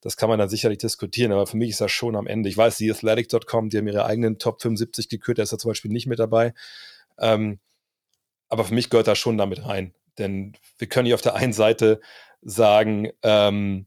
[0.00, 2.48] das kann man dann sicherlich diskutieren, aber für mich ist das schon am Ende.
[2.48, 5.70] Ich weiß, die Athletic.com, die haben ihre eigenen Top 75 gekürt, da ist er zum
[5.70, 6.54] Beispiel nicht mit dabei.
[7.18, 7.58] Ähm,
[8.48, 9.94] aber für mich gehört das schon damit rein.
[10.18, 12.00] Denn wir können hier auf der einen Seite
[12.42, 13.86] sagen, ähm,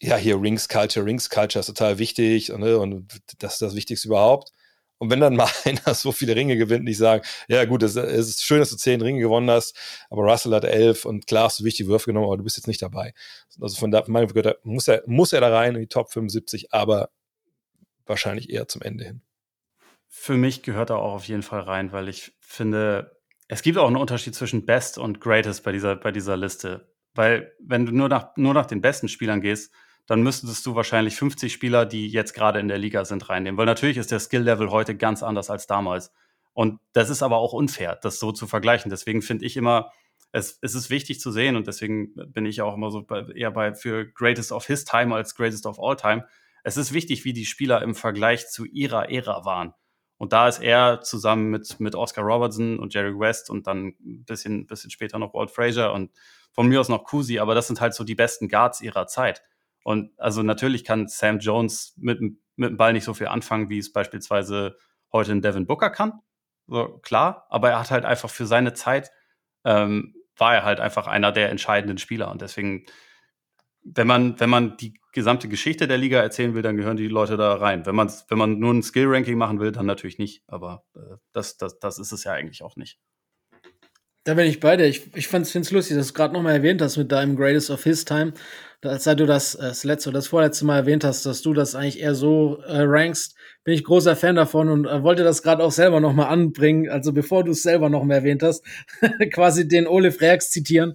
[0.00, 3.06] ja, hier Rings Culture, Rings Culture ist total wichtig ne, und
[3.38, 4.52] das ist das Wichtigste überhaupt.
[4.98, 8.44] Und wenn dann mal einer so viele Ringe gewinnt, nicht sagen, ja gut, es, ist
[8.44, 9.76] schön, dass du zehn Ringe gewonnen hast,
[10.08, 12.66] aber Russell hat elf und klar hast du wichtige Würfe genommen, aber du bist jetzt
[12.66, 13.14] nicht dabei.
[13.60, 14.28] Also von da von
[14.62, 17.10] muss er, muss er da rein in die Top 75, aber
[18.06, 19.22] wahrscheinlich eher zum Ende hin.
[20.08, 23.19] Für mich gehört er auch auf jeden Fall rein, weil ich finde,
[23.50, 26.88] es gibt auch einen Unterschied zwischen Best und Greatest bei dieser, bei dieser Liste.
[27.14, 29.74] Weil wenn du nur nach, nur nach den besten Spielern gehst,
[30.06, 33.58] dann müsstest du wahrscheinlich 50 Spieler, die jetzt gerade in der Liga sind, reinnehmen.
[33.58, 36.12] Weil natürlich ist der Skill-Level heute ganz anders als damals.
[36.52, 38.88] Und das ist aber auch unfair, das so zu vergleichen.
[38.88, 39.90] Deswegen finde ich immer,
[40.30, 43.50] es, es, ist wichtig zu sehen und deswegen bin ich auch immer so bei, eher
[43.50, 46.24] bei für Greatest of His Time als Greatest of All Time.
[46.62, 49.74] Es ist wichtig, wie die Spieler im Vergleich zu ihrer Ära waren.
[50.20, 54.24] Und da ist er zusammen mit, mit Oscar Robertson und Jerry West und dann ein
[54.26, 56.10] bisschen, bisschen später noch Walt Frazier und
[56.52, 59.42] von mir aus noch Kusi, aber das sind halt so die besten Guards ihrer Zeit.
[59.82, 62.36] Und also natürlich kann Sam Jones mit, mit
[62.68, 64.76] dem Ball nicht so viel anfangen, wie es beispielsweise
[65.10, 66.20] heute in Devin Booker kann.
[66.66, 69.10] So, klar, aber er hat halt einfach für seine Zeit,
[69.64, 72.30] ähm, war er halt einfach einer der entscheidenden Spieler.
[72.30, 72.84] Und deswegen,
[73.82, 77.36] wenn man, wenn man die gesamte Geschichte der Liga erzählen will, dann gehören die Leute
[77.36, 77.86] da rein.
[77.86, 80.42] Wenn man, wenn man nur ein Skill-Ranking machen will, dann natürlich nicht.
[80.46, 82.98] Aber äh, das, das, das ist es ja eigentlich auch nicht.
[84.24, 84.86] Da bin ich bei dir.
[84.86, 87.82] Ich, ich finde es lustig, dass du gerade nochmal erwähnt hast mit deinem Greatest of
[87.84, 88.34] His Time.
[88.82, 91.74] Als du das, äh, das letzte oder das vorletzte Mal erwähnt hast, dass du das
[91.74, 93.34] eigentlich eher so äh, rankst,
[93.64, 96.88] bin ich großer Fan davon und äh, wollte das gerade auch selber nochmal anbringen.
[96.90, 98.64] Also bevor du es selber nochmal erwähnt hast,
[99.32, 100.94] quasi den Ole Freaks zitieren.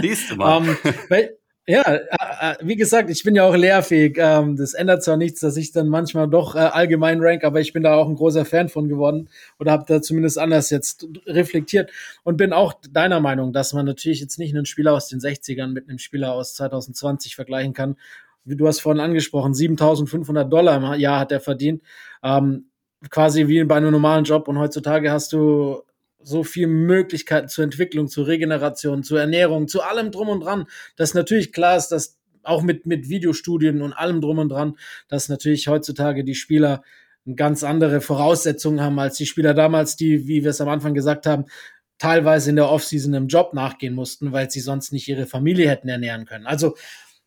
[0.00, 0.56] Siehst du mal.
[0.56, 1.38] um, ähm, weil,
[1.68, 2.00] ja, äh,
[2.40, 4.16] äh, wie gesagt, ich bin ja auch lehrfähig.
[4.18, 7.74] Ähm, das ändert zwar nichts, dass ich dann manchmal doch äh, allgemein rank, aber ich
[7.74, 9.28] bin da auch ein großer Fan von geworden
[9.58, 11.90] oder habe da zumindest anders jetzt reflektiert
[12.24, 15.66] und bin auch deiner Meinung, dass man natürlich jetzt nicht einen Spieler aus den 60ern
[15.68, 17.96] mit einem Spieler aus 2020 vergleichen kann.
[18.46, 21.82] Wie du hast vorhin angesprochen, 7.500 Dollar im Jahr hat er verdient.
[22.22, 22.70] Ähm,
[23.10, 25.82] quasi wie bei einem normalen Job und heutzutage hast du
[26.20, 30.66] so viele Möglichkeiten zur Entwicklung, zur Regeneration, zur Ernährung, zu allem drum und dran,
[30.96, 34.76] dass natürlich klar ist, dass auch mit, mit Videostudien und allem drum und dran,
[35.08, 36.82] dass natürlich heutzutage die Spieler
[37.36, 41.26] ganz andere Voraussetzungen haben als die Spieler damals, die, wie wir es am Anfang gesagt
[41.26, 41.44] haben,
[41.98, 45.88] teilweise in der Offseason im Job nachgehen mussten, weil sie sonst nicht ihre Familie hätten
[45.88, 46.46] ernähren können.
[46.46, 46.76] Also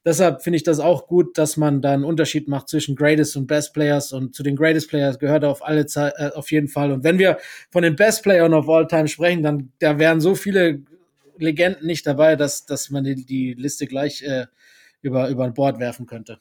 [0.05, 3.47] deshalb finde ich das auch gut, dass man da einen Unterschied macht zwischen Greatest und
[3.47, 6.91] Best Players und zu den Greatest Players gehört auf alle Zeit, äh, auf jeden Fall.
[6.91, 7.37] Und wenn wir
[7.69, 10.81] von den Best Players of All Time sprechen, dann da wären so viele
[11.37, 14.45] Legenden nicht dabei, dass, dass man die, die Liste gleich äh,
[15.01, 16.39] über, über Board werfen könnte.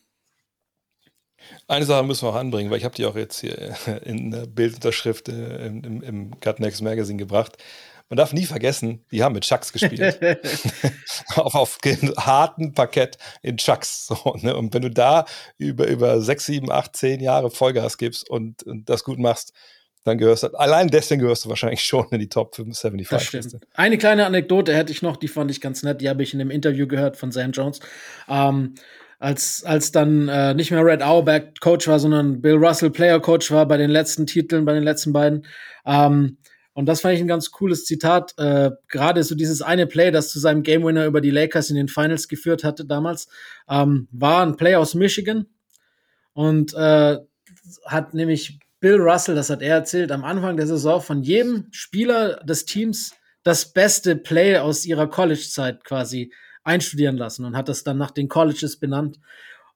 [1.66, 3.74] Eine Sache müssen wir auch anbringen, weil ich habe die auch jetzt hier
[4.04, 7.56] in der Bildunterschrift äh, im, im Gut Next Magazine gebracht.
[8.10, 10.18] Man darf nie vergessen, die haben mit Chucks gespielt.
[11.36, 11.78] auf, auf
[12.16, 14.08] harten Parkett in Chucks.
[14.08, 14.56] So, ne?
[14.56, 15.24] Und wenn du da
[15.58, 19.52] über, über sechs, sieben, acht, zehn Jahre Vollgas gibst und, und das gut machst,
[20.02, 22.80] dann gehörst du, allein deswegen gehörst du wahrscheinlich schon in die Top 75
[23.74, 26.40] Eine kleine Anekdote hätte ich noch, die fand ich ganz nett, die habe ich in
[26.40, 27.78] einem Interview gehört von Sam Jones.
[28.28, 28.74] Ähm,
[29.20, 33.52] als, als dann äh, nicht mehr Red Auerbach Coach war, sondern Bill Russell Player Coach
[33.52, 35.46] war bei den letzten Titeln, bei den letzten beiden.
[35.84, 36.38] Ähm,
[36.72, 38.34] und das fand ich ein ganz cooles Zitat.
[38.38, 41.76] Äh, Gerade so dieses eine Play, das zu seinem Game Winner über die Lakers in
[41.76, 43.28] den Finals geführt hatte damals,
[43.68, 45.46] ähm, war ein Play aus Michigan
[46.32, 47.18] und äh,
[47.86, 52.36] hat nämlich Bill Russell, das hat er erzählt, am Anfang der Saison von jedem Spieler
[52.44, 56.32] des Teams das beste Play aus ihrer College-Zeit quasi
[56.62, 59.18] einstudieren lassen und hat das dann nach den Colleges benannt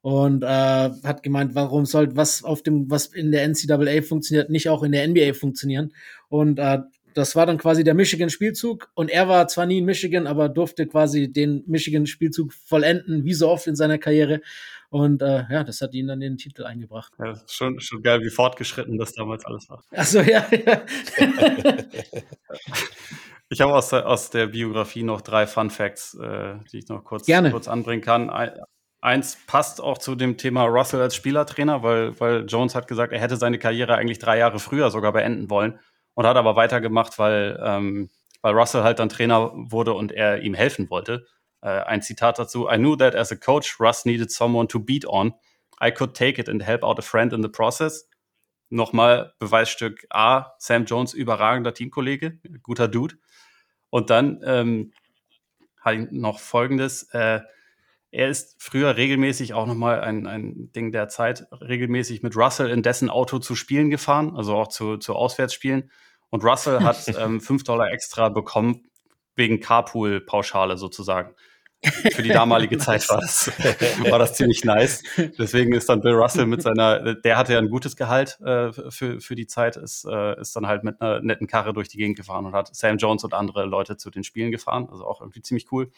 [0.05, 4.69] und äh, hat gemeint, warum soll was auf dem, was in der NCAA funktioniert, nicht
[4.69, 5.95] auch in der NBA funktionieren.
[6.29, 6.81] Und äh,
[7.15, 10.87] das war dann quasi der Michigan-Spielzug und er war zwar nie in Michigan, aber durfte
[10.87, 14.43] quasi den Michigan-Spielzug vollenden, wie so oft in seiner Karriere.
[14.91, 17.15] Und äh, ja, das hat ihn dann den Titel eingebracht.
[17.19, 19.83] Ja, schon, schon geil, wie fortgeschritten das damals alles war.
[19.91, 20.83] Achso, ja, ja.
[23.51, 27.25] Ich habe aus, aus der Biografie noch drei Fun Facts, äh, die ich noch kurz,
[27.25, 27.51] Gerne.
[27.51, 28.29] kurz anbringen kann.
[29.05, 33.21] Eins passt auch zu dem Thema Russell als Spielertrainer, weil, weil Jones hat gesagt, er
[33.21, 35.79] hätte seine Karriere eigentlich drei Jahre früher sogar beenden wollen
[36.15, 38.09] und hat aber weitergemacht, weil, ähm,
[38.41, 41.27] weil Russell halt dann Trainer wurde und er ihm helfen wollte.
[41.61, 45.07] Äh, ein Zitat dazu: I knew that as a coach, Russ needed someone to beat
[45.07, 45.35] on.
[45.83, 48.09] I could take it and help out a friend in the process.
[48.71, 53.17] Nochmal Beweisstück A, Sam Jones, überragender Teamkollege, guter Dude.
[53.91, 54.95] Und dann ähm,
[56.11, 57.03] noch Folgendes.
[57.13, 57.43] Äh,
[58.15, 62.83] er ist früher regelmäßig auch nochmal ein, ein Ding der Zeit, regelmäßig mit Russell in
[62.83, 65.91] dessen Auto zu Spielen gefahren, also auch zu, zu Auswärtsspielen.
[66.31, 68.83] Und Russell hat ähm, 5 Dollar extra bekommen
[69.35, 71.35] wegen Carpool-Pauschale sozusagen
[72.13, 73.49] für die damalige Zeit war das,
[74.11, 75.03] war das ziemlich nice.
[75.39, 79.21] Deswegen ist dann Bill Russell mit seiner, der hatte ja ein gutes Gehalt äh, für,
[79.21, 82.17] für die Zeit, ist, äh, ist dann halt mit einer netten Karre durch die Gegend
[82.17, 84.89] gefahren und hat Sam Jones und andere Leute zu den Spielen gefahren.
[84.91, 85.91] Also auch irgendwie ziemlich cool.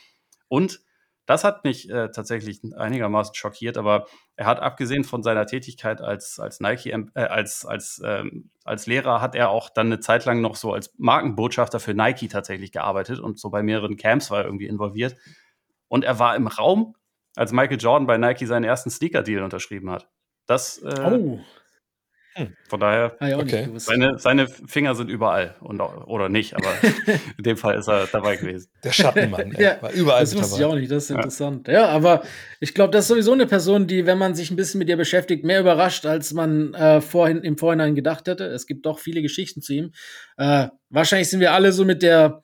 [0.48, 0.80] Und
[1.26, 6.38] das hat mich äh, tatsächlich einigermaßen schockiert, aber er hat abgesehen von seiner Tätigkeit als,
[6.38, 10.40] als Nike, äh, als, als, ähm, als Lehrer, hat er auch dann eine Zeit lang
[10.40, 14.44] noch so als Markenbotschafter für Nike tatsächlich gearbeitet und so bei mehreren Camps war er
[14.44, 15.16] irgendwie involviert.
[15.88, 16.94] Und er war im Raum,
[17.34, 20.08] als Michael Jordan bei Nike seinen ersten Sneaker-Deal unterschrieben hat.
[20.46, 21.40] Das, äh, oh.
[22.36, 22.54] Hm.
[22.68, 23.66] Von daher, ah, ja, okay.
[23.76, 25.54] seine, seine Finger sind überall.
[25.60, 26.68] Und, oder nicht, aber
[27.38, 28.68] in dem Fall ist er dabei gewesen.
[28.84, 30.60] Der Schattenmann, ey, ja, war überall Das wusste dabei.
[30.60, 31.66] ich auch nicht, das ist interessant.
[31.66, 32.24] Ja, ja aber
[32.60, 34.98] ich glaube, das ist sowieso eine Person, die, wenn man sich ein bisschen mit ihr
[34.98, 38.44] beschäftigt, mehr überrascht, als man äh, vorhin, im Vorhinein gedacht hätte.
[38.44, 39.92] Es gibt doch viele Geschichten zu ihm.
[40.36, 42.42] Äh, wahrscheinlich sind wir alle so mit der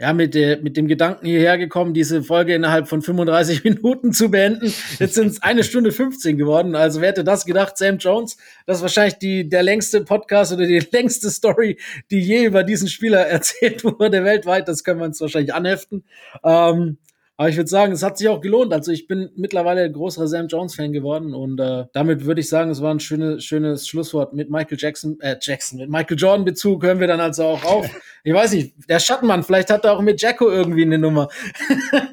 [0.00, 4.30] ja, mit, der, mit dem Gedanken hierher gekommen, diese Folge innerhalb von 35 Minuten zu
[4.30, 4.72] beenden.
[4.98, 6.74] Jetzt sind es eine Stunde 15 geworden.
[6.74, 7.78] Also wer hätte das gedacht?
[7.78, 11.78] Sam Jones, das ist wahrscheinlich die, der längste Podcast oder die längste Story,
[12.10, 14.66] die je über diesen Spieler erzählt wurde weltweit.
[14.66, 16.04] Das können wir uns wahrscheinlich anheften.
[16.42, 16.98] Ähm,
[17.36, 18.72] aber ich würde sagen, es hat sich auch gelohnt.
[18.72, 22.70] Also ich bin mittlerweile ein großer Sam Jones-Fan geworden und äh, damit würde ich sagen,
[22.70, 27.00] es war ein schönes, schönes Schlusswort mit Michael Jackson, äh, Jackson, mit Michael Jordan-Bezug hören
[27.00, 27.90] wir dann also auch auf.
[28.26, 31.28] Ich weiß nicht, der Schattenmann, vielleicht hat er auch mit Jacko irgendwie eine Nummer.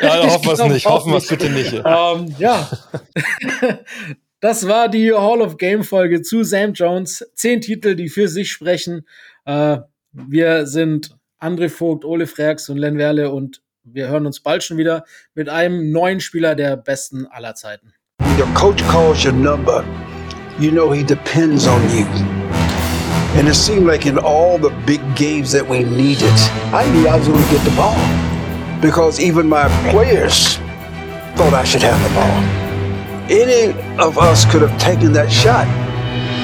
[0.00, 1.72] Ja, hoffen wir es nicht, hoffen wir es bitte nicht.
[1.72, 2.68] Ähm, ja.
[4.38, 7.28] Das war die Hall of Game Folge zu Sam Jones.
[7.34, 9.04] Zehn Titel, die für sich sprechen.
[9.46, 9.78] Äh,
[10.12, 13.60] wir sind André Vogt, Ole Freaks und Len Werle und
[13.92, 15.04] wir hören uns bald schon wieder
[15.34, 17.92] mit einem neuen Spieler der besten aller Zeiten.
[18.38, 19.84] Your coach calls your number.
[20.58, 22.04] You know he depends on you.
[23.36, 26.32] And it seemed like in all the big games that we needed,
[26.72, 27.96] I knew I was going to get the ball.
[28.80, 30.56] Because even my players
[31.36, 32.68] thought I should have the ball.
[33.30, 35.66] Any of us could have taken that shot.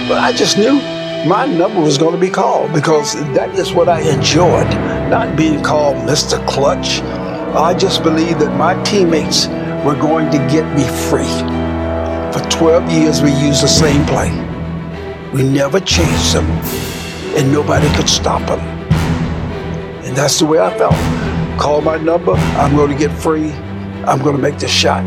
[0.09, 0.81] But I just knew
[1.27, 4.69] my number was going to be called because that is what I enjoyed.
[5.09, 6.45] Not being called Mr.
[6.47, 7.01] Clutch
[7.57, 9.47] I just believed that my teammates
[9.87, 11.23] were going to get me free.
[12.33, 14.31] For 12 years, we used the same play.
[15.33, 16.47] We never changed them,
[17.37, 18.59] and nobody could stop them.
[20.05, 20.95] And that's the way I felt.
[21.61, 22.33] Call my number.
[22.33, 23.53] I'm going to get free.
[24.05, 25.05] I'm going to make the shot.